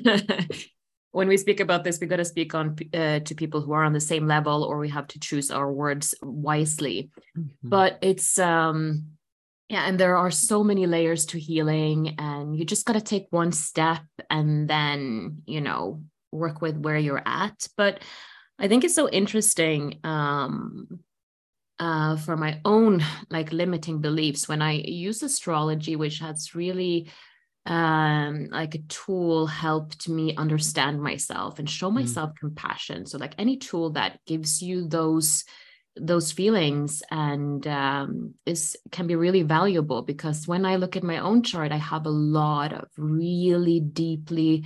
when 1.13 1.29
we 1.29 1.37
speak 1.37 1.61
about 1.61 1.85
this, 1.85 1.99
we 2.01 2.07
got 2.07 2.17
to 2.17 2.25
speak 2.25 2.55
on 2.55 2.77
uh, 2.95 3.21
to 3.21 3.35
people 3.35 3.61
who 3.61 3.73
are 3.73 3.85
on 3.85 3.93
the 3.93 4.01
same 4.01 4.27
level, 4.27 4.65
or 4.65 4.79
we 4.79 4.89
have 4.89 5.09
to 5.09 5.21
choose 5.21 5.51
our 5.51 5.71
words 5.71 6.15
wisely. 6.23 7.11
Mm-hmm. 7.37 7.69
But 7.69 7.99
it's, 8.03 8.39
um, 8.39 9.07
yeah, 9.69 9.85
and 9.87 10.01
there 10.01 10.17
are 10.17 10.33
so 10.33 10.65
many 10.65 10.87
layers 10.87 11.27
to 11.27 11.39
healing, 11.39 12.17
and 12.19 12.57
you 12.57 12.65
just 12.65 12.87
got 12.87 12.95
to 12.95 13.01
take 13.01 13.27
one 13.31 13.53
step 13.53 14.03
and 14.29 14.69
then, 14.69 15.43
you 15.47 15.61
know, 15.61 16.03
work 16.33 16.61
with 16.61 16.77
where 16.77 16.99
you're 16.99 17.23
at. 17.25 17.69
But 17.77 18.03
I 18.61 18.69
think 18.69 18.85
it's 18.85 18.95
so 18.95 19.09
interesting 19.09 19.99
um, 20.05 21.01
uh, 21.79 22.17
for 22.19 22.37
my 22.37 22.61
own 22.65 23.03
like 23.31 23.53
limiting 23.53 24.01
beliefs 24.01 24.49
when 24.49 24.63
I 24.63 24.73
use 24.73 25.23
astrology, 25.23 25.97
which 25.97 26.19
has 26.21 26.55
really 26.55 27.11
um 27.67 28.49
like 28.51 28.75
a 28.75 28.83
tool 28.89 29.47
helped 29.47 30.09
me 30.09 30.35
understand 30.35 31.03
myself 31.03 31.59
and 31.59 31.69
show 31.69 31.91
mm. 31.91 31.97
myself 31.97 32.31
mm. 32.31 32.37
compassion 32.39 33.05
so 33.05 33.19
like 33.19 33.35
any 33.37 33.59
tool 33.59 33.91
that 33.91 34.19
gives 34.25 34.63
you 34.63 34.89
those 34.89 35.45
those 35.97 36.33
feelings 36.33 37.03
and 37.11 37.67
um, 37.67 38.35
is 38.47 38.77
can 38.91 39.07
be 39.07 39.17
really 39.17 39.43
valuable 39.43 40.03
because 40.03 40.47
when 40.47 40.65
I 40.65 40.77
look 40.77 40.97
at 40.97 41.03
my 41.03 41.19
own 41.19 41.43
chart, 41.43 41.73
I 41.73 41.77
have 41.77 42.07
a 42.07 42.11
lot 42.11 42.73
of 42.73 42.89
really 42.97 43.81
deeply 43.81 44.65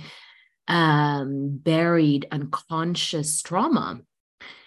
um, 0.67 1.59
buried 1.61 2.27
unconscious 2.31 3.41
trauma. 3.41 4.01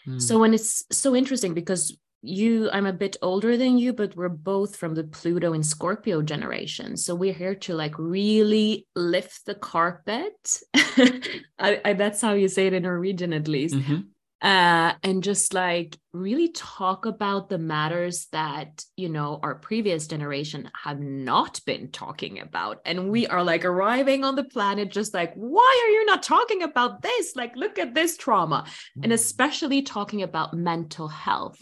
Mm. 0.07 0.21
So 0.21 0.39
when 0.39 0.55
it's 0.55 0.85
so 0.91 1.15
interesting 1.15 1.55
because 1.55 1.97
you 2.21 2.69
i'm 2.73 2.87
a 2.87 2.93
bit 2.93 3.17
older 3.23 3.57
than 3.57 3.79
you 3.79 3.93
but 3.93 4.17
we're 4.17 4.29
both 4.29 4.75
from 4.75 4.93
the 4.93 5.05
pluto 5.05 5.53
and 5.53 5.65
scorpio 5.65 6.21
generation 6.21 6.97
so 6.97 7.15
we're 7.15 7.33
here 7.33 7.55
to 7.55 7.75
like 7.75 7.97
really 7.97 8.89
lift 8.97 9.47
the 9.47 9.55
carpet 9.55 10.61
I, 10.75 11.81
I, 11.85 11.93
that's 11.93 12.21
how 12.21 12.33
you 12.33 12.49
say 12.49 12.67
it 12.67 12.73
in 12.73 12.83
norwegian 12.83 13.33
at 13.33 13.47
least 13.47 13.77
mm-hmm 13.77 14.01
uh, 14.41 14.93
and 15.03 15.25
just 15.25 15.53
like 15.53 15.97
really 16.13 16.49
talk 16.51 17.07
about 17.07 17.49
the 17.49 17.59
matters 17.59 18.29
that 18.31 18.85
you 18.97 19.09
know 19.09 19.41
our 19.43 19.57
previous 19.57 20.07
generation 20.07 20.71
have 20.81 21.01
not 21.01 21.61
been 21.67 21.91
talking 21.91 22.41
about. 22.41 22.81
And 22.85 23.11
we 23.11 23.27
are 23.27 23.43
like 23.43 23.65
arriving 23.65 24.25
on 24.25 24.37
the 24.37 24.45
planet 24.45 24.93
just 24.93 25.13
like 25.13 25.35
why 25.35 25.83
are 25.85 25.91
you 25.91 26.07
not 26.07 26.23
talking 26.23 26.63
about 26.63 27.03
this? 27.03 27.35
Like 27.35 27.57
look 27.57 27.81
at 27.81 27.95
this 27.95 28.17
trauma. 28.17 28.65
And 29.03 29.11
mm. 29.11 29.15
especially 29.15 29.83
talking 29.83 30.23
about 30.23 30.55
mental 30.55 31.09
health. 31.09 31.59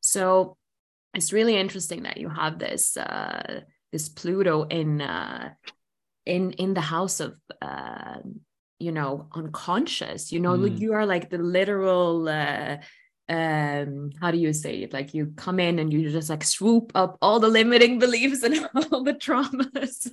So 0.00 0.58
it's 1.14 1.32
really 1.32 1.56
interesting 1.56 2.02
that 2.02 2.18
you 2.18 2.28
have 2.28 2.58
this 2.58 2.98
uh 2.98 3.62
this 3.92 4.10
pluto 4.10 4.64
in 4.64 5.00
uh 5.00 5.50
in 6.26 6.52
in 6.52 6.74
the 6.74 6.82
house 6.82 7.20
of 7.20 7.34
uh 7.62 8.18
you 8.80 8.92
know 8.92 9.28
unconscious 9.34 10.32
you 10.32 10.40
know 10.40 10.56
mm. 10.56 10.78
you 10.78 10.92
are 10.92 11.06
like 11.06 11.30
the 11.30 11.38
literal 11.38 12.28
uh 12.28 12.76
um 13.30 14.10
how 14.20 14.32
do 14.32 14.38
you 14.38 14.52
say 14.52 14.82
it? 14.82 14.92
Like 14.92 15.14
you 15.14 15.32
come 15.36 15.60
in 15.60 15.78
and 15.78 15.92
you 15.92 16.10
just 16.10 16.28
like 16.28 16.42
swoop 16.42 16.90
up 16.96 17.16
all 17.22 17.38
the 17.38 17.48
limiting 17.48 18.00
beliefs 18.00 18.42
and 18.42 18.68
all 18.92 19.04
the 19.04 19.14
traumas. 19.14 20.10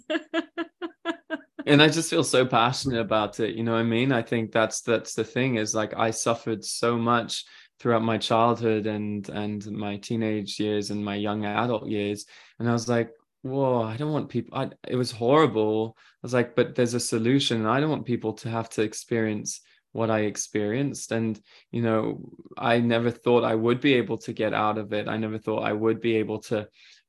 And 1.65 1.81
i 1.81 1.89
just 1.89 2.09
feel 2.09 2.23
so 2.23 2.45
passionate 2.45 3.01
about 3.01 3.41
it 3.41 3.55
you 3.55 3.63
know 3.63 3.73
what 3.73 3.79
i 3.79 3.83
mean? 3.83 4.13
I 4.13 4.21
think 4.21 4.51
that's 4.51 4.81
that's 4.81 5.15
the 5.15 5.23
thing 5.23 5.55
is 5.55 5.75
like 5.75 5.93
i 5.97 6.11
suffered 6.11 6.63
so 6.63 6.97
much 6.97 7.43
throughout 7.79 8.03
my 8.03 8.17
childhood 8.17 8.85
and 8.85 9.27
and 9.29 9.65
my 9.71 9.97
teenage 9.97 10.59
years 10.59 10.91
and 10.91 11.03
my 11.03 11.15
young 11.15 11.45
adult 11.45 11.87
years 11.87 12.25
and 12.59 12.69
i 12.69 12.71
was 12.71 12.87
like 12.87 13.09
whoa 13.41 13.81
i 13.83 13.95
don't 13.97 14.11
want 14.11 14.29
people 14.29 14.57
I, 14.57 14.69
it 14.87 14.95
was 14.95 15.11
horrible. 15.11 15.95
I 15.97 16.03
was 16.23 16.33
like 16.33 16.55
but 16.55 16.75
there's 16.75 16.93
a 16.93 16.99
solution. 16.99 17.65
I 17.65 17.79
don't 17.79 17.89
want 17.89 18.05
people 18.05 18.33
to 18.33 18.49
have 18.49 18.69
to 18.71 18.81
experience 18.81 19.61
what 19.91 20.09
i 20.09 20.21
experienced. 20.21 21.11
And 21.11 21.39
you 21.71 21.81
know 21.81 22.29
i 22.57 22.79
never 22.79 23.11
thought 23.11 23.43
i 23.43 23.55
would 23.55 23.81
be 23.81 23.93
able 23.95 24.17
to 24.19 24.33
get 24.33 24.53
out 24.53 24.77
of 24.77 24.93
it. 24.93 25.07
I 25.07 25.17
never 25.17 25.37
thought 25.37 25.63
i 25.63 25.73
would 25.73 26.01
be 26.01 26.17
able 26.17 26.39
to 26.43 26.67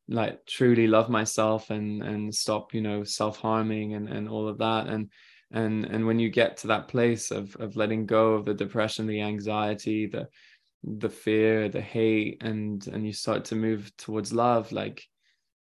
like 0.09 0.45
truly 0.47 0.87
love 0.87 1.11
myself 1.11 1.71
and 1.71 2.03
and 2.03 2.35
stop 2.35 2.73
you 2.73 2.81
know 2.81 3.05
self-harming 3.05 3.95
and 3.95 4.09
and 4.09 4.29
all 4.29 4.49
of 4.49 4.59
that. 4.59 4.87
And 4.87 5.11
and 5.51 5.87
and 5.87 6.07
when 6.07 6.19
you 6.19 6.31
get 6.31 6.59
to 6.59 6.67
that 6.69 6.89
place 6.89 7.31
of 7.31 7.57
of 7.57 7.77
letting 7.77 8.07
go 8.07 8.35
of 8.35 8.45
the 8.45 8.55
depression 8.55 9.07
the 9.07 9.23
anxiety 9.23 10.07
the 10.07 10.29
the 10.85 11.09
fear 11.09 11.69
the 11.69 11.81
hate 11.81 12.43
and 12.43 12.87
and 12.87 13.07
you 13.07 13.13
start 13.13 13.47
to 13.47 13.57
move 13.57 13.91
towards 13.97 14.33
love 14.33 14.71
like 14.73 15.03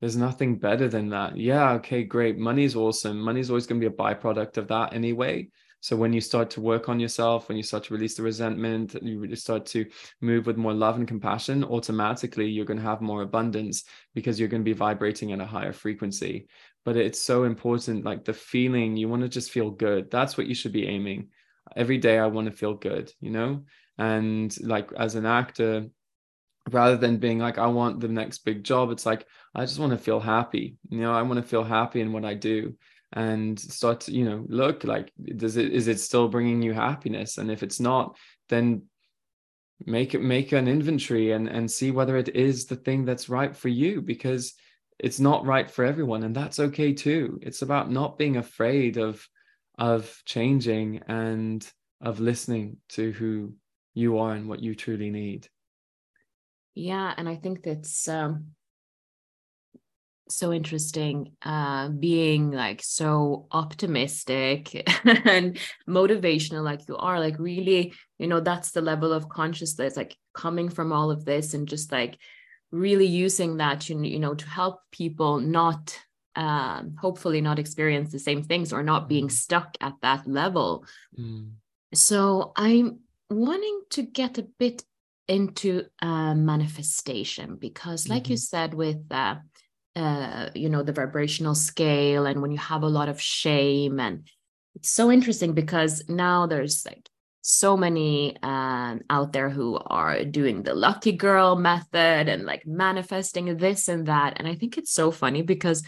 there's 0.03 0.17
nothing 0.17 0.57
better 0.57 0.89
than 0.89 1.07
that. 1.07 1.37
Yeah, 1.37 1.71
okay, 1.75 2.03
great. 2.03 2.37
Money's 2.37 2.75
awesome. 2.75 3.21
Money's 3.21 3.49
always 3.49 3.65
going 3.65 3.79
to 3.79 3.89
be 3.89 3.95
a 3.95 3.97
byproduct 3.97 4.57
of 4.57 4.67
that 4.67 4.91
anyway. 4.91 5.47
So 5.79 5.95
when 5.95 6.11
you 6.11 6.19
start 6.19 6.49
to 6.49 6.61
work 6.61 6.89
on 6.89 6.99
yourself, 6.99 7.47
when 7.47 7.55
you 7.55 7.63
start 7.63 7.85
to 7.85 7.93
release 7.93 8.15
the 8.15 8.23
resentment, 8.23 8.97
you 9.01 9.17
really 9.17 9.37
start 9.37 9.65
to 9.67 9.85
move 10.19 10.45
with 10.45 10.57
more 10.57 10.73
love 10.73 10.97
and 10.97 11.07
compassion, 11.07 11.63
automatically 11.63 12.49
you're 12.49 12.65
going 12.65 12.81
to 12.81 12.83
have 12.83 12.99
more 12.99 13.21
abundance 13.21 13.85
because 14.13 14.37
you're 14.37 14.49
going 14.49 14.59
to 14.61 14.69
be 14.69 14.73
vibrating 14.73 15.31
at 15.31 15.39
a 15.39 15.45
higher 15.45 15.71
frequency. 15.71 16.47
But 16.83 16.97
it's 16.97 17.21
so 17.21 17.45
important, 17.45 18.03
like 18.03 18.25
the 18.25 18.33
feeling, 18.33 18.97
you 18.97 19.07
want 19.07 19.21
to 19.21 19.29
just 19.29 19.51
feel 19.51 19.71
good. 19.71 20.11
That's 20.11 20.37
what 20.37 20.47
you 20.47 20.53
should 20.53 20.73
be 20.73 20.85
aiming. 20.85 21.29
Every 21.77 21.97
day 21.97 22.19
I 22.19 22.27
want 22.27 22.47
to 22.47 22.57
feel 22.57 22.73
good, 22.73 23.09
you 23.21 23.31
know? 23.31 23.63
And 23.97 24.53
like 24.59 24.91
as 24.97 25.15
an 25.15 25.25
actor, 25.25 25.85
rather 26.71 26.97
than 26.97 27.17
being 27.17 27.39
like 27.39 27.57
i 27.57 27.67
want 27.67 27.99
the 27.99 28.07
next 28.07 28.39
big 28.39 28.63
job 28.63 28.89
it's 28.89 29.05
like 29.05 29.27
i 29.53 29.65
just 29.65 29.79
want 29.79 29.91
to 29.91 29.97
feel 29.97 30.19
happy 30.19 30.77
you 30.89 30.99
know 30.99 31.13
i 31.13 31.21
want 31.21 31.37
to 31.37 31.47
feel 31.47 31.63
happy 31.63 31.99
in 32.01 32.13
what 32.13 32.25
i 32.25 32.33
do. 32.33 32.73
And 33.15 33.59
start 33.59 34.01
to 34.01 34.11
you 34.11 34.25
know 34.25 34.43
look 34.49 34.83
like 34.83 35.13
does 35.37 35.55
it 35.55 35.71
is 35.71 35.87
it 35.87 35.99
still 35.99 36.27
bringing 36.27 36.63
you 36.63 36.73
happiness? 36.73 37.37
And 37.37 37.51
if 37.51 37.61
it's 37.61 37.79
not 37.79 38.17
then 38.49 38.83
make 39.85 40.15
it 40.15 40.21
make 40.21 40.51
an 40.51 40.67
inventory 40.67 41.31
and 41.31 41.47
and 41.47 41.69
see 41.69 41.91
whether 41.91 42.17
it 42.17 42.35
is 42.35 42.65
the 42.65 42.75
thing 42.75 43.05
that's 43.05 43.29
right 43.29 43.55
for 43.55 43.69
you 43.69 44.01
because 44.01 44.55
it's 44.97 45.19
not 45.19 45.45
right 45.45 45.69
for 45.69 45.85
everyone 45.85 46.23
and 46.23 46.35
that's 46.35 46.59
okay 46.59 46.91
too. 46.91 47.39
It's 47.43 47.61
about 47.61 47.91
not 47.91 48.17
being 48.17 48.37
afraid 48.37 48.97
of 48.97 49.23
of 49.77 50.19
changing 50.25 51.03
and 51.07 51.63
of 52.01 52.19
listening 52.19 52.77
to 52.89 53.11
who 53.11 53.53
you 53.93 54.17
are 54.17 54.33
and 54.33 54.49
what 54.49 54.63
you 54.63 54.73
truly 54.73 55.11
need 55.11 55.47
yeah, 56.75 57.13
and 57.17 57.29
I 57.29 57.35
think 57.35 57.63
that's 57.63 58.07
um, 58.07 58.47
so 60.29 60.51
interesting. 60.51 61.33
Uh, 61.43 61.89
being 61.89 62.51
like 62.51 62.81
so 62.83 63.47
optimistic 63.51 64.73
and 65.25 65.57
motivational, 65.87 66.63
like 66.63 66.81
you 66.87 66.97
are, 66.97 67.19
like 67.19 67.37
really, 67.39 67.93
you 68.17 68.27
know, 68.27 68.39
that's 68.39 68.71
the 68.71 68.81
level 68.81 69.13
of 69.13 69.29
consciousness, 69.29 69.97
like 69.97 70.15
coming 70.33 70.69
from 70.69 70.91
all 70.91 71.11
of 71.11 71.25
this 71.25 71.53
and 71.53 71.67
just 71.67 71.91
like 71.91 72.17
really 72.71 73.05
using 73.05 73.57
that 73.57 73.81
to, 73.81 73.95
you 73.95 74.19
know, 74.19 74.33
to 74.33 74.47
help 74.47 74.79
people 74.91 75.39
not 75.39 75.99
um, 76.35 76.95
hopefully 76.99 77.41
not 77.41 77.59
experience 77.59 78.11
the 78.11 78.19
same 78.19 78.43
things 78.43 78.73
or 78.73 78.81
not 78.83 79.07
being 79.07 79.27
mm. 79.27 79.31
stuck 79.31 79.77
at 79.81 79.93
that 80.01 80.27
level. 80.27 80.85
Mm. 81.17 81.51
So 81.93 82.53
I'm 82.55 83.01
wanting 83.29 83.81
to 83.91 84.03
get 84.03 84.37
a 84.37 84.47
bit 84.57 84.83
into 85.27 85.83
uh, 86.01 86.35
manifestation 86.35 87.55
because 87.55 88.09
like 88.09 88.23
mm-hmm. 88.23 88.33
you 88.33 88.37
said 88.37 88.73
with 88.73 89.01
uh, 89.11 89.35
uh, 89.95 90.49
you 90.53 90.69
know 90.69 90.83
the 90.83 90.91
vibrational 90.91 91.55
scale 91.55 92.25
and 92.25 92.41
when 92.41 92.51
you 92.51 92.57
have 92.57 92.83
a 92.83 92.87
lot 92.87 93.09
of 93.09 93.21
shame 93.21 93.99
and 93.99 94.27
it's 94.75 94.89
so 94.89 95.11
interesting 95.11 95.53
because 95.53 96.03
now 96.09 96.47
there's 96.47 96.85
like 96.85 97.07
so 97.41 97.75
many 97.75 98.37
um, 98.41 99.01
out 99.09 99.33
there 99.33 99.49
who 99.49 99.77
are 99.87 100.23
doing 100.23 100.63
the 100.63 100.73
lucky 100.73 101.11
girl 101.11 101.55
method 101.55 102.27
and 102.29 102.45
like 102.45 102.65
manifesting 102.65 103.55
this 103.57 103.87
and 103.87 104.07
that 104.07 104.33
and 104.37 104.47
i 104.47 104.55
think 104.55 104.77
it's 104.77 104.91
so 104.93 105.11
funny 105.11 105.41
because 105.41 105.83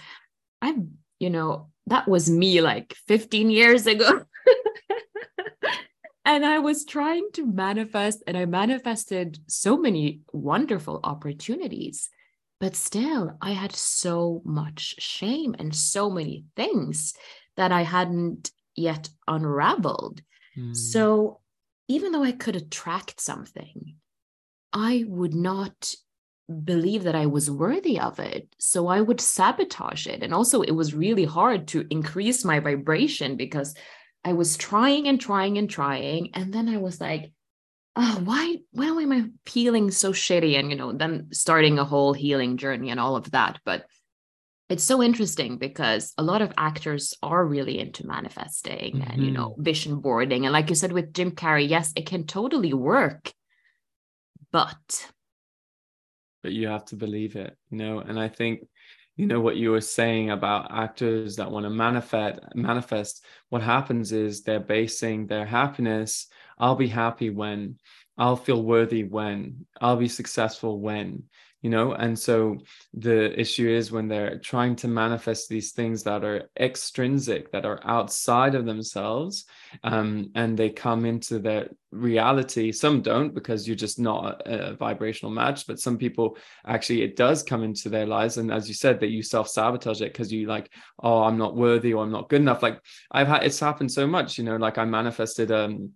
i 0.62 0.76
you 1.20 1.30
know 1.30 1.70
that 1.88 2.08
was 2.08 2.30
me 2.30 2.62
like 2.62 2.94
15 3.08 3.50
years 3.50 3.88
ago 3.88 4.26
and 6.26 6.44
I 6.46 6.60
was 6.60 6.86
trying 6.86 7.30
to 7.34 7.46
manifest, 7.46 8.24
and 8.26 8.36
I 8.36 8.46
manifested 8.46 9.40
so 9.48 9.78
many 9.78 10.22
wonderful 10.34 11.00
opportunities. 11.04 12.10
But 12.60 12.76
still, 12.76 13.38
I 13.42 13.52
had 13.52 13.76
so 13.76 14.42
much 14.44 14.96
shame 14.98 15.56
and 15.60 15.76
so 15.76 16.10
many 16.10 16.46
things 16.56 17.14
that 17.58 17.72
I 17.72 17.84
hadn't 17.84 18.52
yet 18.76 19.10
unraveled. 19.28 20.22
Mm. 20.58 20.76
So 20.76 21.42
even 21.88 22.12
though 22.12 22.24
I 22.24 22.32
could 22.32 22.56
attract 22.56 23.22
something, 23.22 23.96
I 24.74 25.06
would 25.08 25.34
not 25.34 25.94
believe 26.64 27.04
that 27.04 27.16
I 27.16 27.26
was 27.26 27.50
worthy 27.50 28.00
of 28.00 28.20
it. 28.20 28.56
So 28.60 28.88
I 28.88 29.02
would 29.02 29.22
sabotage 29.22 30.08
it. 30.08 30.24
And 30.24 30.34
also, 30.34 30.62
it 30.62 30.72
was 30.72 30.94
really 30.94 31.26
hard 31.26 31.68
to 31.70 31.86
increase 31.90 32.46
my 32.46 32.60
vibration 32.60 33.36
because 33.36 33.76
I 34.26 34.34
was 34.34 34.58
trying 34.58 35.08
and 35.08 35.22
trying 35.22 35.60
and 35.60 35.70
trying. 35.70 36.32
And 36.34 36.52
then 36.52 36.68
I 36.68 36.78
was 36.78 37.00
like, 37.00 37.32
oh, 37.96 38.22
why, 38.24 38.58
why 38.72 38.88
am 38.88 39.12
I 39.12 39.26
feeling 39.46 39.92
so 39.92 40.12
shitty? 40.12 40.60
And, 40.60 40.72
you 40.72 40.76
know, 40.76 40.92
then 40.92 41.28
starting 41.32 41.78
a 41.78 41.86
whole 41.86 42.14
healing 42.14 42.58
journey 42.58 42.90
and 42.90 43.00
all 43.00 43.16
of 43.16 43.30
that. 43.32 43.60
But 43.64 43.86
it's 44.68 44.84
so 44.84 45.04
interesting 45.04 45.58
because 45.60 46.12
a 46.18 46.24
lot 46.24 46.42
of 46.42 46.52
actors 46.58 47.14
are 47.22 47.46
really 47.46 47.78
into 47.78 48.08
manifesting 48.08 48.96
mm-hmm. 48.96 49.12
and, 49.12 49.24
you 49.24 49.32
know, 49.32 49.52
mm-hmm. 49.52 49.64
vision 49.64 50.00
boarding. 50.02 50.46
And 50.46 50.54
like 50.54 50.70
you 50.70 50.76
said 50.76 50.92
with 50.92 51.14
Jim 51.14 51.32
Carrey, 51.32 51.70
yes, 51.70 51.94
it 51.96 52.08
can 52.08 52.26
totally 52.26 52.74
work. 52.74 53.32
But 54.52 55.08
but 56.42 56.54
you 56.54 56.68
have 56.68 56.86
to 56.86 56.96
believe 56.96 57.36
it, 57.36 57.56
you 57.70 57.78
know. 57.78 58.00
And 58.00 58.20
I 58.20 58.28
think, 58.28 58.68
you 59.16 59.26
know, 59.26 59.40
what 59.40 59.56
you 59.56 59.72
were 59.72 59.82
saying 59.82 60.30
about 60.32 60.72
actors 60.72 61.38
that 61.38 61.50
want 61.50 61.66
to 61.66 61.70
manifest 61.70 62.40
manifest, 62.54 63.24
what 63.50 63.62
happens 63.62 64.12
is 64.12 64.42
they're 64.42 64.60
basing 64.60 65.28
their 65.28 65.46
happiness, 65.46 66.28
I'll 66.58 66.76
be 66.76 66.88
happy 66.88 67.30
when, 67.30 67.78
I'll 68.18 68.36
feel 68.36 68.62
worthy 68.62 69.04
when, 69.04 69.66
I'll 69.80 69.98
be 69.98 70.08
successful 70.08 70.80
when, 70.80 71.24
you 71.66 71.72
know? 71.72 71.94
And 71.94 72.18
so 72.18 72.60
the 72.94 73.38
issue 73.40 73.68
is 73.68 73.92
when 73.92 74.08
they're 74.08 74.38
trying 74.38 74.76
to 74.76 74.88
manifest 74.88 75.50
these 75.50 75.72
things 75.72 76.04
that 76.04 76.24
are 76.24 76.44
extrinsic 76.60 77.52
that 77.54 77.66
are 77.66 77.80
outside 77.84 78.54
of 78.54 78.68
themselves 78.68 79.46
um, 79.84 80.30
and 80.36 80.56
they 80.56 80.70
come 80.70 81.08
into 81.08 81.40
their 81.40 81.72
reality. 81.92 82.72
Some 82.72 83.02
don't 83.02 83.34
because 83.34 83.66
you're 83.66 83.76
just 83.76 83.98
not 83.98 84.44
a, 84.46 84.74
a, 84.74 84.76
vibrational 84.76 85.32
match 85.32 85.66
but 85.66 85.80
some 85.80 85.98
people 85.98 86.38
actually 86.68 87.02
it 87.02 87.16
does 87.16 87.42
come 87.42 87.64
into 87.64 87.90
their 87.90 88.06
lives. 88.06 88.38
And 88.38 88.54
as 88.54 88.68
you 88.68 88.76
said 88.76 89.00
that 89.00 89.10
you 89.10 89.24
self-sabotage 89.24 90.02
it 90.04 90.14
because 90.14 90.32
you 90.32 90.46
like 90.46 90.72
oh 91.02 91.24
i'm 91.24 91.40
not 91.40 91.56
worthy 91.56 91.94
or 91.94 92.04
i'm 92.04 92.12
not 92.12 92.30
good 92.30 92.42
enough. 92.42 92.62
Like 92.62 92.80
i've 93.12 93.28
had 93.28 93.44
it's 93.44 93.60
happened 93.60 93.92
so 93.92 94.06
much 94.06 94.38
you 94.38 94.44
know? 94.44 94.58
Like 94.58 94.78
i 94.78 94.86
manifested 94.86 95.52
um 95.52 95.94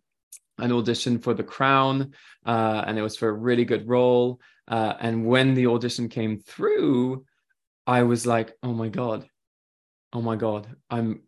an 0.57 0.71
audition 0.71 1.19
for 1.19 1.33
the 1.33 1.43
crown 1.43 2.13
uh, 2.45 2.83
and 2.85 2.97
it 2.97 3.01
was 3.01 3.15
for 3.15 3.29
a 3.29 3.33
really 3.47 3.65
good 3.65 3.87
role 3.87 4.39
uh, 4.69 4.93
and 4.99 5.25
when 5.25 5.55
the 5.55 5.67
audition 5.67 6.07
came 6.07 6.39
through, 6.39 7.25
I 7.87 8.03
was 8.03 8.27
like, 8.27 8.53
oh 8.61 8.73
my 8.73 8.87
God, 8.87 9.27
oh 10.13 10.21
my 10.21 10.35
God, 10.35 10.67
I'm 10.89 11.23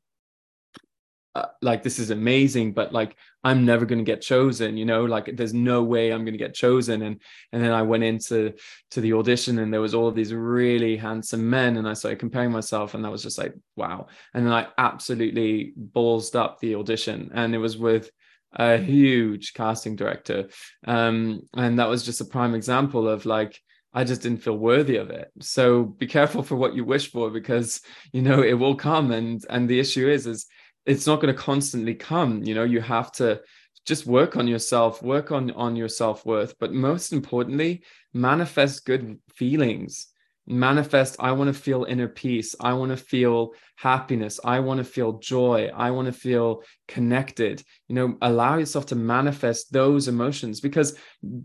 uh, 1.33 1.47
like, 1.61 1.81
this 1.81 1.97
is 1.97 2.11
amazing, 2.11 2.73
but 2.73 2.93
like, 2.93 3.15
I'm 3.43 3.65
never 3.65 3.85
going 3.85 3.99
to 3.99 4.05
get 4.05 4.21
chosen, 4.21 4.77
you 4.77 4.85
know, 4.85 5.05
like 5.05 5.35
there's 5.35 5.53
no 5.53 5.81
way 5.81 6.11
I'm 6.11 6.23
going 6.23 6.33
to 6.33 6.37
get 6.37 6.53
chosen. 6.53 7.01
And, 7.01 7.19
and 7.51 7.63
then 7.63 7.71
I 7.71 7.81
went 7.81 8.03
into, 8.03 8.53
to 8.91 9.01
the 9.01 9.13
audition 9.13 9.57
and 9.57 9.73
there 9.73 9.81
was 9.81 9.95
all 9.95 10.11
these 10.11 10.33
really 10.33 10.95
handsome 10.95 11.49
men 11.49 11.77
and 11.77 11.87
I 11.87 11.93
started 11.93 12.19
comparing 12.19 12.51
myself 12.51 12.93
and 12.93 13.03
that 13.03 13.11
was 13.11 13.23
just 13.23 13.39
like, 13.39 13.55
wow. 13.75 14.07
And 14.35 14.45
then 14.45 14.53
I 14.53 14.67
absolutely 14.77 15.73
ballsed 15.95 16.35
up 16.35 16.59
the 16.59 16.75
audition 16.75 17.31
and 17.33 17.55
it 17.55 17.59
was 17.59 17.77
with, 17.77 18.11
a 18.53 18.77
huge 18.77 19.53
casting 19.53 19.95
director. 19.95 20.49
Um, 20.85 21.41
and 21.55 21.79
that 21.79 21.89
was 21.89 22.03
just 22.03 22.21
a 22.21 22.25
prime 22.25 22.55
example 22.55 23.07
of 23.07 23.25
like, 23.25 23.59
I 23.93 24.03
just 24.03 24.21
didn't 24.21 24.43
feel 24.43 24.57
worthy 24.57 24.97
of 24.97 25.09
it. 25.09 25.29
So 25.41 25.83
be 25.83 26.07
careful 26.07 26.43
for 26.43 26.55
what 26.55 26.73
you 26.75 26.85
wish 26.85 27.11
for 27.11 27.29
because 27.29 27.81
you 28.13 28.21
know 28.21 28.41
it 28.41 28.53
will 28.53 28.75
come. 28.75 29.11
And 29.11 29.43
and 29.49 29.69
the 29.69 29.79
issue 29.79 30.09
is, 30.09 30.27
is 30.27 30.47
it's 30.85 31.05
not 31.07 31.21
going 31.21 31.33
to 31.33 31.41
constantly 31.41 31.95
come. 31.95 32.43
You 32.43 32.55
know, 32.55 32.63
you 32.63 32.81
have 32.81 33.11
to 33.13 33.41
just 33.85 34.05
work 34.05 34.37
on 34.37 34.47
yourself, 34.47 35.03
work 35.03 35.31
on 35.31 35.51
on 35.51 35.75
your 35.75 35.89
self-worth, 35.89 36.55
but 36.59 36.71
most 36.71 37.11
importantly, 37.11 37.83
manifest 38.13 38.85
good 38.85 39.19
feelings 39.35 40.07
manifest 40.51 41.15
i 41.19 41.31
want 41.31 41.47
to 41.47 41.59
feel 41.59 41.85
inner 41.85 42.07
peace. 42.07 42.55
I 42.59 42.73
want 42.73 42.91
to 42.91 42.97
feel 42.97 43.53
happiness. 43.75 44.39
I 44.43 44.59
want 44.59 44.77
to 44.77 44.83
feel 44.83 45.13
joy. 45.13 45.71
I 45.73 45.91
want 45.91 46.05
to 46.05 46.13
feel 46.13 46.63
connected. 46.87 47.63
You 47.87 47.95
know 47.95 48.17
allow 48.21 48.57
yourself 48.57 48.85
to 48.87 48.95
manifest 48.95 49.71
those 49.71 50.07
emotions 50.07 50.61
because 50.61 50.95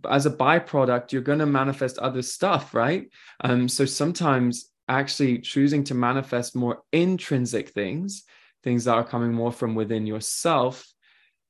as 0.09 0.26
a 0.26 0.30
byproduct 0.30 1.12
you're 1.12 1.22
going 1.22 1.38
to 1.38 1.46
manifest 1.46 1.98
other 1.98 2.22
stuff 2.22 2.74
right? 2.74 3.09
Um 3.40 3.68
so 3.68 3.84
sometimes 3.84 4.70
actually 4.88 5.38
choosing 5.38 5.84
to 5.84 5.94
manifest 5.94 6.54
more 6.54 6.82
intrinsic 6.92 7.70
things 7.70 8.24
things 8.62 8.84
that 8.84 8.94
are 8.94 9.04
coming 9.04 9.32
more 9.32 9.52
from 9.52 9.74
within 9.74 10.07
yourself 10.07 10.86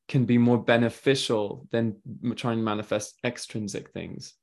can 0.09 0.25
be 0.25 0.39
more 0.39 0.63
beneficial 0.63 1.67
than 1.71 1.97
trying 2.37 2.59
to 2.59 2.63
manifest 2.63 3.19
extrinsic 3.25 3.91
things 3.91 4.35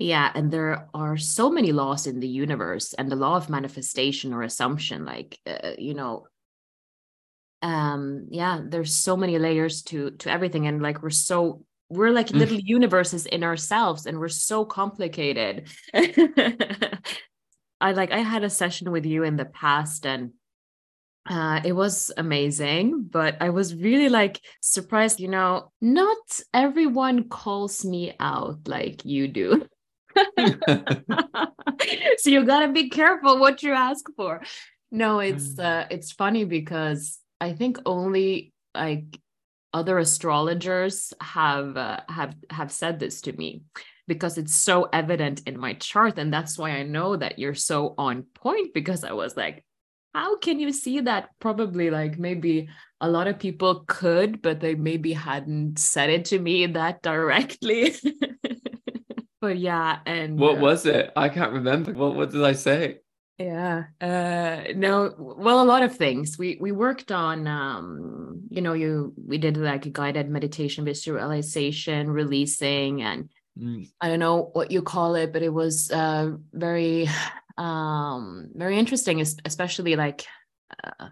yeah, 0.00 0.32
and 0.34 0.50
there 0.50 0.88
are 0.94 1.18
so 1.18 1.50
many 1.50 1.72
laws 1.72 2.06
in 2.06 2.20
the 2.20 2.28
universe, 2.28 2.94
and 2.94 3.10
the 3.10 3.16
law 3.16 3.36
of 3.36 3.50
manifestation 3.50 4.32
or 4.32 4.42
assumption, 4.42 5.04
like 5.04 5.38
uh, 5.46 5.72
you 5.76 5.92
know, 5.92 6.26
um, 7.60 8.26
yeah, 8.30 8.62
there's 8.66 8.94
so 8.94 9.14
many 9.14 9.38
layers 9.38 9.82
to 9.84 10.12
to 10.12 10.30
everything, 10.30 10.66
and 10.66 10.80
like 10.80 11.02
we're 11.02 11.10
so 11.10 11.64
we're 11.90 12.12
like 12.12 12.28
mm. 12.28 12.38
little 12.38 12.58
universes 12.58 13.26
in 13.26 13.44
ourselves, 13.44 14.06
and 14.06 14.18
we're 14.18 14.28
so 14.28 14.64
complicated. 14.64 15.68
I 15.94 17.92
like 17.92 18.10
I 18.10 18.20
had 18.20 18.42
a 18.42 18.50
session 18.50 18.90
with 18.90 19.04
you 19.04 19.24
in 19.24 19.36
the 19.36 19.44
past, 19.44 20.06
and 20.06 20.30
uh, 21.28 21.60
it 21.62 21.72
was 21.72 22.10
amazing, 22.16 23.02
but 23.10 23.36
I 23.42 23.50
was 23.50 23.74
really 23.74 24.08
like 24.08 24.40
surprised. 24.62 25.20
You 25.20 25.28
know, 25.28 25.72
not 25.82 26.40
everyone 26.54 27.28
calls 27.28 27.84
me 27.84 28.14
out 28.18 28.66
like 28.66 29.04
you 29.04 29.28
do. 29.28 29.66
so 32.18 32.30
you 32.30 32.44
got 32.44 32.66
to 32.66 32.72
be 32.72 32.88
careful 32.88 33.38
what 33.38 33.62
you 33.62 33.72
ask 33.72 34.04
for. 34.16 34.42
No 34.90 35.20
it's 35.20 35.54
mm. 35.54 35.64
uh 35.64 35.86
it's 35.90 36.12
funny 36.12 36.44
because 36.44 37.18
i 37.40 37.52
think 37.52 37.78
only 37.86 38.52
like 38.74 39.04
other 39.72 39.98
astrologers 39.98 41.12
have 41.20 41.76
uh, 41.76 42.00
have 42.08 42.34
have 42.50 42.72
said 42.72 42.98
this 42.98 43.20
to 43.22 43.32
me 43.32 43.62
because 44.08 44.36
it's 44.36 44.54
so 44.54 44.88
evident 44.92 45.42
in 45.46 45.56
my 45.58 45.74
chart 45.74 46.18
and 46.18 46.32
that's 46.32 46.58
why 46.58 46.70
i 46.70 46.82
know 46.82 47.14
that 47.14 47.38
you're 47.38 47.54
so 47.54 47.94
on 47.98 48.24
point 48.34 48.74
because 48.74 49.04
i 49.04 49.12
was 49.12 49.36
like 49.36 49.64
how 50.14 50.36
can 50.38 50.58
you 50.58 50.72
see 50.72 51.00
that? 51.00 51.28
Probably 51.38 51.90
like 51.90 52.18
maybe 52.18 52.68
a 53.00 53.08
lot 53.08 53.28
of 53.28 53.38
people 53.38 53.84
could 53.86 54.42
but 54.42 54.60
they 54.60 54.74
maybe 54.74 55.12
hadn't 55.12 55.78
said 55.78 56.10
it 56.10 56.24
to 56.26 56.38
me 56.38 56.66
that 56.66 57.00
directly 57.02 57.94
but 59.40 59.58
yeah 59.58 60.00
and 60.06 60.38
what 60.38 60.58
uh, 60.58 60.60
was 60.60 60.86
it? 60.86 61.12
I 61.16 61.28
can't 61.28 61.52
remember. 61.52 61.92
What 61.92 62.14
what 62.14 62.30
did 62.30 62.44
i 62.44 62.52
say? 62.52 62.98
Yeah 63.38 63.84
uh 64.00 64.64
no 64.74 65.14
well 65.18 65.62
a 65.62 65.64
lot 65.64 65.82
of 65.82 65.96
things. 65.96 66.38
We 66.38 66.58
we 66.60 66.72
worked 66.72 67.10
on 67.10 67.46
um 67.46 68.20
you 68.50 68.60
know 68.60 68.74
you 68.74 69.14
we 69.16 69.38
did 69.38 69.56
like 69.56 69.86
a 69.86 69.90
guided 69.90 70.28
meditation 70.28 70.84
visualization 70.84 72.10
releasing 72.10 73.00
and 73.00 73.30
mm. 73.56 73.88
i 74.00 74.08
don't 74.08 74.18
know 74.18 74.50
what 74.52 74.70
you 74.70 74.82
call 74.82 75.14
it 75.14 75.32
but 75.32 75.42
it 75.42 75.52
was 75.52 75.90
uh 75.90 76.32
very 76.52 77.08
um 77.56 78.48
very 78.54 78.78
interesting 78.78 79.20
especially 79.20 79.96
like 79.96 80.26
uh, 80.82 81.08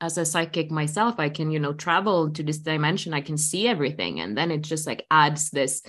as 0.00 0.16
a 0.16 0.24
psychic 0.24 0.70
myself 0.70 1.16
i 1.18 1.28
can 1.28 1.50
you 1.50 1.58
know 1.58 1.72
travel 1.72 2.30
to 2.30 2.42
this 2.42 2.58
dimension 2.58 3.12
i 3.12 3.20
can 3.20 3.36
see 3.36 3.66
everything 3.66 4.20
and 4.20 4.38
then 4.38 4.50
it 4.50 4.60
just 4.60 4.86
like 4.86 5.04
adds 5.10 5.50
this 5.50 5.82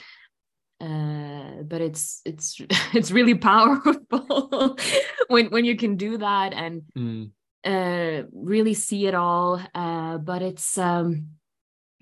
uh, 0.81 1.63
but 1.63 1.81
it's 1.81 2.21
it's 2.25 2.59
it's 2.93 3.11
really 3.11 3.35
powerful 3.35 4.77
when 5.27 5.47
when 5.47 5.65
you 5.65 5.75
can 5.75 5.95
do 5.95 6.17
that 6.17 6.53
and 6.53 6.83
mm. 6.97 7.31
uh, 7.65 8.27
really 8.33 8.73
see 8.73 9.07
it 9.07 9.15
all. 9.15 9.61
Uh, 9.75 10.17
but 10.17 10.41
it's 10.41 10.77
um, 10.77 11.27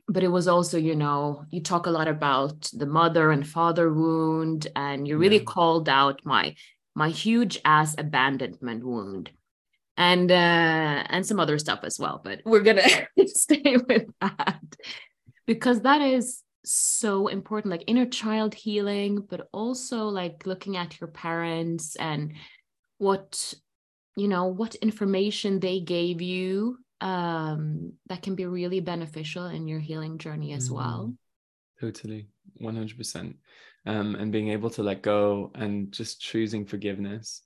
but 0.07 0.23
it 0.23 0.30
was 0.30 0.47
also 0.47 0.78
you 0.78 0.95
know 0.95 1.45
you 1.49 1.61
talk 1.61 1.88
a 1.88 1.91
lot 1.91 2.07
about 2.07 2.69
the 2.73 2.86
mother 2.86 3.32
and 3.32 3.47
father 3.47 3.91
wound, 3.91 4.67
and 4.75 5.07
you 5.07 5.17
really 5.17 5.38
yeah. 5.38 5.43
called 5.43 5.89
out 5.89 6.21
my 6.23 6.55
my 6.95 7.09
huge 7.09 7.59
ass 7.63 7.95
abandonment 7.97 8.84
wound 8.84 9.32
and 9.97 10.32
uh 10.32 11.03
and 11.09 11.25
some 11.25 11.39
other 11.39 11.57
stuff 11.57 11.80
as 11.84 11.99
well 11.99 12.21
but 12.23 12.41
we're 12.45 12.61
gonna 12.61 12.82
stay 13.28 13.78
with 13.88 14.07
that 14.21 14.61
because 15.45 15.82
that 15.82 16.01
is 16.01 16.41
so 16.72 17.28
important 17.28 17.72
like 17.72 17.84
inner 17.88 18.05
child 18.05 18.53
healing 18.53 19.26
but 19.30 19.47
also 19.51 20.05
like 20.05 20.45
looking 20.45 20.78
at 20.78 20.99
your 20.99 21.07
parents 21.09 21.95
and 21.95 22.34
what 22.97 23.53
you 24.15 24.28
know 24.28 24.45
what 24.45 24.76
information 24.76 25.59
they 25.59 25.80
gave 25.80 26.22
you 26.22 26.78
um 27.01 27.93
that 28.07 28.22
can 28.22 28.36
be 28.36 28.45
really 28.45 28.80
beneficial 28.80 29.45
in 29.45 29.68
your 29.68 29.80
healing 29.80 30.18
journey 30.18 30.53
as 30.53 30.70
mm, 30.70 30.74
well 30.76 31.13
totally. 31.80 32.28
100% 32.61 33.36
um 33.86 34.15
and 34.15 34.32
being 34.32 34.49
able 34.49 34.70
to 34.70 34.82
let 34.82 35.03
go 35.03 35.51
and 35.53 35.91
just 35.91 36.20
choosing 36.20 36.65
forgiveness 36.65 37.43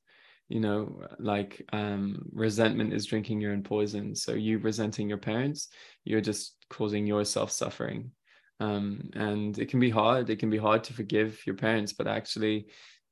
you 0.48 0.62
know 0.62 1.02
like 1.20 1.66
um 1.74 2.24
resentment 2.32 2.94
is 2.94 3.06
drinking 3.06 3.42
your 3.42 3.52
own 3.52 3.62
poison. 3.64 4.16
So 4.16 4.34
you 4.34 4.60
resenting 4.60 5.10
your 5.10 5.18
parents 5.18 5.68
you're 6.06 6.22
just 6.22 6.56
causing 6.70 7.06
yourself 7.06 7.52
suffering 7.52 8.12
um 8.62 9.09
and 9.14 9.59
it 9.59 9.70
can 9.70 9.80
be 9.80 9.89
hard 9.89 10.30
it 10.30 10.39
can 10.39 10.49
be 10.49 10.57
hard 10.57 10.84
to 10.84 10.93
forgive 10.93 11.41
your 11.45 11.55
parents 11.55 11.93
but 11.93 12.07
actually 12.07 12.68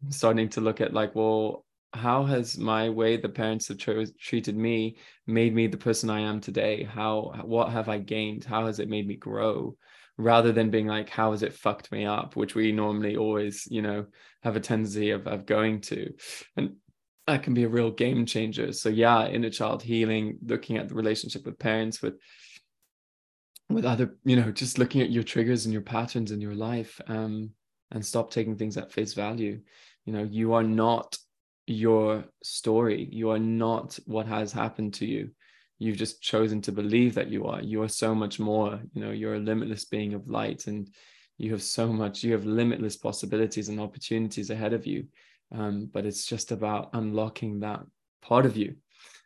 starting 0.10 0.48
to 0.48 0.62
look 0.62 0.80
at 0.80 0.94
like 0.94 1.14
well 1.16 1.66
how 1.94 2.24
has 2.24 2.58
my 2.58 2.90
way 2.90 3.18
the 3.18 3.30
parents 3.30 3.68
have 3.68 3.78
treated 3.78 4.56
me 4.56 4.98
made 5.26 5.56
me 5.56 5.68
the 5.68 5.78
person 5.78 6.10
I 6.10 6.22
am 6.22 6.40
today? 6.40 6.84
How 6.84 7.34
what 7.44 7.70
have 7.70 7.90
I 7.90 7.98
gained? 7.98 8.44
How 8.44 8.68
has 8.68 8.80
it 8.80 8.90
made 8.90 9.08
me 9.08 9.16
grow? 9.16 9.76
Rather 10.18 10.52
than 10.52 10.70
being 10.70 10.86
like, 10.86 11.10
how 11.10 11.32
has 11.32 11.44
it 11.44 11.54
fucked 11.54 11.92
me 11.92 12.06
up, 12.06 12.36
which 12.36 12.54
we 12.54 12.72
normally 12.72 13.16
always, 13.16 13.68
you 13.72 13.82
know, 13.82 14.06
have 14.44 14.58
a 14.58 14.60
tendency 14.60 15.12
of, 15.12 15.28
of 15.28 15.46
going 15.46 15.80
to. 15.82 16.14
And 16.58 16.76
that 17.26 17.44
can 17.44 17.54
be 17.54 17.64
a 17.64 17.70
real 17.70 17.92
game 17.92 18.26
changer. 18.26 18.74
So 18.74 18.90
yeah, 18.90 19.28
inner 19.28 19.50
child 19.50 19.82
healing, 19.82 20.38
looking 20.46 20.78
at 20.78 20.90
the 20.90 20.96
relationship 20.96 21.46
with 21.46 21.58
parents, 21.58 22.02
with 22.02 22.16
with 23.70 23.86
other, 23.86 24.16
you 24.26 24.36
know, 24.36 24.52
just 24.52 24.78
looking 24.78 25.02
at 25.02 25.12
your 25.12 25.24
triggers 25.24 25.66
and 25.66 25.74
your 25.74 25.82
patterns 25.84 26.32
in 26.32 26.42
your 26.42 26.56
life, 26.56 27.00
um, 27.08 27.52
and 27.92 28.06
stop 28.06 28.32
taking 28.32 28.56
things 28.56 28.78
at 28.78 28.92
face 28.92 29.14
value. 29.14 29.60
You 30.06 30.14
know, 30.14 30.24
you 30.24 30.54
are 30.54 30.64
not 30.64 31.18
your 31.68 32.26
story. 32.44 33.08
You 33.12 33.30
are 33.30 33.40
not 33.40 34.00
what 34.06 34.26
has 34.26 34.52
happened 34.52 34.96
to 34.96 35.06
you. 35.06 35.30
You've 35.78 35.98
just 35.98 36.22
chosen 36.22 36.62
to 36.64 36.72
believe 36.72 37.16
that 37.16 37.30
you 37.30 37.46
are. 37.46 37.62
You 37.62 37.84
are 37.84 37.88
so 37.88 38.14
much 38.14 38.40
more. 38.40 38.82
You 38.94 39.02
know, 39.02 39.12
you're 39.12 39.36
a 39.36 39.40
limitless 39.40 39.86
being 39.86 40.14
of 40.14 40.28
light, 40.28 40.68
and 40.68 40.90
you 41.38 41.52
have 41.52 41.64
so 41.64 41.94
much. 41.94 42.24
You 42.24 42.34
have 42.34 42.46
limitless 42.46 42.98
possibilities 42.98 43.70
and 43.70 43.80
opportunities 43.80 44.50
ahead 44.50 44.74
of 44.74 44.86
you. 44.86 45.06
Um, 45.52 45.90
but 45.92 46.06
it's 46.06 46.26
just 46.26 46.52
about 46.52 46.90
unlocking 46.94 47.62
that 47.62 47.82
part 48.22 48.46
of 48.46 48.58
you 48.58 48.76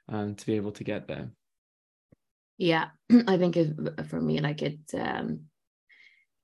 um, 0.10 0.36
to 0.36 0.46
be 0.46 0.54
able 0.54 0.72
to 0.74 0.84
get 0.84 1.08
there. 1.08 1.32
Yeah, 2.58 2.90
I 3.28 3.38
think 3.38 3.58
it, 3.58 4.08
for 4.10 4.22
me, 4.22 4.40
like 4.40 4.62
it, 4.62 4.80
um, 4.94 5.42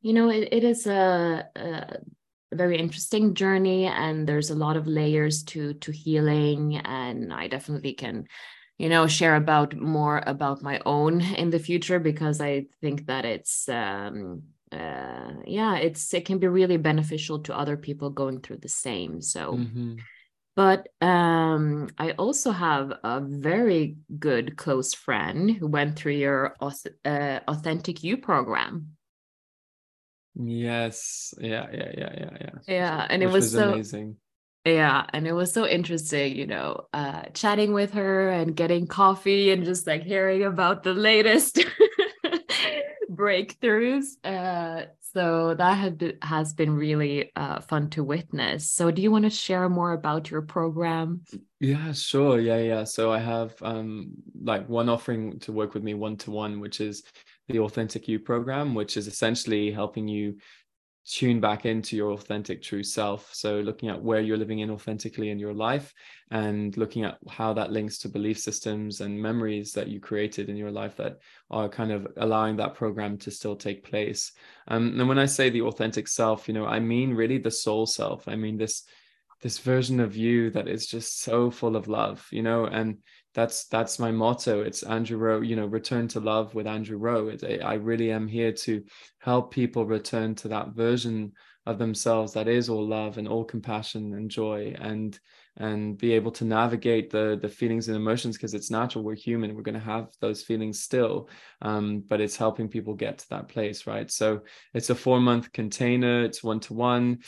you 0.02 0.14
know, 0.14 0.30
it, 0.30 0.50
it 0.52 0.64
is 0.64 0.88
a, 0.88 1.48
a 1.56 1.98
a 2.52 2.56
very 2.56 2.78
interesting 2.78 3.34
journey 3.34 3.86
and 3.86 4.28
there's 4.28 4.50
a 4.50 4.56
lot 4.56 4.76
of 4.76 4.88
layers 4.88 5.44
to 5.44 5.74
to 5.76 5.92
healing 5.92 6.78
and 6.78 7.34
i 7.34 7.48
definitely 7.48 7.94
can 7.94 8.26
you 8.78 8.90
know 8.90 9.08
share 9.08 9.36
about 9.36 9.76
more 9.76 10.24
about 10.26 10.62
my 10.62 10.82
own 10.86 11.22
in 11.36 11.50
the 11.50 11.60
future 11.60 12.00
because 12.00 12.42
i 12.42 12.66
think 12.82 13.06
that 13.06 13.26
it's 13.26 13.70
um 13.70 14.44
uh 14.72 15.32
yeah 15.46 15.76
it's 15.78 16.14
it 16.14 16.26
can 16.26 16.38
be 16.38 16.48
really 16.48 16.78
beneficial 16.78 17.40
to 17.40 17.58
other 17.58 17.78
people 17.78 18.10
going 18.10 18.40
through 18.40 18.58
the 18.58 18.70
same 18.70 19.22
so 19.22 19.54
mm-hmm. 19.54 19.96
But 20.60 20.90
um 21.02 21.88
i 21.98 22.12
also 22.24 22.52
have 22.52 22.92
a 23.04 23.22
very 23.22 23.96
good 24.20 24.58
close 24.58 24.94
friend 24.94 25.52
who 25.52 25.68
went 25.68 25.96
through 25.96 26.20
your 26.26 26.54
uh, 26.60 27.40
authentic 27.48 28.04
you 28.04 28.18
program 28.18 28.74
Yes. 30.42 31.34
Yeah. 31.40 31.68
Yeah. 31.72 31.92
Yeah. 31.98 32.14
Yeah. 32.18 32.38
Yeah. 32.40 32.50
Yeah. 32.68 33.08
And 33.10 33.22
Which 33.22 33.30
it 33.30 33.34
was, 33.34 33.44
was 33.44 33.52
so 33.52 33.74
amazing. 33.74 34.16
Yeah. 34.64 35.06
And 35.12 35.28
it 35.28 35.34
was 35.34 35.52
so 35.52 35.68
interesting, 35.68 36.36
you 36.36 36.48
know, 36.48 36.88
uh, 36.94 37.24
chatting 37.34 37.74
with 37.74 37.92
her 37.94 38.30
and 38.30 38.56
getting 38.56 38.88
coffee 38.88 39.52
and 39.52 39.66
just 39.66 39.86
like 39.88 40.04
hearing 40.04 40.44
about 40.44 40.84
the 40.84 40.94
latest 40.94 41.60
breakthroughs. 43.12 44.16
Uh, 44.24 44.86
so 45.14 45.56
that 45.56 45.78
had, 45.78 46.18
has 46.22 46.54
been 46.54 46.76
really 46.76 47.32
uh, 47.36 47.62
fun 47.62 47.90
to 47.92 48.04
witness. 48.04 48.72
So, 48.72 48.92
do 48.92 49.02
you 49.02 49.12
want 49.12 49.26
to 49.26 49.30
share 49.30 49.68
more 49.70 49.94
about 49.94 50.30
your 50.30 50.42
program? 50.42 51.22
Yeah, 51.60 51.92
sure. 51.94 52.40
Yeah, 52.40 52.60
yeah. 52.60 52.84
So 52.84 53.12
I 53.12 53.20
have 53.20 53.54
um, 53.62 54.12
like 54.42 54.68
one 54.70 54.90
offering 54.90 55.40
to 55.40 55.52
work 55.52 55.74
with 55.74 55.84
me 55.84 55.94
one 55.94 56.18
to 56.18 56.32
one, 56.32 56.60
which 56.60 56.80
is 56.80 57.04
the 57.50 57.60
Authentic 57.60 58.08
You 58.08 58.20
program, 58.20 58.76
which 58.76 58.96
is 58.96 59.08
essentially 59.08 59.72
helping 59.72 60.08
you 60.08 60.38
tune 61.10 61.40
back 61.40 61.66
into 61.66 61.96
your 61.96 62.12
authentic 62.12 62.62
true 62.62 62.84
self. 62.84 63.34
So, 63.34 63.60
looking 63.62 63.90
at 63.90 64.02
where 64.02 64.22
you're 64.22 64.38
living 64.38 64.60
in 64.60 64.70
authentically 64.70 65.32
in 65.32 65.40
your 65.40 65.54
life 65.54 65.94
and 66.30 66.76
looking 66.78 67.04
at 67.04 67.18
how 67.28 67.54
that 67.54 67.72
links 67.72 67.98
to 68.00 68.10
belief 68.10 68.38
systems 68.38 69.02
and 69.02 69.20
memories 69.20 69.72
that 69.74 69.88
you 69.88 70.00
created 70.00 70.50
in 70.50 70.56
your 70.56 70.72
life 70.72 70.96
that 70.98 71.18
are 71.50 71.68
kind 71.68 71.92
of 71.92 72.08
allowing 72.18 72.58
that 72.58 72.76
program 72.76 73.18
to 73.18 73.32
still 73.32 73.56
take 73.56 73.84
place. 73.84 74.32
Um, 74.68 75.00
and 75.00 75.10
when 75.10 75.18
I 75.18 75.26
say 75.26 75.50
the 75.50 75.64
authentic 75.64 76.08
self, 76.08 76.48
you 76.48 76.54
know, 76.54 76.66
I 76.66 76.80
mean 76.80 77.16
really 77.16 77.40
the 77.40 77.52
soul 77.52 77.88
self. 77.88 78.28
I 78.28 78.36
mean 78.36 78.58
this 78.58 78.84
this 79.42 79.58
version 79.58 80.00
of 80.00 80.16
you 80.16 80.50
that 80.52 80.68
is 80.68 80.86
just 80.86 81.22
so 81.22 81.50
full 81.50 81.76
of 81.76 81.88
love, 81.88 82.28
you 82.30 82.44
know, 82.44 82.66
and 82.66 82.98
that's 83.34 83.66
that's 83.66 84.00
my 84.00 84.12
motto. 84.12 84.62
It's 84.62 84.84
andrew 84.84 85.18
rowe 85.18 85.42
you 85.42 85.56
know 85.56 85.66
return 85.66 86.08
to 86.10 86.20
love 86.20 86.56
with 86.56 86.68
andrew 86.68 86.98
rowe. 86.98 87.28
It, 87.30 87.64
i 87.64 87.76
really 87.76 88.12
am 88.12 88.28
here 88.28 88.52
to 88.52 88.84
help 89.20 89.52
people 89.52 89.86
return 89.86 90.36
to 90.36 90.48
that 90.50 90.70
version 90.70 91.34
of 91.66 91.78
themselves 91.78 92.34
that 92.34 92.48
is 92.48 92.70
all 92.70 92.86
love 92.86 93.18
and 93.18 93.28
all 93.28 93.44
compassion 93.46 94.14
and 94.14 94.30
joy. 94.30 94.76
And 94.80 95.18
and 95.60 95.98
be 95.98 96.14
able 96.14 96.32
to 96.32 96.46
navigate 96.46 97.10
the 97.10 97.38
the 97.42 97.50
feelings 97.50 97.88
and 97.88 97.98
emotions 97.98 98.36
because 98.36 98.54
it's 98.54 98.72
natural 98.72 99.04
we're 99.04 99.16
human 99.16 99.56
we're 99.56 99.62
going 99.62 99.74
to 99.74 99.80
have 99.80 100.08
those 100.22 100.42
feelings 100.42 100.82
still 100.82 101.30
um, 101.62 102.04
but 102.08 102.22
it's 102.22 102.36
helping 102.36 102.68
people 102.68 102.94
get 102.94 103.18
to 103.18 103.30
that 103.30 103.48
place 103.48 103.86
right 103.86 104.10
so 104.10 104.42
it's 104.74 104.90
a 104.90 104.96
four 104.96 105.20
month 105.20 105.52
container 105.52 106.24
it's 106.24 106.44
one 106.44 106.60
to 106.60 106.74
one 106.74 107.20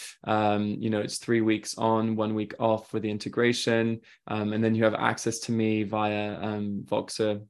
you 0.79 0.89
know 0.89 0.99
it's 0.99 1.17
three 1.17 1.41
weeks 1.41 1.77
on 1.77 2.15
one 2.15 2.33
week 2.33 2.53
off 2.59 2.89
for 2.89 2.99
the 2.99 3.09
integration 3.09 3.99
um, 4.27 4.53
and 4.53 4.63
then 4.63 4.73
you 4.73 4.83
have 4.83 4.95
access 4.95 5.39
to 5.39 5.51
me 5.51 5.83
via 5.83 6.39
um, 6.41 6.83
voxer 6.85 7.41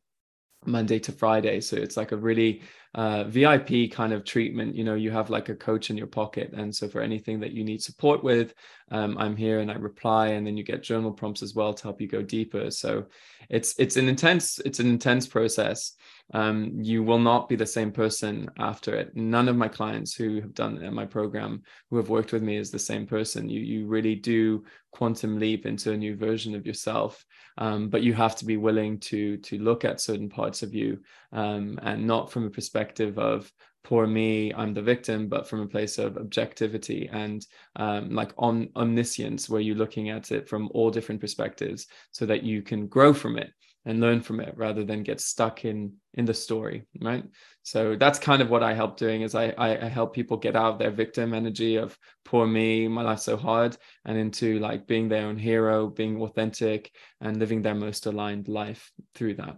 Monday 0.66 1.00
to 1.00 1.12
Friday. 1.12 1.62
So 1.62 1.76
it's 1.78 1.98
like 1.98 2.12
a 2.12 2.18
really 2.18 2.62
uh, 2.94 3.24
VIP 3.26 3.92
kind 3.92 4.14
of 4.14 4.26
treatment. 4.26 4.76
You 4.76 4.84
know, 4.84 4.96
you 4.96 5.12
have 5.12 5.30
like 5.30 5.50
a 5.50 5.56
coach 5.56 5.90
in 5.90 5.98
your 5.98 6.08
pocket. 6.08 6.52
And 6.54 6.76
so 6.76 6.88
for 6.88 7.02
anything 7.02 7.40
that 7.40 7.52
you 7.52 7.64
need 7.64 7.82
support 7.82 8.24
with, 8.24 8.54
um, 8.92 9.18
I'm 9.18 9.36
here 9.36 9.60
and 9.60 9.72
I 9.72 9.76
reply. 9.76 10.30
And 10.30 10.46
then 10.46 10.58
you 10.58 10.64
get 10.64 10.84
journal 10.84 11.12
prompts 11.12 11.42
as 11.42 11.56
well 11.56 11.74
to 11.74 11.84
help 11.84 12.02
you 12.02 12.08
go 12.08 12.22
deeper. 12.22 12.70
So 12.72 13.06
it's 13.50 13.76
it's 13.80 13.98
an 13.98 14.08
intense 14.08 14.60
it's 14.60 14.80
an 14.80 14.88
intense 14.88 15.28
process 15.28 15.94
um, 16.34 16.72
you 16.76 17.04
will 17.04 17.20
not 17.20 17.50
be 17.50 17.56
the 17.56 17.66
same 17.66 17.92
person 17.92 18.50
after 18.58 18.96
it. 18.96 19.16
None 19.16 19.50
of 19.50 19.56
my 19.56 19.68
clients 19.68 20.14
who 20.14 20.42
have 20.42 20.54
done 20.54 20.94
my 20.94 21.06
program, 21.06 21.62
who 21.90 21.98
have 21.98 22.10
worked 22.10 22.32
with 22.32 22.44
me, 22.44 22.58
is 22.58 22.72
the 22.72 22.80
same 22.80 23.06
person. 23.06 23.50
You 23.50 23.62
you 23.62 23.88
really 23.88 24.16
do 24.16 24.64
quantum 24.92 25.40
leap 25.40 25.66
into 25.66 25.92
a 25.92 25.98
new 25.98 26.16
version 26.16 26.56
of 26.56 26.66
yourself, 26.66 27.26
um, 27.58 27.90
but 27.90 28.04
you 28.04 28.14
have 28.14 28.36
to 28.38 28.46
be 28.46 28.58
willing 28.58 29.00
to 29.00 29.38
to 29.38 29.58
look 29.58 29.86
at 29.86 30.02
certain 30.02 30.30
parts 30.30 30.64
of 30.64 30.74
you, 30.74 31.00
um, 31.32 31.80
and 31.82 32.06
not 32.06 32.32
from 32.32 32.46
a 32.46 32.50
perspective 32.50 33.18
of 33.18 33.52
poor 33.84 34.06
me, 34.06 34.54
I'm 34.54 34.74
the 34.74 34.82
victim, 34.82 35.28
but 35.28 35.48
from 35.48 35.62
a 35.62 35.68
place 35.68 35.98
of 35.98 36.18
objectivity 36.18 37.10
and 37.12 37.44
um, 37.76 38.12
like 38.12 38.32
on 38.38 38.70
omniscience, 38.76 39.50
where 39.50 39.62
you're 39.62 39.76
looking 39.76 40.10
at 40.10 40.32
it 40.32 40.48
from 40.48 40.70
all 40.74 40.92
different 40.92 41.20
perspectives, 41.20 41.88
so 42.12 42.26
that 42.28 42.44
you 42.44 42.62
can 42.62 42.88
grow 42.88 43.14
from 43.14 43.38
it 43.38 43.52
and 43.86 44.00
learn 44.00 44.22
from 44.22 44.40
it 44.40 44.54
rather 44.58 44.84
than 44.84 45.04
get 45.04 45.20
stuck 45.20 45.66
in 45.66 45.94
in 46.14 46.26
the 46.26 46.34
story 46.34 46.86
right? 47.00 47.24
So 47.64 47.96
that's 47.96 48.20
kind 48.20 48.42
of 48.42 48.50
what 48.50 48.64
i 48.64 48.74
help 48.74 48.98
doing 48.98 49.22
is 49.22 49.36
i 49.36 49.54
i, 49.58 49.70
help 49.88 50.14
people 50.14 50.38
get 50.38 50.56
out 50.56 50.74
of 50.74 50.80
their 50.80 50.92
victim 50.92 51.34
energy 51.34 51.76
of 51.76 51.98
poor 52.26 52.48
me 52.48 52.88
my 52.88 53.02
life's 53.04 53.24
so 53.24 53.38
hard 53.38 53.78
and 54.06 54.18
into 54.18 54.60
like 54.60 54.88
being 54.88 55.10
their 55.10 55.28
own 55.28 55.38
hero 55.38 55.88
being 55.88 56.22
authentic 56.22 56.92
and 57.20 57.38
living 57.38 57.62
their 57.62 57.76
most 57.76 58.06
aligned 58.06 58.48
life 58.48 58.92
through 59.16 59.36
that. 59.36 59.58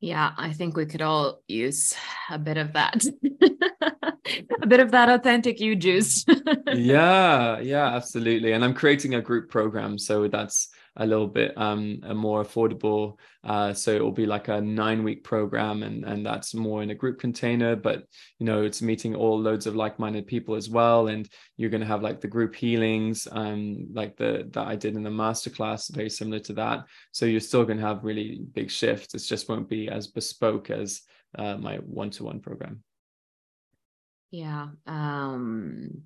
Yeah 0.00 0.32
i 0.36 0.52
think 0.52 0.76
we 0.76 0.86
could 0.86 1.02
all 1.02 1.42
use 1.48 1.94
a 2.30 2.38
bit 2.38 2.56
of 2.56 2.72
that. 2.72 3.04
A 4.62 4.66
bit 4.66 4.80
of 4.80 4.90
that 4.90 5.08
authentic 5.08 5.60
you 5.60 5.76
juice. 5.76 6.24
Yeah 6.74 7.60
yeah 7.60 7.94
absolutely. 7.94 8.52
And 8.52 8.64
i'm 8.64 8.74
creating 8.74 9.14
a 9.14 9.22
group 9.22 9.48
program 9.50 9.98
so 9.98 10.28
that's 10.28 10.68
a 10.98 11.06
little 11.06 11.26
bit 11.26 11.56
um, 11.56 12.00
more 12.14 12.44
affordable. 12.44 13.18
Uh, 13.44 13.72
so 13.72 13.94
it 13.94 14.02
will 14.02 14.12
be 14.12 14.26
like 14.26 14.48
a 14.48 14.60
nine 14.60 15.04
week 15.04 15.22
program, 15.22 15.82
and 15.82 16.04
and 16.04 16.24
that's 16.24 16.54
more 16.54 16.82
in 16.82 16.90
a 16.90 16.94
group 16.94 17.18
container. 17.18 17.76
But 17.76 18.04
you 18.38 18.46
know, 18.46 18.62
it's 18.62 18.82
meeting 18.82 19.14
all 19.14 19.38
loads 19.38 19.66
of 19.66 19.76
like 19.76 19.98
minded 19.98 20.26
people 20.26 20.54
as 20.54 20.68
well, 20.70 21.08
and 21.08 21.28
you're 21.56 21.70
going 21.70 21.82
to 21.82 21.86
have 21.86 22.02
like 22.02 22.20
the 22.20 22.28
group 22.28 22.54
healings, 22.54 23.28
um, 23.30 23.88
like 23.92 24.16
the 24.16 24.48
that 24.52 24.66
I 24.66 24.76
did 24.76 24.96
in 24.96 25.02
the 25.02 25.10
masterclass, 25.10 25.94
very 25.94 26.10
similar 26.10 26.40
to 26.40 26.52
that. 26.54 26.84
So 27.12 27.26
you're 27.26 27.40
still 27.40 27.64
going 27.64 27.78
to 27.78 27.86
have 27.86 28.04
really 28.04 28.40
big 28.52 28.70
shifts. 28.70 29.14
It 29.14 29.18
just 29.18 29.48
won't 29.48 29.68
be 29.68 29.88
as 29.88 30.06
bespoke 30.06 30.70
as 30.70 31.02
uh, 31.38 31.56
my 31.56 31.76
one 31.76 32.10
to 32.10 32.24
one 32.24 32.40
program. 32.40 32.82
Yeah. 34.30 34.68
Um 34.86 36.02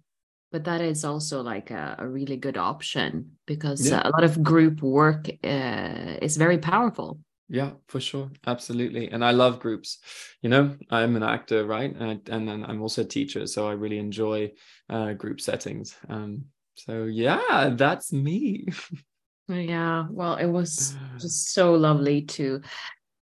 but 0.50 0.64
that 0.64 0.80
is 0.80 1.04
also 1.04 1.42
like 1.42 1.70
a, 1.70 1.96
a 1.98 2.06
really 2.06 2.36
good 2.36 2.56
option 2.56 3.32
because 3.46 3.88
yeah. 3.88 4.02
a 4.04 4.10
lot 4.10 4.24
of 4.24 4.42
group 4.42 4.82
work 4.82 5.28
uh, 5.44 6.16
is 6.20 6.36
very 6.36 6.58
powerful 6.58 7.18
Yeah, 7.52 7.72
for 7.88 8.00
sure. 8.00 8.30
Absolutely. 8.46 9.10
And 9.10 9.24
I 9.24 9.32
love 9.32 9.58
groups. 9.58 9.98
You 10.40 10.50
know, 10.50 10.76
I'm 10.88 11.16
an 11.16 11.24
actor, 11.24 11.66
right? 11.66 11.92
And, 11.92 12.28
and 12.28 12.46
then 12.46 12.64
I'm 12.64 12.80
also 12.80 13.02
a 13.02 13.04
teacher. 13.04 13.44
So 13.46 13.68
I 13.68 13.72
really 13.72 13.98
enjoy 13.98 14.52
uh, 14.88 15.14
group 15.14 15.40
settings. 15.40 15.96
Um, 16.08 16.44
so 16.76 17.04
yeah, 17.04 17.74
that's 17.74 18.12
me. 18.12 18.66
yeah. 19.48 20.06
Well, 20.10 20.36
it 20.36 20.46
was 20.46 20.96
just 21.18 21.52
so 21.52 21.74
lovely 21.74 22.22
to 22.38 22.62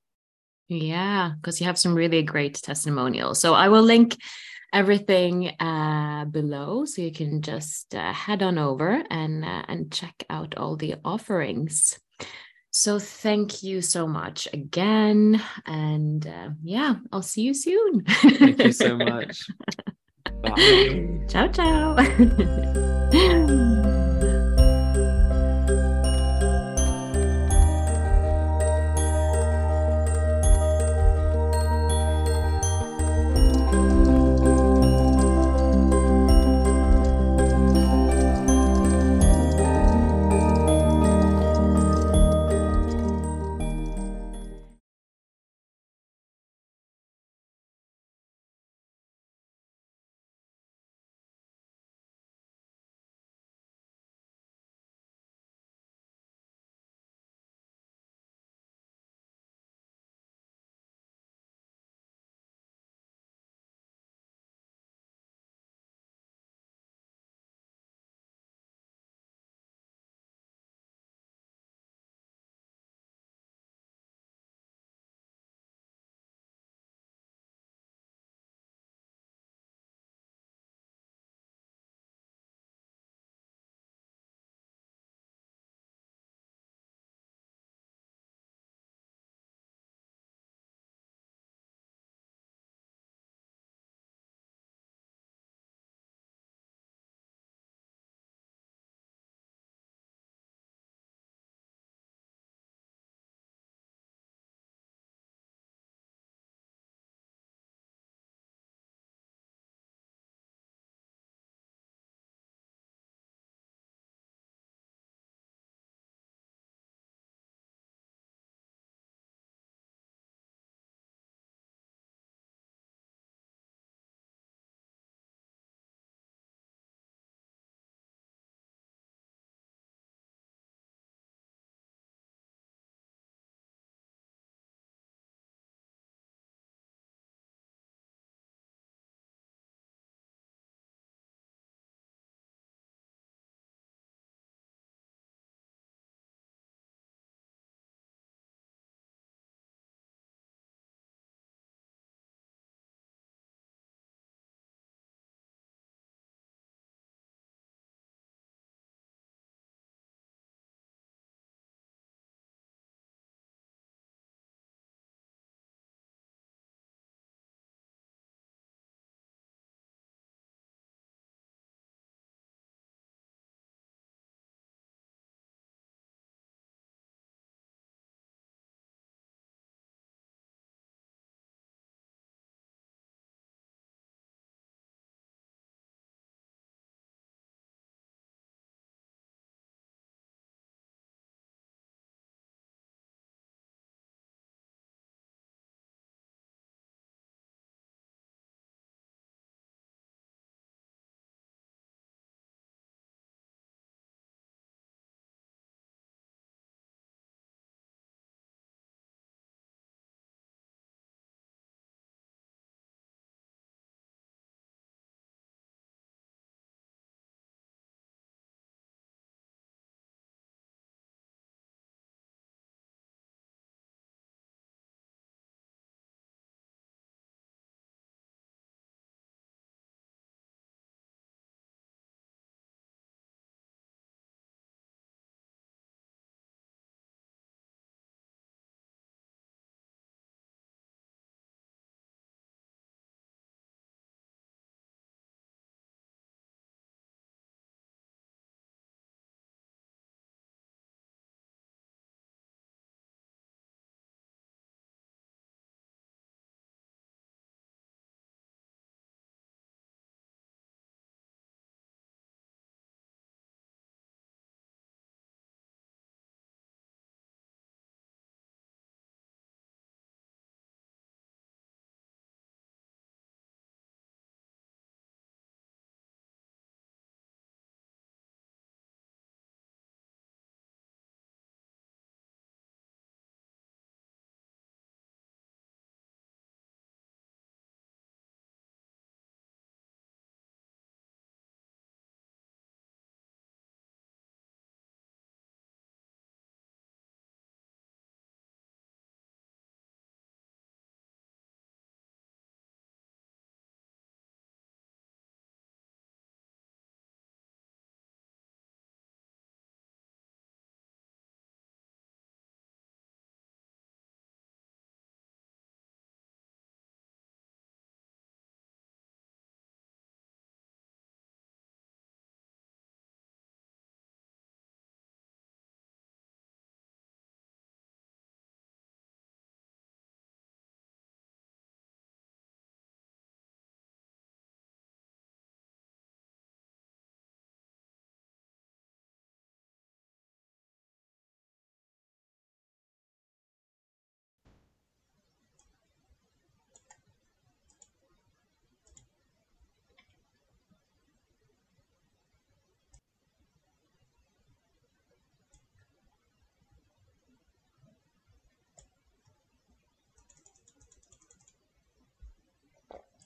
Yeah, 0.71 1.33
because 1.37 1.61
you 1.61 1.67
have 1.67 1.79
some 1.79 1.95
really 1.95 2.23
great 2.23 2.55
testimonials. 2.55 3.41
So 3.41 3.55
I 3.55 3.69
will 3.69 3.83
link 3.83 4.17
everything 4.73 5.49
uh, 5.59 6.27
below, 6.27 6.85
so 6.85 7.03
you 7.03 7.11
can 7.11 7.43
just 7.43 7.93
uh, 7.93 8.13
head 8.13 8.41
on 8.41 8.57
over 8.57 9.03
and 9.11 9.45
uh, 9.45 9.65
and 9.67 9.91
check 9.91 10.25
out 10.31 10.57
all 10.57 10.77
the 10.77 10.95
offerings. 11.05 11.99
So 12.71 13.01
thank 13.01 13.65
you 13.65 13.83
so 13.83 14.07
much 14.07 14.47
again, 14.53 15.43
and 15.67 16.25
uh, 16.25 16.51
yeah, 16.63 16.95
I'll 17.11 17.23
see 17.23 17.43
you 17.43 17.53
soon. 17.53 18.05
Thank 18.05 18.61
you 18.61 18.71
so 18.71 18.97
much. 19.05 19.51
Bye. 20.43 21.19
Ciao, 21.29 21.49
ciao. 21.49 21.97